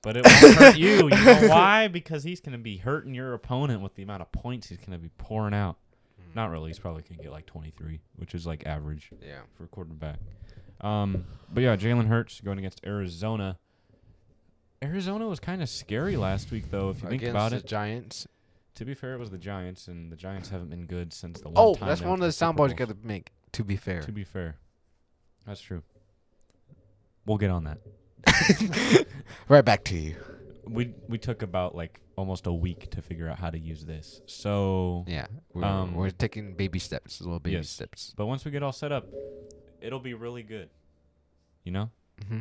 But 0.03 0.17
it 0.17 0.25
won't 0.27 0.57
hurt 0.57 0.77
you. 0.77 1.09
You 1.09 1.25
know 1.25 1.47
why? 1.49 1.87
Because 1.87 2.25
he's 2.25 2.41
going 2.41 2.55
to 2.55 2.59
be 2.59 2.77
hurting 2.77 3.15
your 3.15 3.35
opponent 3.35 3.83
with 3.83 3.95
the 3.95 4.03
amount 4.03 4.23
of 4.23 4.33
points 4.33 4.69
he's 4.69 4.79
going 4.79 4.91
to 4.91 4.99
be 4.99 5.11
pouring 5.17 5.55
out. 5.55 5.77
Not 6.35 6.51
really. 6.51 6.71
He's 6.71 6.79
probably 6.79 7.03
going 7.03 7.17
to 7.19 7.23
get 7.23 7.33
like 7.33 7.47
23, 7.47 8.01
which 8.17 8.35
is 8.35 8.47
like 8.47 8.67
average 8.67 9.11
Yeah. 9.21 9.41
for 9.57 9.65
a 9.65 9.69
quarterback. 9.69 10.19
Um, 10.81 11.25
but 11.53 11.63
yeah, 11.63 11.77
Jalen 11.77 12.09
Hurts 12.09 12.41
going 12.41 12.59
against 12.59 12.81
Arizona. 12.87 13.59
Arizona 14.83 15.29
was 15.29 15.39
kind 15.39 15.63
of 15.63 15.69
scary 15.69 16.17
last 16.17 16.51
week, 16.51 16.71
though. 16.71 16.91
If 16.91 17.03
you 17.03 17.09
think 17.09 17.23
Against 17.23 17.31
about 17.31 17.51
the 17.53 17.59
it, 17.59 17.67
Giants. 17.67 18.27
to 18.75 18.85
be 18.85 18.95
fair, 18.95 19.15
it 19.15 19.19
was 19.19 19.31
the 19.31 19.39
Giants, 19.39 19.87
and 19.87 20.11
the 20.11 20.17
Giants 20.17 20.49
haven't 20.49 20.71
been 20.71 20.87
good 20.87 21.13
since 21.13 21.41
the 21.41 21.49
one 21.51 21.55
Oh, 21.57 21.75
time 21.75 21.85
Oh, 21.85 21.87
that's 21.87 22.01
one 22.03 22.15
of 22.15 22.21
the 22.21 22.27
soundboards 22.29 22.71
you 22.71 22.75
got 22.75 22.89
to 22.89 22.97
make. 23.05 23.31
To 23.53 23.63
be 23.65 23.77
fair. 23.77 24.01
To 24.03 24.11
be 24.13 24.25
fair, 24.25 24.57
that's 25.47 25.61
true. 25.61 25.83
We'll 27.27 27.39
get 27.39 27.51
on 27.51 27.65
that. 27.65 29.07
right 29.49 29.65
back 29.65 29.85
to 29.85 29.97
you. 29.97 30.17
We 30.67 30.95
we 31.09 31.19
took 31.19 31.43
about 31.43 31.75
like 31.77 32.01
almost 32.17 32.47
a 32.47 32.53
week 32.53 32.91
to 32.91 33.03
figure 33.03 33.29
out 33.29 33.39
how 33.39 33.51
to 33.51 33.59
use 33.59 33.85
this. 33.85 34.21
So, 34.27 35.05
Yeah, 35.09 35.27
we're, 35.55 35.65
Um, 35.65 35.95
we're 35.95 36.11
taking 36.11 36.55
baby 36.55 36.79
steps, 36.79 37.21
little 37.21 37.41
baby 37.41 37.57
yes. 37.57 37.69
steps. 37.71 38.15
but 38.17 38.27
once 38.27 38.45
we 38.45 38.51
get 38.51 38.63
all 38.63 38.73
set 38.73 38.93
up, 38.93 39.07
it'll 39.81 40.01
be 40.01 40.15
really 40.15 40.43
good. 40.43 40.71
You 41.65 41.73
know. 41.73 41.91
hmm 42.29 42.39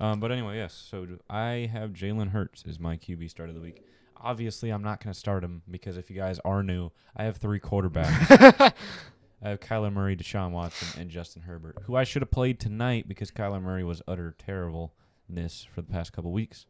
Um, 0.00 0.20
but 0.20 0.30
anyway, 0.32 0.56
yes. 0.56 0.74
So 0.74 1.06
I 1.28 1.68
have 1.72 1.90
Jalen 1.90 2.30
Hurts 2.30 2.64
as 2.68 2.78
my 2.78 2.96
QB 2.96 3.28
start 3.30 3.48
of 3.48 3.54
the 3.54 3.60
week. 3.60 3.84
obviously 4.20 4.70
I'm 4.70 4.82
not 4.82 5.02
going 5.02 5.12
to 5.14 5.18
start 5.18 5.44
him 5.44 5.62
because 5.70 5.96
if 5.96 6.10
you 6.10 6.16
guys 6.16 6.40
are 6.44 6.62
new, 6.64 6.90
I 7.16 7.22
have 7.24 7.36
three 7.36 7.60
quarterbacks. 7.60 8.72
I 9.42 9.50
have 9.50 9.60
Kyler 9.60 9.92
Murray, 9.92 10.16
Deshaun 10.16 10.50
Watson, 10.50 11.00
and 11.00 11.08
Justin 11.08 11.42
Herbert, 11.42 11.76
who 11.84 11.94
I 11.94 12.02
should 12.02 12.22
have 12.22 12.30
played 12.32 12.58
tonight 12.58 13.06
because 13.06 13.30
Kyler 13.30 13.62
Murray 13.62 13.84
was 13.84 14.02
utter 14.08 14.34
terribleness 14.36 15.66
for 15.72 15.82
the 15.82 15.92
past 15.92 16.12
couple 16.12 16.32
weeks. 16.32 16.66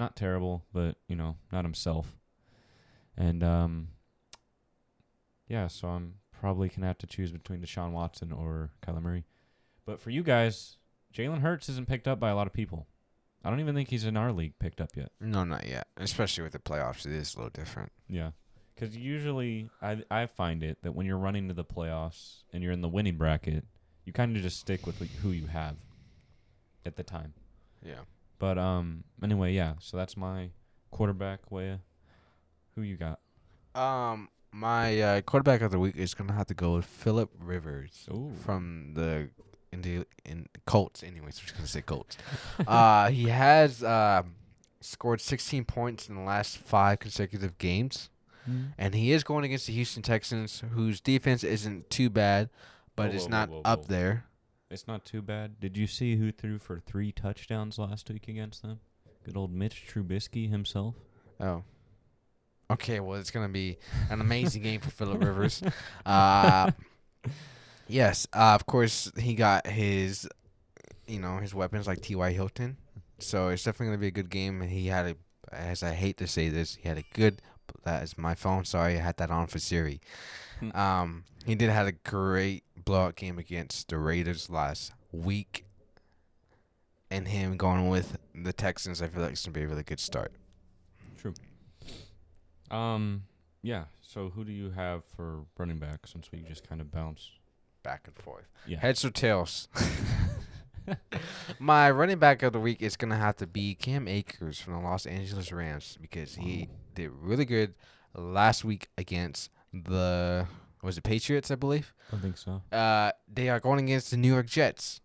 Not 0.00 0.16
terrible, 0.16 0.64
but 0.72 0.96
you 1.08 1.14
know, 1.14 1.36
not 1.52 1.66
himself. 1.66 2.16
And 3.18 3.44
um, 3.44 3.88
yeah, 5.46 5.66
so 5.66 5.88
I'm 5.88 6.14
probably 6.32 6.68
gonna 6.68 6.86
have 6.86 6.96
to 6.98 7.06
choose 7.06 7.30
between 7.30 7.60
Deshaun 7.60 7.92
Watson 7.92 8.32
or 8.32 8.70
Kyler 8.82 9.02
Murray. 9.02 9.26
But 9.84 10.00
for 10.00 10.08
you 10.08 10.22
guys, 10.22 10.78
Jalen 11.14 11.42
Hurts 11.42 11.68
isn't 11.68 11.86
picked 11.86 12.08
up 12.08 12.18
by 12.18 12.30
a 12.30 12.34
lot 12.34 12.46
of 12.46 12.54
people. 12.54 12.86
I 13.44 13.50
don't 13.50 13.60
even 13.60 13.74
think 13.74 13.90
he's 13.90 14.06
in 14.06 14.16
our 14.16 14.32
league 14.32 14.58
picked 14.58 14.80
up 14.80 14.96
yet. 14.96 15.12
No, 15.20 15.44
not 15.44 15.66
yet. 15.66 15.86
Especially 15.98 16.44
with 16.44 16.52
the 16.52 16.58
playoffs, 16.58 17.04
it 17.04 17.12
is 17.12 17.34
a 17.34 17.38
little 17.38 17.50
different. 17.50 17.92
Yeah. 18.08 18.30
Because 18.74 18.96
usually 18.96 19.68
I 19.82 20.02
I 20.10 20.24
find 20.24 20.62
it 20.62 20.78
that 20.82 20.92
when 20.92 21.04
you're 21.04 21.18
running 21.18 21.48
to 21.48 21.54
the 21.54 21.64
playoffs 21.64 22.44
and 22.54 22.62
you're 22.62 22.72
in 22.72 22.80
the 22.80 22.88
winning 22.88 23.16
bracket, 23.16 23.66
you 24.06 24.14
kind 24.14 24.34
of 24.34 24.40
just 24.40 24.60
stick 24.60 24.86
with 24.86 24.98
like, 24.98 25.10
who 25.22 25.28
you 25.28 25.48
have 25.48 25.76
at 26.86 26.96
the 26.96 27.02
time. 27.02 27.34
Yeah. 27.84 28.00
But 28.40 28.58
um, 28.58 29.04
anyway, 29.22 29.52
yeah. 29.52 29.74
So 29.78 29.96
that's 29.96 30.16
my 30.16 30.50
quarterback. 30.90 31.52
Way, 31.52 31.78
who 32.74 32.82
you 32.82 32.96
got? 32.96 33.20
Um, 33.74 34.30
my 34.50 35.00
uh, 35.00 35.20
quarterback 35.20 35.60
of 35.60 35.70
the 35.70 35.78
week 35.78 35.96
is 35.96 36.14
gonna 36.14 36.32
have 36.32 36.46
to 36.46 36.54
go 36.54 36.74
with 36.74 36.86
Philip 36.86 37.30
Rivers 37.38 38.08
Ooh. 38.10 38.32
from 38.42 38.94
the 38.94 39.28
in 39.72 39.82
the 39.82 40.06
in 40.24 40.46
Colts. 40.66 41.02
Anyways, 41.04 41.38
I'm 41.38 41.44
just 41.44 41.54
gonna 41.54 41.68
say 41.68 41.82
Colts. 41.82 42.16
uh, 42.66 43.10
he 43.10 43.28
has 43.28 43.84
um 43.84 44.34
scored 44.80 45.20
16 45.20 45.64
points 45.66 46.08
in 46.08 46.14
the 46.14 46.22
last 46.22 46.56
five 46.56 46.98
consecutive 46.98 47.58
games, 47.58 48.08
and 48.78 48.94
he 48.94 49.12
is 49.12 49.22
going 49.22 49.44
against 49.44 49.66
the 49.66 49.74
Houston 49.74 50.02
Texans, 50.02 50.64
whose 50.72 51.02
defense 51.02 51.44
isn't 51.44 51.90
too 51.90 52.08
bad, 52.08 52.48
but 52.96 53.10
Whoa, 53.10 53.14
it's 53.14 53.24
whoa, 53.26 53.30
not 53.30 53.48
whoa, 53.50 53.60
up 53.66 53.86
there. 53.86 54.24
It's 54.70 54.86
not 54.86 55.04
too 55.04 55.20
bad. 55.20 55.58
Did 55.58 55.76
you 55.76 55.88
see 55.88 56.16
who 56.16 56.30
threw 56.30 56.58
for 56.58 56.78
three 56.78 57.10
touchdowns 57.10 57.76
last 57.76 58.08
week 58.08 58.28
against 58.28 58.62
them? 58.62 58.78
Good 59.24 59.36
old 59.36 59.52
Mitch 59.52 59.84
Trubisky 59.88 60.48
himself. 60.48 60.94
Oh. 61.40 61.64
Okay, 62.70 63.00
well, 63.00 63.18
it's 63.18 63.32
gonna 63.32 63.48
be 63.48 63.78
an 64.10 64.20
amazing 64.20 64.62
game 64.62 64.80
for 64.80 64.90
Philip 64.90 65.20
Rivers. 65.24 65.60
Uh, 66.06 66.70
yes, 67.88 68.28
uh, 68.32 68.54
of 68.54 68.64
course, 68.66 69.10
he 69.18 69.34
got 69.34 69.66
his, 69.66 70.28
you 71.08 71.18
know, 71.18 71.38
his 71.38 71.52
weapons 71.52 71.88
like 71.88 72.00
T.Y. 72.00 72.30
Hilton. 72.30 72.76
So 73.18 73.48
it's 73.48 73.64
definitely 73.64 73.86
gonna 73.86 73.98
be 73.98 74.06
a 74.06 74.12
good 74.12 74.30
game. 74.30 74.60
He 74.60 74.86
had 74.86 75.06
a, 75.06 75.16
as 75.52 75.82
I 75.82 75.94
hate 75.94 76.16
to 76.18 76.28
say 76.28 76.48
this, 76.48 76.76
he 76.76 76.88
had 76.88 76.98
a 76.98 77.04
good. 77.12 77.42
That 77.82 78.04
is 78.04 78.16
my 78.16 78.36
phone. 78.36 78.64
Sorry, 78.64 78.96
I 78.96 79.00
had 79.00 79.16
that 79.16 79.32
on 79.32 79.48
for 79.48 79.58
Siri. 79.58 80.00
Hmm. 80.60 80.76
Um, 80.76 81.24
he 81.44 81.56
did 81.56 81.70
had 81.70 81.86
a 81.86 81.92
great 81.92 82.62
blowout 82.90 83.14
game 83.14 83.38
against 83.38 83.88
the 83.88 83.98
Raiders 83.98 84.50
last 84.50 84.92
week. 85.12 85.64
And 87.08 87.28
him 87.28 87.56
going 87.56 87.88
with 87.88 88.18
the 88.34 88.52
Texans, 88.52 89.00
I 89.00 89.06
feel 89.06 89.22
like 89.22 89.32
it's 89.32 89.44
gonna 89.44 89.54
be 89.54 89.62
a 89.62 89.68
really 89.68 89.84
good 89.84 90.00
start. 90.00 90.32
True. 91.16 91.34
Um. 92.68 93.24
Yeah. 93.62 93.84
So 94.00 94.30
who 94.30 94.44
do 94.44 94.50
you 94.50 94.70
have 94.70 95.04
for 95.04 95.44
running 95.56 95.78
back? 95.78 96.08
Since 96.08 96.32
we 96.32 96.40
just 96.40 96.68
kind 96.68 96.80
of 96.80 96.90
bounced. 96.90 97.30
Back 97.84 98.02
and 98.06 98.16
forth. 98.16 98.46
Yeah. 98.66 98.80
Heads 98.80 99.04
or 99.04 99.10
tails? 99.10 99.68
My 101.60 101.90
running 101.92 102.18
back 102.18 102.42
of 102.42 102.52
the 102.52 102.60
week 102.60 102.82
is 102.82 102.96
gonna 102.96 103.16
have 103.16 103.36
to 103.36 103.46
be 103.46 103.76
Cam 103.76 104.08
Akers 104.08 104.60
from 104.60 104.74
the 104.74 104.80
Los 104.80 105.06
Angeles 105.06 105.52
Rams 105.52 105.96
because 106.00 106.34
he 106.34 106.68
did 106.96 107.10
really 107.12 107.44
good 107.44 107.74
last 108.14 108.64
week 108.64 108.88
against 108.98 109.50
the 109.72 110.48
was 110.82 110.98
it 110.98 111.04
Patriots, 111.04 111.50
I 111.50 111.54
believe. 111.56 111.92
I 112.12 112.16
think 112.16 112.36
so. 112.36 112.62
Uh, 112.72 113.12
they 113.32 113.48
are 113.48 113.60
going 113.60 113.80
against 113.84 114.10
the 114.10 114.16
New 114.16 114.32
York 114.32 114.46
Jets. 114.46 115.00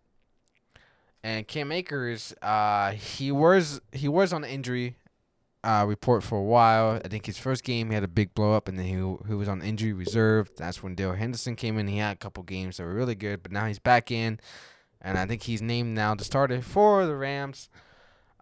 And 1.22 1.46
Cam 1.48 1.72
Akers, 1.72 2.34
uh, 2.40 2.92
he 2.92 3.32
was 3.32 3.80
he 3.90 4.06
was 4.08 4.32
on 4.32 4.44
injury 4.44 4.96
uh, 5.64 5.84
report 5.86 6.22
for 6.22 6.38
a 6.38 6.42
while. 6.42 7.00
I 7.04 7.08
think 7.08 7.26
his 7.26 7.38
first 7.38 7.64
game 7.64 7.88
he 7.88 7.94
had 7.94 8.04
a 8.04 8.08
big 8.08 8.32
blow 8.34 8.54
up, 8.54 8.68
and 8.68 8.78
then 8.78 8.86
he 8.86 8.92
he 9.28 9.34
was 9.34 9.48
on 9.48 9.60
injury 9.62 9.92
reserve. 9.92 10.50
That's 10.56 10.82
when 10.82 10.94
Darrell 10.94 11.16
Henderson 11.16 11.56
came 11.56 11.78
in. 11.78 11.88
He 11.88 11.98
had 11.98 12.14
a 12.14 12.18
couple 12.18 12.44
games 12.44 12.76
that 12.76 12.84
were 12.84 12.94
really 12.94 13.16
good, 13.16 13.42
but 13.42 13.50
now 13.50 13.66
he's 13.66 13.80
back 13.80 14.12
in, 14.12 14.38
and 15.00 15.18
I 15.18 15.26
think 15.26 15.42
he's 15.42 15.60
named 15.60 15.94
now 15.96 16.14
the 16.14 16.24
starter 16.24 16.62
for 16.62 17.04
the 17.06 17.16
Rams. 17.16 17.68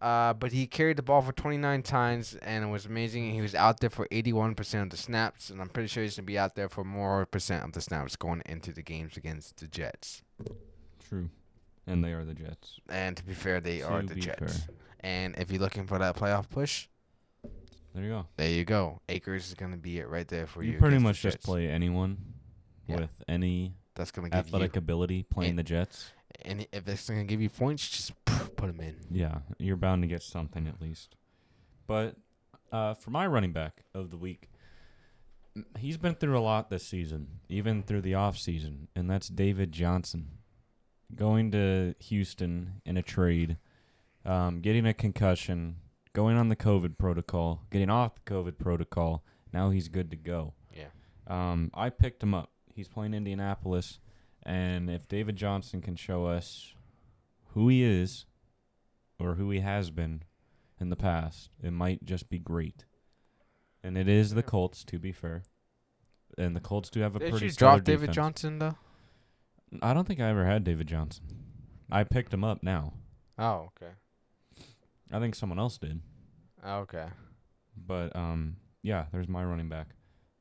Uh, 0.02 0.34
but 0.34 0.52
he 0.52 0.66
carried 0.66 0.96
the 0.98 1.02
ball 1.02 1.22
for 1.22 1.32
29 1.32 1.82
times, 1.82 2.34
and 2.42 2.64
it 2.64 2.68
was 2.68 2.84
amazing. 2.84 3.32
He 3.32 3.40
was 3.40 3.54
out 3.54 3.80
there 3.80 3.88
for 3.90 4.06
81% 4.08 4.82
of 4.82 4.90
the 4.90 4.96
snaps, 4.96 5.48
and 5.50 5.60
I'm 5.60 5.68
pretty 5.68 5.88
sure 5.88 6.02
he's 6.02 6.16
gonna 6.16 6.26
be 6.26 6.36
out 6.38 6.54
there 6.56 6.68
for 6.68 6.84
more 6.84 7.24
percent 7.26 7.64
of 7.64 7.72
the 7.72 7.80
snaps 7.80 8.14
going 8.16 8.42
into 8.46 8.72
the 8.72 8.82
games 8.82 9.16
against 9.16 9.58
the 9.58 9.66
Jets. 9.66 10.22
True. 11.08 11.30
And 11.86 12.04
they 12.04 12.12
are 12.12 12.24
the 12.24 12.34
Jets. 12.34 12.80
And 12.88 13.16
to 13.16 13.24
be 13.24 13.32
fair, 13.34 13.60
they 13.60 13.82
are 13.82 14.02
the 14.02 14.14
Jets. 14.14 14.58
fair. 14.64 14.74
And 15.00 15.34
if 15.38 15.50
you're 15.50 15.60
looking 15.60 15.86
for 15.86 15.98
that 15.98 16.16
playoff 16.16 16.48
push, 16.50 16.88
There 17.94 18.02
you 18.04 18.10
go. 18.10 18.26
there 18.36 18.50
you 18.50 18.64
go. 18.64 19.00
Akers 19.08 19.48
is 19.48 19.54
gonna 19.54 19.76
be 19.76 19.98
it 20.00 20.08
right 20.08 20.26
there 20.28 20.46
for 20.46 20.62
you. 20.62 20.72
you 20.72 20.78
pretty 20.78 20.98
much 20.98 21.22
just 21.22 21.40
play 21.42 21.68
anyone 21.68 22.18
Yeah. 22.88 22.96
with 23.00 23.10
any 23.28 23.74
That's 23.94 24.10
gonna 24.10 24.28
give 24.30 24.38
athletic 24.38 24.76
ability 24.76 25.22
playing 25.22 25.50
and- 25.50 25.58
the 25.58 25.62
Jets. 25.62 26.12
And 26.42 26.66
if 26.72 26.88
it's 26.88 27.08
gonna 27.08 27.24
give 27.24 27.40
you 27.40 27.50
points, 27.50 27.88
just 27.88 28.24
put 28.24 28.66
them 28.66 28.80
in. 28.80 28.96
Yeah, 29.10 29.38
you're 29.58 29.76
bound 29.76 30.02
to 30.02 30.08
get 30.08 30.22
something 30.22 30.66
at 30.66 30.80
least. 30.80 31.16
But 31.86 32.16
uh, 32.72 32.94
for 32.94 33.10
my 33.10 33.26
running 33.26 33.52
back 33.52 33.84
of 33.94 34.10
the 34.10 34.16
week, 34.16 34.48
he's 35.78 35.96
been 35.96 36.14
through 36.14 36.38
a 36.38 36.40
lot 36.40 36.70
this 36.70 36.84
season, 36.84 37.40
even 37.48 37.82
through 37.82 38.02
the 38.02 38.14
off 38.14 38.36
season, 38.36 38.88
and 38.96 39.10
that's 39.10 39.28
David 39.28 39.72
Johnson 39.72 40.38
going 41.14 41.50
to 41.52 41.94
Houston 42.00 42.80
in 42.84 42.96
a 42.96 43.02
trade, 43.02 43.56
um, 44.24 44.60
getting 44.60 44.86
a 44.86 44.94
concussion, 44.94 45.76
going 46.12 46.36
on 46.36 46.48
the 46.48 46.56
COVID 46.56 46.98
protocol, 46.98 47.62
getting 47.70 47.90
off 47.90 48.14
the 48.14 48.32
COVID 48.32 48.58
protocol. 48.58 49.24
Now 49.52 49.70
he's 49.70 49.88
good 49.88 50.10
to 50.10 50.16
go. 50.16 50.54
Yeah. 50.74 50.88
Um, 51.26 51.70
I 51.74 51.90
picked 51.90 52.22
him 52.22 52.34
up. 52.34 52.50
He's 52.74 52.88
playing 52.88 53.14
Indianapolis, 53.14 54.00
and 54.44 54.90
if 54.90 55.08
David 55.08 55.36
Johnson 55.36 55.80
can 55.80 55.96
show 55.96 56.26
us 56.26 56.74
who 57.54 57.68
he 57.68 57.82
is 57.82 58.26
or 59.18 59.34
who 59.34 59.50
he 59.50 59.60
has 59.60 59.90
been 59.90 60.22
in 60.80 60.90
the 60.90 60.96
past, 60.96 61.50
it 61.62 61.70
might 61.70 62.04
just 62.04 62.28
be 62.28 62.38
great. 62.38 62.84
And 63.82 63.96
it 63.98 64.08
is 64.08 64.34
the 64.34 64.42
Colts, 64.42 64.82
to 64.84 64.98
be 64.98 65.12
fair. 65.12 65.42
And 66.36 66.56
the 66.56 66.60
Colts 66.60 66.90
do 66.90 67.00
have 67.00 67.14
a 67.16 67.18
Did 67.20 67.30
pretty 67.30 67.46
you 67.46 67.52
stellar 67.52 67.76
drop 67.76 67.84
David 67.84 68.00
defense. 68.06 68.14
Johnson 68.16 68.58
though? 68.58 68.76
I 69.82 69.94
don't 69.94 70.06
think 70.06 70.20
I 70.20 70.28
ever 70.30 70.44
had 70.44 70.64
David 70.64 70.86
Johnson. 70.88 71.24
I 71.90 72.04
picked 72.04 72.32
him 72.34 72.44
up 72.44 72.62
now. 72.62 72.94
Oh, 73.38 73.70
okay. 73.76 73.92
I 75.12 75.20
think 75.20 75.34
someone 75.34 75.58
else 75.58 75.78
did. 75.78 76.00
Oh, 76.64 76.78
Okay. 76.80 77.06
But 77.76 78.14
um, 78.16 78.56
yeah, 78.82 79.06
there's 79.12 79.28
my 79.28 79.44
running 79.44 79.68
back 79.68 79.88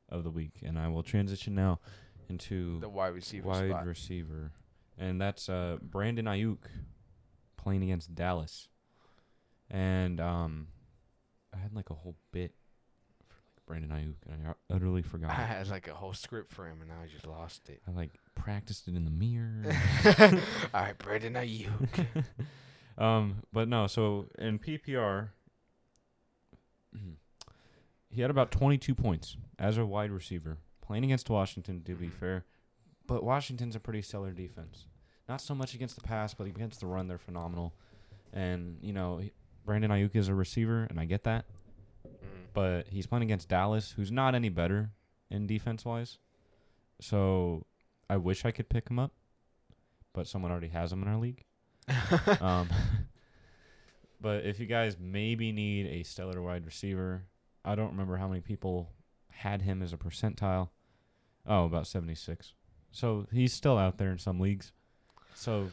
of 0.08 0.22
the 0.24 0.30
week, 0.30 0.60
and 0.62 0.78
I 0.78 0.88
will 0.88 1.02
transition 1.02 1.54
now 1.54 1.80
into 2.30 2.78
The 2.80 2.88
wide 2.88 3.14
receiver 3.14 3.48
wide 3.48 3.70
spot. 3.70 3.86
receiver, 3.86 4.52
and 4.98 5.20
that's 5.20 5.48
uh 5.48 5.78
Brandon 5.82 6.26
Aiyuk 6.26 6.58
playing 7.56 7.82
against 7.82 8.14
Dallas, 8.14 8.68
and 9.70 10.20
um, 10.20 10.68
I 11.54 11.58
had 11.58 11.74
like 11.74 11.90
a 11.90 11.94
whole 11.94 12.16
bit 12.32 12.52
for 13.28 13.36
like 13.56 13.66
Brandon 13.66 13.90
Aiyuk, 13.90 14.32
and 14.32 14.46
I 14.48 14.74
utterly 14.74 15.02
forgot. 15.02 15.30
I 15.38 15.44
had 15.44 15.68
like 15.68 15.88
a 15.88 15.94
whole 15.94 16.12
script 16.12 16.52
for 16.52 16.66
him, 16.66 16.80
and 16.82 16.90
I 16.92 17.06
just 17.06 17.26
lost 17.26 17.68
it. 17.68 17.80
I 17.88 17.92
like 17.92 18.10
practiced 18.34 18.88
it 18.88 18.94
in 18.94 19.04
the 19.04 19.10
mirror. 19.10 19.64
All 20.74 20.80
right, 20.82 20.98
Brandon 20.98 21.34
Aiyuk. 21.34 22.24
um, 22.98 23.42
but 23.52 23.68
no, 23.68 23.86
so 23.86 24.26
in 24.38 24.58
PPR, 24.58 25.28
he 28.10 28.20
had 28.20 28.30
about 28.30 28.50
22 28.50 28.94
points 28.94 29.36
as 29.58 29.78
a 29.78 29.86
wide 29.86 30.10
receiver 30.10 30.58
playing 30.86 31.04
against 31.04 31.30
Washington. 31.30 31.82
To 31.84 31.94
be 31.94 32.08
fair, 32.08 32.44
but 33.06 33.24
Washington's 33.24 33.76
a 33.76 33.80
pretty 33.80 34.02
stellar 34.02 34.32
defense. 34.32 34.86
Not 35.28 35.40
so 35.40 35.54
much 35.54 35.74
against 35.74 35.96
the 35.96 36.02
pass, 36.02 36.34
but 36.34 36.46
against 36.46 36.80
the 36.80 36.86
run, 36.86 37.08
they're 37.08 37.18
phenomenal. 37.18 37.74
And 38.32 38.78
you 38.82 38.92
know, 38.92 39.22
Brandon 39.64 39.90
Aiyuk 39.90 40.14
is 40.14 40.28
a 40.28 40.34
receiver, 40.34 40.86
and 40.90 41.00
I 41.00 41.04
get 41.04 41.24
that. 41.24 41.46
Mm. 42.06 42.10
But 42.52 42.88
he's 42.88 43.06
playing 43.06 43.22
against 43.22 43.48
Dallas, 43.48 43.92
who's 43.92 44.12
not 44.12 44.34
any 44.34 44.48
better 44.48 44.90
in 45.30 45.46
defense 45.46 45.84
wise. 45.84 46.18
So 47.00 47.66
I 48.08 48.16
wish 48.16 48.44
I 48.44 48.50
could 48.50 48.68
pick 48.68 48.88
him 48.88 48.98
up, 48.98 49.12
but 50.12 50.26
someone 50.26 50.50
already 50.50 50.68
has 50.68 50.92
him 50.92 51.02
in 51.02 51.08
our 51.08 51.18
league. 51.18 51.44
Um, 52.40 52.68
but 54.20 54.44
if 54.46 54.58
you 54.58 54.66
guys 54.66 54.96
maybe 54.98 55.52
need 55.52 55.86
a 55.86 56.02
stellar 56.02 56.40
wide 56.40 56.64
receiver, 56.64 57.24
I 57.64 57.74
don't 57.74 57.90
remember 57.90 58.16
how 58.16 58.28
many 58.28 58.40
people 58.40 58.90
had 59.30 59.62
him 59.62 59.82
as 59.82 59.92
a 59.92 59.96
percentile. 59.96 60.70
Oh, 61.46 61.64
about 61.66 61.86
76. 61.86 62.54
So 62.90 63.26
he's 63.32 63.52
still 63.52 63.76
out 63.76 63.98
there 63.98 64.10
in 64.10 64.18
some 64.18 64.40
leagues. 64.40 64.72
So 65.34 65.70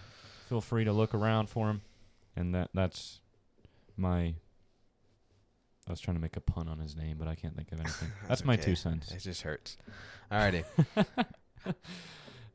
feel 0.50 0.62
free 0.62 0.84
to 0.86 0.92
look 0.94 1.14
around 1.14 1.50
for 1.50 1.70
him. 1.70 1.82
And 2.36 2.56
that 2.56 2.70
that's 2.74 3.20
my 3.98 4.34
I 5.88 5.92
was 5.92 6.00
trying 6.00 6.16
to 6.16 6.22
make 6.22 6.38
a 6.38 6.42
pun 6.42 6.68
on 6.68 6.80
his 6.80 6.96
name, 6.96 7.18
but 7.18 7.28
I 7.28 7.36
can't 7.36 7.56
think 7.56 7.72
of 7.72 7.80
anything. 7.80 8.10
That's 8.22 8.30
That's 8.30 8.46
my 8.46 8.56
two 8.56 8.76
cents. 8.76 9.12
It 9.12 9.20
just 9.20 9.42
hurts. 9.42 9.78
Alrighty, 10.32 10.64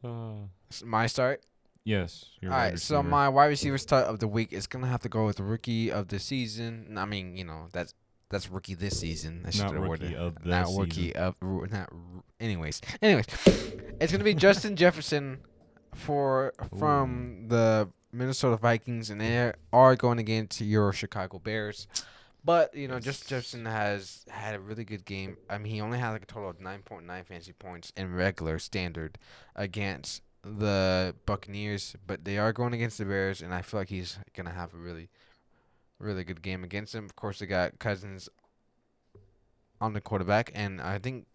Uh, 0.04 0.46
my 0.84 1.06
start. 1.06 1.42
yes. 1.84 2.26
All 2.44 2.50
right. 2.50 2.78
So 2.78 3.02
my 3.02 3.28
wide 3.28 3.46
receiver 3.46 3.78
start 3.78 4.06
of 4.06 4.20
the 4.20 4.28
week 4.28 4.52
is 4.52 4.66
gonna 4.66 4.86
have 4.86 5.02
to 5.02 5.08
go 5.08 5.26
with 5.26 5.36
the 5.36 5.42
rookie 5.42 5.90
of 5.90 6.08
the 6.08 6.18
season. 6.18 6.96
I 6.96 7.04
mean, 7.04 7.36
you 7.36 7.44
know, 7.44 7.68
that's 7.72 7.92
that's 8.28 8.50
rookie 8.50 8.74
this 8.74 9.00
season. 9.00 9.44
I 9.46 9.56
Not 9.56 9.74
rookie 9.74 10.16
of 10.16 10.42
the 10.42 10.48
not 10.48 10.66
season. 10.66 10.80
rookie 10.80 11.16
of 11.16 11.36
not. 11.42 11.92
Anyways, 12.40 12.80
anyways, 13.02 13.26
it's 14.00 14.12
gonna 14.12 14.24
be 14.24 14.34
Justin 14.34 14.76
Jefferson 14.82 15.40
for 15.94 16.52
from 16.78 17.46
the 17.48 17.88
Minnesota 18.12 18.56
Vikings, 18.56 19.10
and 19.10 19.20
they 19.20 19.52
are 19.72 19.96
going 19.96 20.18
against 20.18 20.60
your 20.60 20.92
Chicago 20.92 21.38
Bears. 21.38 21.86
But 22.44 22.74
you 22.74 22.86
know, 22.86 23.00
Justin 23.00 23.28
Jefferson 23.28 23.66
has 23.66 24.24
had 24.28 24.54
a 24.54 24.60
really 24.60 24.84
good 24.84 25.04
game. 25.04 25.36
I 25.50 25.58
mean, 25.58 25.72
he 25.72 25.80
only 25.80 25.98
had 25.98 26.10
like 26.10 26.22
a 26.22 26.26
total 26.26 26.50
of 26.50 26.60
nine 26.60 26.82
point 26.82 27.06
nine 27.06 27.24
fantasy 27.24 27.52
points 27.52 27.92
in 27.96 28.14
regular 28.14 28.58
standard 28.58 29.18
against 29.56 30.22
the 30.44 31.14
Buccaneers, 31.26 31.96
but 32.06 32.24
they 32.24 32.38
are 32.38 32.52
going 32.52 32.72
against 32.72 32.98
the 32.98 33.04
Bears, 33.04 33.42
and 33.42 33.52
I 33.52 33.62
feel 33.62 33.80
like 33.80 33.88
he's 33.88 34.18
gonna 34.34 34.52
have 34.52 34.74
a 34.74 34.76
really, 34.76 35.08
really 35.98 36.24
good 36.24 36.42
game 36.42 36.64
against 36.64 36.92
them. 36.92 37.04
Of 37.04 37.16
course, 37.16 37.38
they 37.38 37.46
got 37.46 37.78
Cousins 37.78 38.28
on 39.80 39.92
the 39.92 40.00
quarterback, 40.00 40.50
and 40.54 40.80
I 40.80 40.98
think 40.98 41.26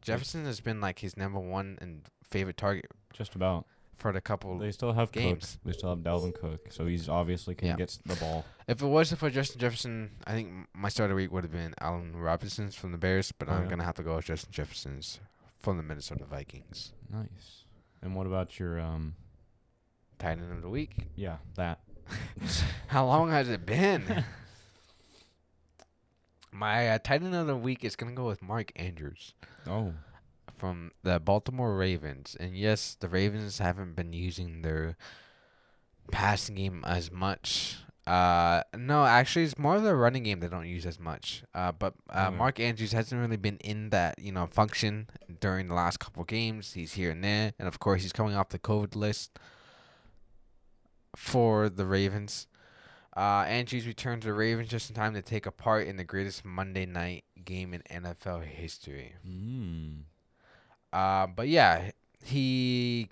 Jefferson 0.00 0.44
has 0.46 0.60
been 0.60 0.80
like 0.80 0.98
his 1.00 1.16
number 1.16 1.38
one 1.40 1.78
and 1.80 2.02
favorite 2.24 2.56
target 2.56 2.86
Just 3.12 3.34
about. 3.34 3.66
for 3.96 4.12
the 4.12 4.20
couple. 4.20 4.58
They 4.58 4.72
still 4.72 4.92
have 4.94 5.12
games. 5.12 5.58
Cook. 5.62 5.72
They 5.72 5.78
still 5.78 5.90
have 5.90 5.98
Dalvin 5.98 6.34
Cook, 6.34 6.72
so 6.72 6.86
he's 6.86 7.08
obviously 7.08 7.54
can 7.54 7.68
Yeah. 7.68 7.76
get 7.76 7.98
the 8.06 8.16
ball. 8.16 8.44
If 8.66 8.80
it 8.80 8.86
was 8.86 9.12
for 9.12 9.28
Justin 9.30 9.60
Jefferson, 9.60 10.12
I 10.26 10.32
think 10.32 10.66
my 10.74 10.88
starter 10.88 11.14
week 11.14 11.30
would 11.32 11.44
have 11.44 11.52
been 11.52 11.74
Allen 11.80 12.16
Robinson's 12.16 12.74
from 12.74 12.92
the 12.92 12.98
Bears, 12.98 13.32
but 13.32 13.48
Oh, 13.48 13.52
I'm 13.52 13.64
yeah. 13.64 13.70
gonna 13.70 13.84
have 13.84 13.96
to 13.96 14.02
go 14.02 14.16
with 14.16 14.24
Justin 14.26 14.52
Jefferson's 14.52 15.20
from 15.58 15.76
the 15.76 15.82
Minnesota 15.82 16.24
Vikings. 16.24 16.94
Nice. 17.10 17.64
And 18.00 18.14
what 18.14 18.26
about 18.26 18.58
your 18.58 18.80
um? 18.80 19.16
Tight 20.18 20.32
end 20.38 20.52
of 20.52 20.60
the 20.62 20.68
week. 20.68 21.06
Yeah, 21.16 21.38
that. 21.54 21.80
How 22.88 23.06
long 23.06 23.30
has 23.30 23.48
it 23.48 23.64
been? 23.66 24.24
My 26.52 26.88
uh, 26.88 26.98
tight 26.98 27.22
end 27.22 27.34
of 27.34 27.46
the 27.46 27.56
week 27.56 27.84
is 27.84 27.96
gonna 27.96 28.12
go 28.12 28.26
with 28.26 28.42
Mark 28.42 28.72
Andrews 28.76 29.34
Oh, 29.66 29.92
from 30.56 30.90
the 31.02 31.20
Baltimore 31.20 31.76
Ravens. 31.76 32.36
And 32.38 32.56
yes, 32.56 32.96
the 32.98 33.08
Ravens 33.08 33.58
haven't 33.58 33.94
been 33.94 34.12
using 34.12 34.62
their 34.62 34.96
passing 36.10 36.56
game 36.56 36.82
as 36.86 37.10
much. 37.12 37.76
Uh, 38.06 38.62
no, 38.76 39.04
actually, 39.04 39.44
it's 39.44 39.56
more 39.58 39.76
of 39.76 39.84
the 39.84 39.94
running 39.94 40.24
game 40.24 40.40
they 40.40 40.48
don't 40.48 40.66
use 40.66 40.84
as 40.86 40.98
much. 40.98 41.44
Uh, 41.54 41.70
but 41.70 41.94
uh, 42.12 42.26
Okay. 42.28 42.36
Mark 42.36 42.58
Andrews 42.58 42.92
hasn't 42.92 43.20
really 43.20 43.36
been 43.36 43.58
in 43.58 43.90
that 43.90 44.18
you 44.18 44.32
know 44.32 44.46
function 44.48 45.08
during 45.40 45.68
the 45.68 45.74
last 45.74 46.00
couple 46.00 46.24
games. 46.24 46.72
He's 46.72 46.94
here 46.94 47.12
and 47.12 47.22
there, 47.22 47.52
and 47.58 47.68
of 47.68 47.78
course, 47.78 48.02
he's 48.02 48.12
coming 48.12 48.34
off 48.34 48.48
the 48.48 48.58
COVID 48.58 48.96
list 48.96 49.38
for 51.16 51.68
the 51.68 51.86
Ravens. 51.86 52.46
Uh, 53.16 53.44
Andrews 53.46 53.86
returned 53.86 54.22
to 54.22 54.28
the 54.28 54.34
Ravens 54.34 54.68
just 54.68 54.88
in 54.88 54.94
time 54.94 55.14
to 55.14 55.22
take 55.22 55.44
a 55.46 55.50
part 55.50 55.86
in 55.86 55.96
the 55.96 56.04
greatest 56.04 56.44
Monday 56.44 56.86
night 56.86 57.24
game 57.44 57.74
in 57.74 57.82
NFL 57.90 58.44
history. 58.44 59.14
mm. 59.28 60.02
Uh, 60.92 61.26
but 61.26 61.48
yeah, 61.48 61.90
he 62.24 63.08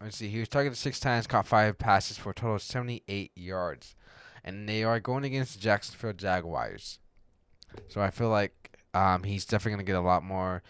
let's 0.00 0.16
see, 0.16 0.28
he 0.28 0.38
was 0.38 0.48
targeted 0.48 0.78
six 0.78 1.00
times, 1.00 1.26
caught 1.26 1.46
five 1.46 1.78
passes 1.78 2.18
for 2.18 2.30
a 2.30 2.34
total 2.34 2.56
of 2.56 2.62
seventy-eight 2.62 3.32
yards, 3.34 3.94
and 4.44 4.68
they 4.68 4.84
are 4.84 5.00
going 5.00 5.24
against 5.24 5.54
the 5.54 5.60
Jacksonville 5.60 6.12
Jaguars. 6.12 6.98
So 7.88 8.00
I 8.00 8.10
feel 8.10 8.28
like 8.28 8.78
um 8.94 9.22
he's 9.22 9.44
definitely 9.44 9.72
gonna 9.72 9.84
get 9.84 9.96
a 9.96 10.00
lot 10.00 10.24
more 10.24 10.62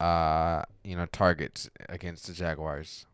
uh 0.00 0.62
you 0.82 0.96
know 0.96 1.06
targets 1.06 1.68
against 1.88 2.26
the 2.26 2.32
Jaguars. 2.32 3.06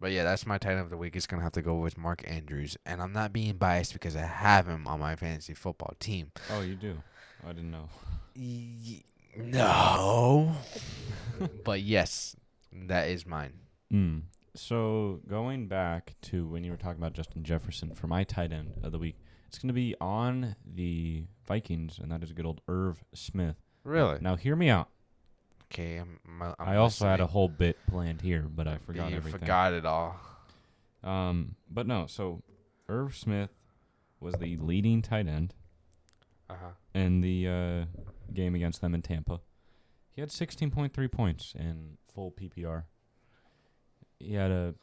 But 0.00 0.12
yeah, 0.12 0.24
that's 0.24 0.46
my 0.46 0.56
tight 0.58 0.72
end 0.72 0.80
of 0.80 0.90
the 0.90 0.96
week. 0.96 1.14
It's 1.14 1.26
gonna 1.26 1.42
have 1.42 1.52
to 1.52 1.62
go 1.62 1.74
with 1.74 1.98
Mark 1.98 2.24
Andrews, 2.26 2.76
and 2.86 3.02
I'm 3.02 3.12
not 3.12 3.32
being 3.32 3.56
biased 3.56 3.92
because 3.92 4.16
I 4.16 4.22
have 4.22 4.66
him 4.66 4.86
on 4.86 4.98
my 5.00 5.14
fantasy 5.14 5.54
football 5.54 5.94
team. 6.00 6.32
Oh, 6.50 6.62
you 6.62 6.74
do. 6.74 6.96
I 7.46 7.52
didn't 7.52 7.70
know. 7.70 7.88
Y- 8.36 9.02
no, 9.36 10.52
but 11.64 11.82
yes, 11.82 12.34
that 12.72 13.08
is 13.08 13.26
mine. 13.26 13.52
Mm. 13.92 14.22
So 14.54 15.20
going 15.28 15.68
back 15.68 16.14
to 16.22 16.46
when 16.46 16.64
you 16.64 16.70
were 16.70 16.76
talking 16.76 17.00
about 17.00 17.12
Justin 17.12 17.44
Jefferson 17.44 17.94
for 17.94 18.06
my 18.06 18.24
tight 18.24 18.52
end 18.52 18.80
of 18.82 18.92
the 18.92 18.98
week, 18.98 19.16
it's 19.46 19.58
going 19.58 19.68
to 19.68 19.74
be 19.74 19.94
on 20.00 20.56
the 20.64 21.24
Vikings, 21.46 21.98
and 21.98 22.10
that 22.10 22.22
is 22.22 22.32
good 22.32 22.46
old 22.46 22.60
Irv 22.68 23.04
Smith. 23.14 23.56
Really? 23.84 24.18
Now 24.20 24.36
hear 24.36 24.56
me 24.56 24.68
out. 24.68 24.88
Okay, 25.72 25.96
I'm, 25.98 26.18
I'm, 26.40 26.54
i 26.58 26.76
also 26.76 27.06
had 27.06 27.20
a 27.20 27.26
whole 27.28 27.48
bit 27.48 27.76
planned 27.88 28.20
here, 28.22 28.42
but 28.42 28.66
I 28.66 28.78
forgot 28.78 29.10
you 29.10 29.16
everything. 29.16 29.40
forgot 29.40 29.72
it 29.72 29.86
all. 29.86 30.16
Um, 31.04 31.54
but 31.70 31.86
no. 31.86 32.06
So 32.08 32.42
Irv 32.88 33.16
Smith 33.16 33.50
was 34.18 34.34
the 34.34 34.56
leading 34.56 35.00
tight 35.00 35.28
end 35.28 35.54
Uh 36.48 36.54
huh. 36.60 36.70
in 36.94 37.20
the 37.20 37.46
uh, 37.48 37.84
game 38.34 38.54
against 38.56 38.80
them 38.80 38.94
in 38.94 39.02
Tampa. 39.02 39.40
He 40.10 40.20
had 40.20 40.30
16.3 40.30 41.10
points 41.12 41.54
in 41.56 41.98
full 42.12 42.32
PPR. 42.32 42.84
He 44.18 44.34
had 44.34 44.50
a 44.50 44.74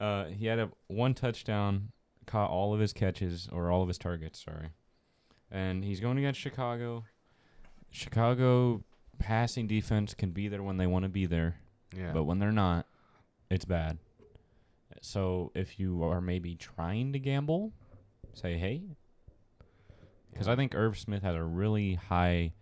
uh, 0.00 0.26
he 0.26 0.46
had 0.46 0.58
a 0.60 0.70
one 0.86 1.14
touchdown, 1.14 1.90
caught 2.26 2.48
all 2.48 2.72
of 2.72 2.80
his 2.80 2.92
catches 2.92 3.48
or 3.52 3.70
all 3.70 3.82
of 3.82 3.88
his 3.88 3.98
targets. 3.98 4.42
Sorry, 4.44 4.68
and 5.50 5.84
he's 5.84 6.00
going 6.00 6.16
against 6.16 6.40
Chicago. 6.40 7.04
Chicago 7.90 8.82
passing 9.20 9.68
defense 9.68 10.14
can 10.14 10.30
be 10.32 10.48
there 10.48 10.62
when 10.62 10.76
they 10.78 10.86
want 10.88 11.04
to 11.04 11.08
be 11.08 11.26
there, 11.26 11.56
Yeah. 11.96 12.12
but 12.12 12.24
when 12.24 12.40
they're 12.40 12.50
not, 12.50 12.86
it's 13.50 13.64
bad. 13.64 13.98
So 15.02 15.52
if 15.54 15.78
you 15.78 16.02
are 16.02 16.20
maybe 16.20 16.56
trying 16.56 17.12
to 17.12 17.18
gamble, 17.20 17.72
say 18.34 18.56
hey, 18.58 18.82
because 20.32 20.48
I 20.48 20.56
think 20.56 20.74
Irv 20.74 20.98
Smith 20.98 21.22
has 21.22 21.36
a 21.36 21.42
really 21.42 21.94
high 21.94 22.52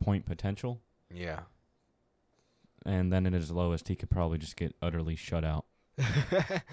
point 0.00 0.26
potential, 0.26 0.80
yeah. 1.12 1.40
and 2.84 3.12
then 3.12 3.26
at 3.26 3.32
his 3.32 3.50
lowest, 3.50 3.88
he 3.88 3.96
could 3.96 4.10
probably 4.10 4.38
just 4.38 4.56
get 4.56 4.74
utterly 4.82 5.16
shut 5.16 5.44
out. 5.44 5.64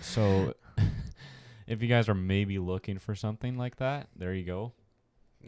So, 0.02 0.54
if 1.68 1.82
you 1.82 1.88
guys 1.88 2.08
are 2.10 2.14
maybe 2.16 2.58
looking 2.60 2.98
for 3.00 3.16
something 3.16 3.58
like 3.58 3.76
that, 3.78 4.08
there 4.16 4.34
you 4.34 4.44
go. 4.46 4.74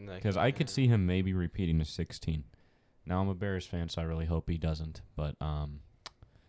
Because 0.06 0.36
I 0.36 0.50
could 0.52 0.70
see 0.70 0.86
him 0.86 1.06
maybe 1.06 1.32
repeating 1.34 1.80
a 1.80 1.84
16. 1.84 2.44
Now 3.06 3.20
I'm 3.20 3.28
a 3.28 3.34
Bears 3.34 3.66
fan, 3.66 3.88
so 3.88 4.00
I 4.00 4.04
really 4.04 4.26
hope 4.26 4.48
he 4.48 4.58
doesn't. 4.58 5.00
But 5.16 5.34
um, 5.40 5.80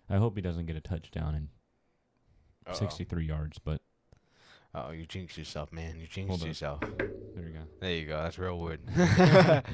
I 0.10 0.18
hope 0.18 0.36
he 0.36 0.42
doesn't 0.42 0.66
get 0.66 0.76
a 0.76 0.82
touchdown 0.82 1.36
and 1.36 2.76
63 2.76 3.26
yards. 3.26 3.60
But 3.60 3.82
Oh, 4.76 4.90
you 4.92 5.06
jinxed 5.06 5.38
yourself, 5.38 5.72
man. 5.72 6.00
You 6.00 6.08
jinxed 6.08 6.44
yourself. 6.46 6.80
there 6.82 7.46
you 7.48 7.54
go. 7.54 7.60
There 7.80 7.92
you 7.92 8.06
go. 8.08 8.22
That's 8.24 8.38
real 8.40 8.58
wood. 8.60 8.80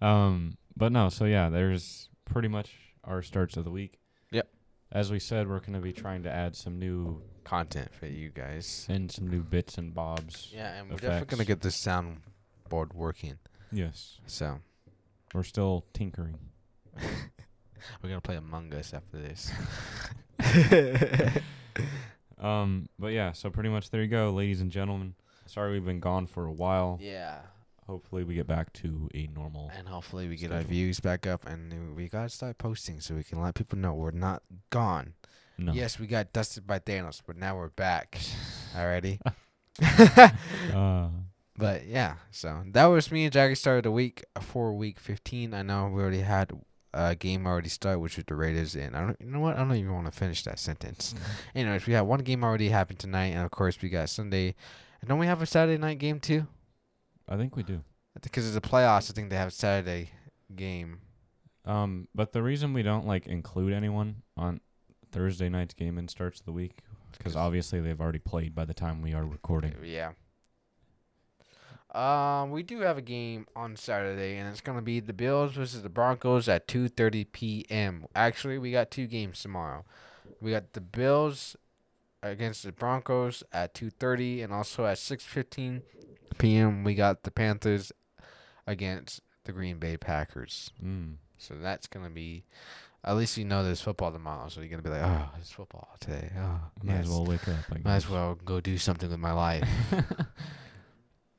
Um, 0.00 0.58
but 0.76 0.92
no, 0.92 1.08
so 1.08 1.24
yeah, 1.24 1.48
there's 1.48 2.10
pretty 2.26 2.48
much 2.48 2.72
our 3.04 3.22
starts 3.22 3.56
of 3.56 3.64
the 3.64 3.70
week. 3.70 4.00
Yep. 4.32 4.48
As 4.92 5.10
we 5.10 5.18
said, 5.18 5.48
we're 5.48 5.60
gonna 5.60 5.80
be 5.80 5.92
trying 5.94 6.24
to 6.24 6.30
add 6.30 6.56
some 6.56 6.78
new 6.78 7.22
Content 7.44 7.94
for 7.94 8.06
you 8.06 8.28
guys. 8.28 8.86
and 8.90 9.10
some 9.10 9.28
new 9.28 9.42
bits 9.42 9.78
and 9.78 9.94
bobs. 9.94 10.50
Yeah, 10.52 10.74
and 10.74 10.90
we're 10.90 10.96
definitely 10.96 11.26
gonna 11.26 11.42
effects. 11.42 11.46
get 11.46 11.60
this 11.62 11.82
soundboard 11.82 12.92
working. 12.94 13.38
Yes, 13.72 14.18
So 14.26 14.60
we're 15.34 15.42
still 15.42 15.84
tinkering. 15.92 16.38
we're 16.96 18.08
gonna 18.08 18.20
play 18.22 18.36
Among 18.36 18.72
Us 18.72 18.94
after 18.94 19.18
this. 19.18 19.52
Um, 22.36 22.88
but 22.98 23.12
yeah, 23.12 23.32
so 23.32 23.48
pretty 23.48 23.70
much 23.70 23.88
there 23.90 24.02
you 24.02 24.08
go, 24.08 24.30
ladies 24.30 24.60
and 24.60 24.70
gentlemen. 24.70 25.14
Sorry 25.46 25.72
we've 25.72 25.84
been 25.84 26.00
gone 26.00 26.26
for 26.26 26.44
a 26.44 26.52
while. 26.52 26.98
yeah. 27.00 27.38
Hopefully 27.86 28.24
we 28.24 28.34
get 28.34 28.46
back 28.46 28.72
to 28.74 29.10
a 29.14 29.26
normal. 29.26 29.70
And 29.76 29.86
hopefully 29.86 30.26
we 30.26 30.36
get 30.36 30.50
our 30.50 30.62
views 30.62 31.00
back 31.00 31.26
up, 31.26 31.46
and 31.46 31.94
we 31.94 32.08
gotta 32.08 32.30
start 32.30 32.56
posting 32.56 33.00
so 33.00 33.14
we 33.14 33.22
can 33.22 33.42
let 33.42 33.54
people 33.54 33.78
know 33.78 33.92
we're 33.92 34.10
not 34.10 34.42
gone. 34.70 35.12
No. 35.58 35.72
Yes, 35.72 35.98
we 35.98 36.06
got 36.06 36.32
dusted 36.32 36.66
by 36.66 36.78
Thanos, 36.78 37.20
but 37.26 37.36
now 37.36 37.56
we're 37.56 37.68
back. 37.68 38.18
Alrighty. 38.74 39.20
Uh, 40.72 41.08
But 41.56 41.86
yeah, 41.86 42.16
so 42.30 42.62
that 42.72 42.86
was 42.86 43.10
me 43.12 43.24
and 43.24 43.32
Jackie 43.32 43.54
started 43.54 43.84
the 43.84 43.90
week 43.92 44.24
for 44.40 44.72
week 44.74 44.98
15. 44.98 45.54
I 45.54 45.62
know 45.62 45.86
we 45.88 46.02
already 46.02 46.20
had 46.20 46.50
a 46.92 47.14
game 47.14 47.46
already 47.46 47.68
start, 47.68 48.00
which 48.00 48.16
was 48.16 48.24
the 48.26 48.34
Raiders, 48.34 48.74
and 48.74 48.96
I 48.96 49.00
don't, 49.00 49.16
you 49.20 49.26
know 49.26 49.40
what? 49.40 49.56
I 49.56 49.60
don't 49.60 49.74
even 49.74 49.92
want 49.94 50.06
to 50.06 50.12
finish 50.12 50.42
that 50.44 50.58
sentence. 50.58 51.14
Anyways, 51.54 51.86
we 51.86 51.92
had 51.92 52.02
one 52.02 52.20
game 52.20 52.42
already 52.42 52.68
happen 52.70 52.96
tonight, 52.96 53.28
and 53.34 53.44
of 53.44 53.50
course 53.52 53.80
we 53.80 53.88
got 53.88 54.08
Sunday. 54.08 54.54
And 55.00 55.08
don't 55.08 55.18
we 55.18 55.26
have 55.26 55.42
a 55.42 55.46
Saturday 55.46 55.78
night 55.78 55.98
game 55.98 56.18
too? 56.18 56.46
I 57.28 57.36
think 57.36 57.54
we 57.56 57.62
do. 57.62 57.82
Because 58.20 58.46
it's 58.46 58.54
the 58.54 58.60
playoffs, 58.60 59.10
I 59.10 59.14
think 59.14 59.30
they 59.30 59.36
have 59.36 59.48
a 59.48 59.52
Saturday 59.52 60.10
game. 60.54 61.00
Um, 61.64 62.08
but 62.14 62.32
the 62.32 62.42
reason 62.42 62.72
we 62.72 62.82
don't 62.82 63.06
like 63.06 63.26
include 63.26 63.72
anyone 63.72 64.22
on 64.36 64.60
Thursday 65.12 65.48
night's 65.48 65.74
game 65.74 65.98
and 65.98 66.10
starts 66.10 66.40
of 66.40 66.46
the 66.46 66.52
week 66.52 66.78
because 67.12 67.32
'Cause- 67.34 67.36
obviously 67.36 67.80
they've 67.80 68.00
already 68.00 68.18
played 68.18 68.54
by 68.54 68.64
the 68.64 68.74
time 68.74 69.02
we 69.02 69.14
are 69.14 69.24
recording. 69.24 69.74
Yeah. 69.84 70.12
Um, 71.94 72.50
we 72.50 72.64
do 72.64 72.80
have 72.80 72.98
a 72.98 73.02
game 73.02 73.46
on 73.54 73.76
Saturday, 73.76 74.36
and 74.36 74.48
it's 74.48 74.60
gonna 74.60 74.82
be 74.82 74.98
the 74.98 75.12
Bills 75.12 75.52
versus 75.52 75.82
the 75.82 75.88
Broncos 75.88 76.48
at 76.48 76.66
2:30 76.66 77.30
p.m. 77.30 78.06
Actually, 78.16 78.58
we 78.58 78.72
got 78.72 78.90
two 78.90 79.06
games 79.06 79.40
tomorrow. 79.40 79.84
We 80.40 80.50
got 80.50 80.72
the 80.72 80.80
Bills 80.80 81.56
against 82.20 82.64
the 82.64 82.72
Broncos 82.72 83.44
at 83.52 83.74
2:30, 83.74 84.42
and 84.42 84.52
also 84.52 84.86
at 84.86 84.98
6:15 84.98 85.82
p.m. 86.38 86.82
we 86.82 86.96
got 86.96 87.22
the 87.22 87.30
Panthers 87.30 87.92
against 88.66 89.20
the 89.44 89.52
Green 89.52 89.78
Bay 89.78 89.96
Packers. 89.96 90.72
Mm. 90.84 91.16
So 91.38 91.54
that's 91.54 91.86
gonna 91.86 92.10
be. 92.10 92.44
At 93.06 93.16
least 93.16 93.36
you 93.36 93.44
know 93.44 93.62
there's 93.62 93.82
football 93.82 94.10
tomorrow, 94.10 94.48
so 94.48 94.60
you're 94.60 94.70
gonna 94.70 94.82
be 94.82 94.88
like, 94.88 95.02
oh, 95.02 95.28
it's 95.38 95.52
football 95.52 95.94
today. 96.00 96.32
Oh, 96.38 96.60
Might 96.82 96.94
yes. 96.94 97.04
as 97.04 97.10
well 97.10 97.24
wake 97.26 97.46
up. 97.46 97.54
I 97.70 97.74
guess. 97.74 97.84
Might 97.84 97.96
as 97.96 98.08
well 98.08 98.34
go 98.44 98.60
do 98.60 98.78
something 98.78 99.10
with 99.10 99.20
my 99.20 99.32
life. 99.32 99.68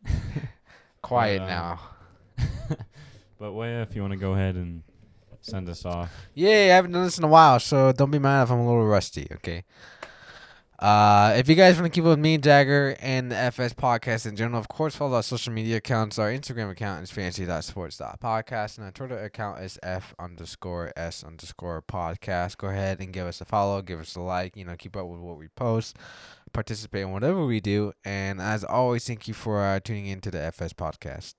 Quiet 1.02 1.42
uh, 1.42 1.48
now. 1.48 1.80
But 3.38 3.52
Waya, 3.52 3.82
if 3.82 3.96
you 3.96 4.02
want 4.02 4.14
to 4.14 4.18
go 4.18 4.34
ahead 4.34 4.56
and 4.56 4.82
send 5.42 5.68
us 5.68 5.86
off. 5.86 6.12
Yeah, 6.34 6.50
I 6.50 6.76
haven't 6.76 6.94
done 6.94 7.04
this 7.04 7.18
in 7.18 7.24
a 7.24 7.28
while, 7.28 7.60
so 7.60 7.92
don't 7.92 8.12
be 8.12 8.20
mad 8.20 8.44
if 8.44 8.52
I'm 8.52 8.60
a 8.60 8.66
little 8.66 8.86
rusty, 8.86 9.28
okay? 9.34 9.66
Uh, 10.80 11.34
if 11.38 11.48
you 11.48 11.56
guys 11.56 11.76
want 11.76 11.86
to 11.86 11.96
keep 11.96 12.04
up 12.04 12.12
with 12.12 12.20
me, 12.20 12.38
Jagger, 12.38 12.96
and 13.00 13.32
the 13.32 13.38
FS 13.38 13.74
podcast 13.74 14.26
in 14.26 14.36
general, 14.36 14.60
of 14.60 14.68
course, 14.68 14.96
follow 14.96 15.16
our 15.16 15.24
social 15.24 15.54
media 15.54 15.78
accounts. 15.78 16.20
Our 16.20 16.30
Instagram 16.30 16.70
account 16.72 17.04
is 17.04 17.12
fantasy.sports.podcast, 17.12 18.78
and 18.78 18.86
our 18.86 18.92
Twitter 18.92 19.18
account 19.24 19.62
is 19.62 19.80
F 19.84 20.14
underscore 20.20 20.92
S 20.98 21.24
underscore 21.24 21.82
podcast. 21.82 22.58
Go 22.58 22.68
ahead 22.68 23.00
and 23.00 23.14
give 23.14 23.26
us 23.26 23.40
a 23.42 23.46
follow, 23.46 23.82
give 23.82 24.00
us 24.00 24.16
a 24.16 24.22
like, 24.22 24.58
you 24.58 24.66
know, 24.66 24.76
keep 24.78 24.98
up 24.98 25.08
with 25.08 25.20
what 25.20 25.38
we 25.38 25.48
post, 25.50 25.98
participate 26.56 27.04
in 27.04 27.12
whatever 27.12 27.46
we 27.46 27.60
do. 27.60 27.92
And 28.04 28.42
as 28.42 28.64
always, 28.64 29.06
thank 29.06 29.28
you 29.28 29.34
for 29.34 29.62
uh, 29.62 29.80
tuning 29.80 30.08
in 30.08 30.22
to 30.22 30.32
the 30.32 30.42
FS 30.42 30.74
podcast. 30.74 31.36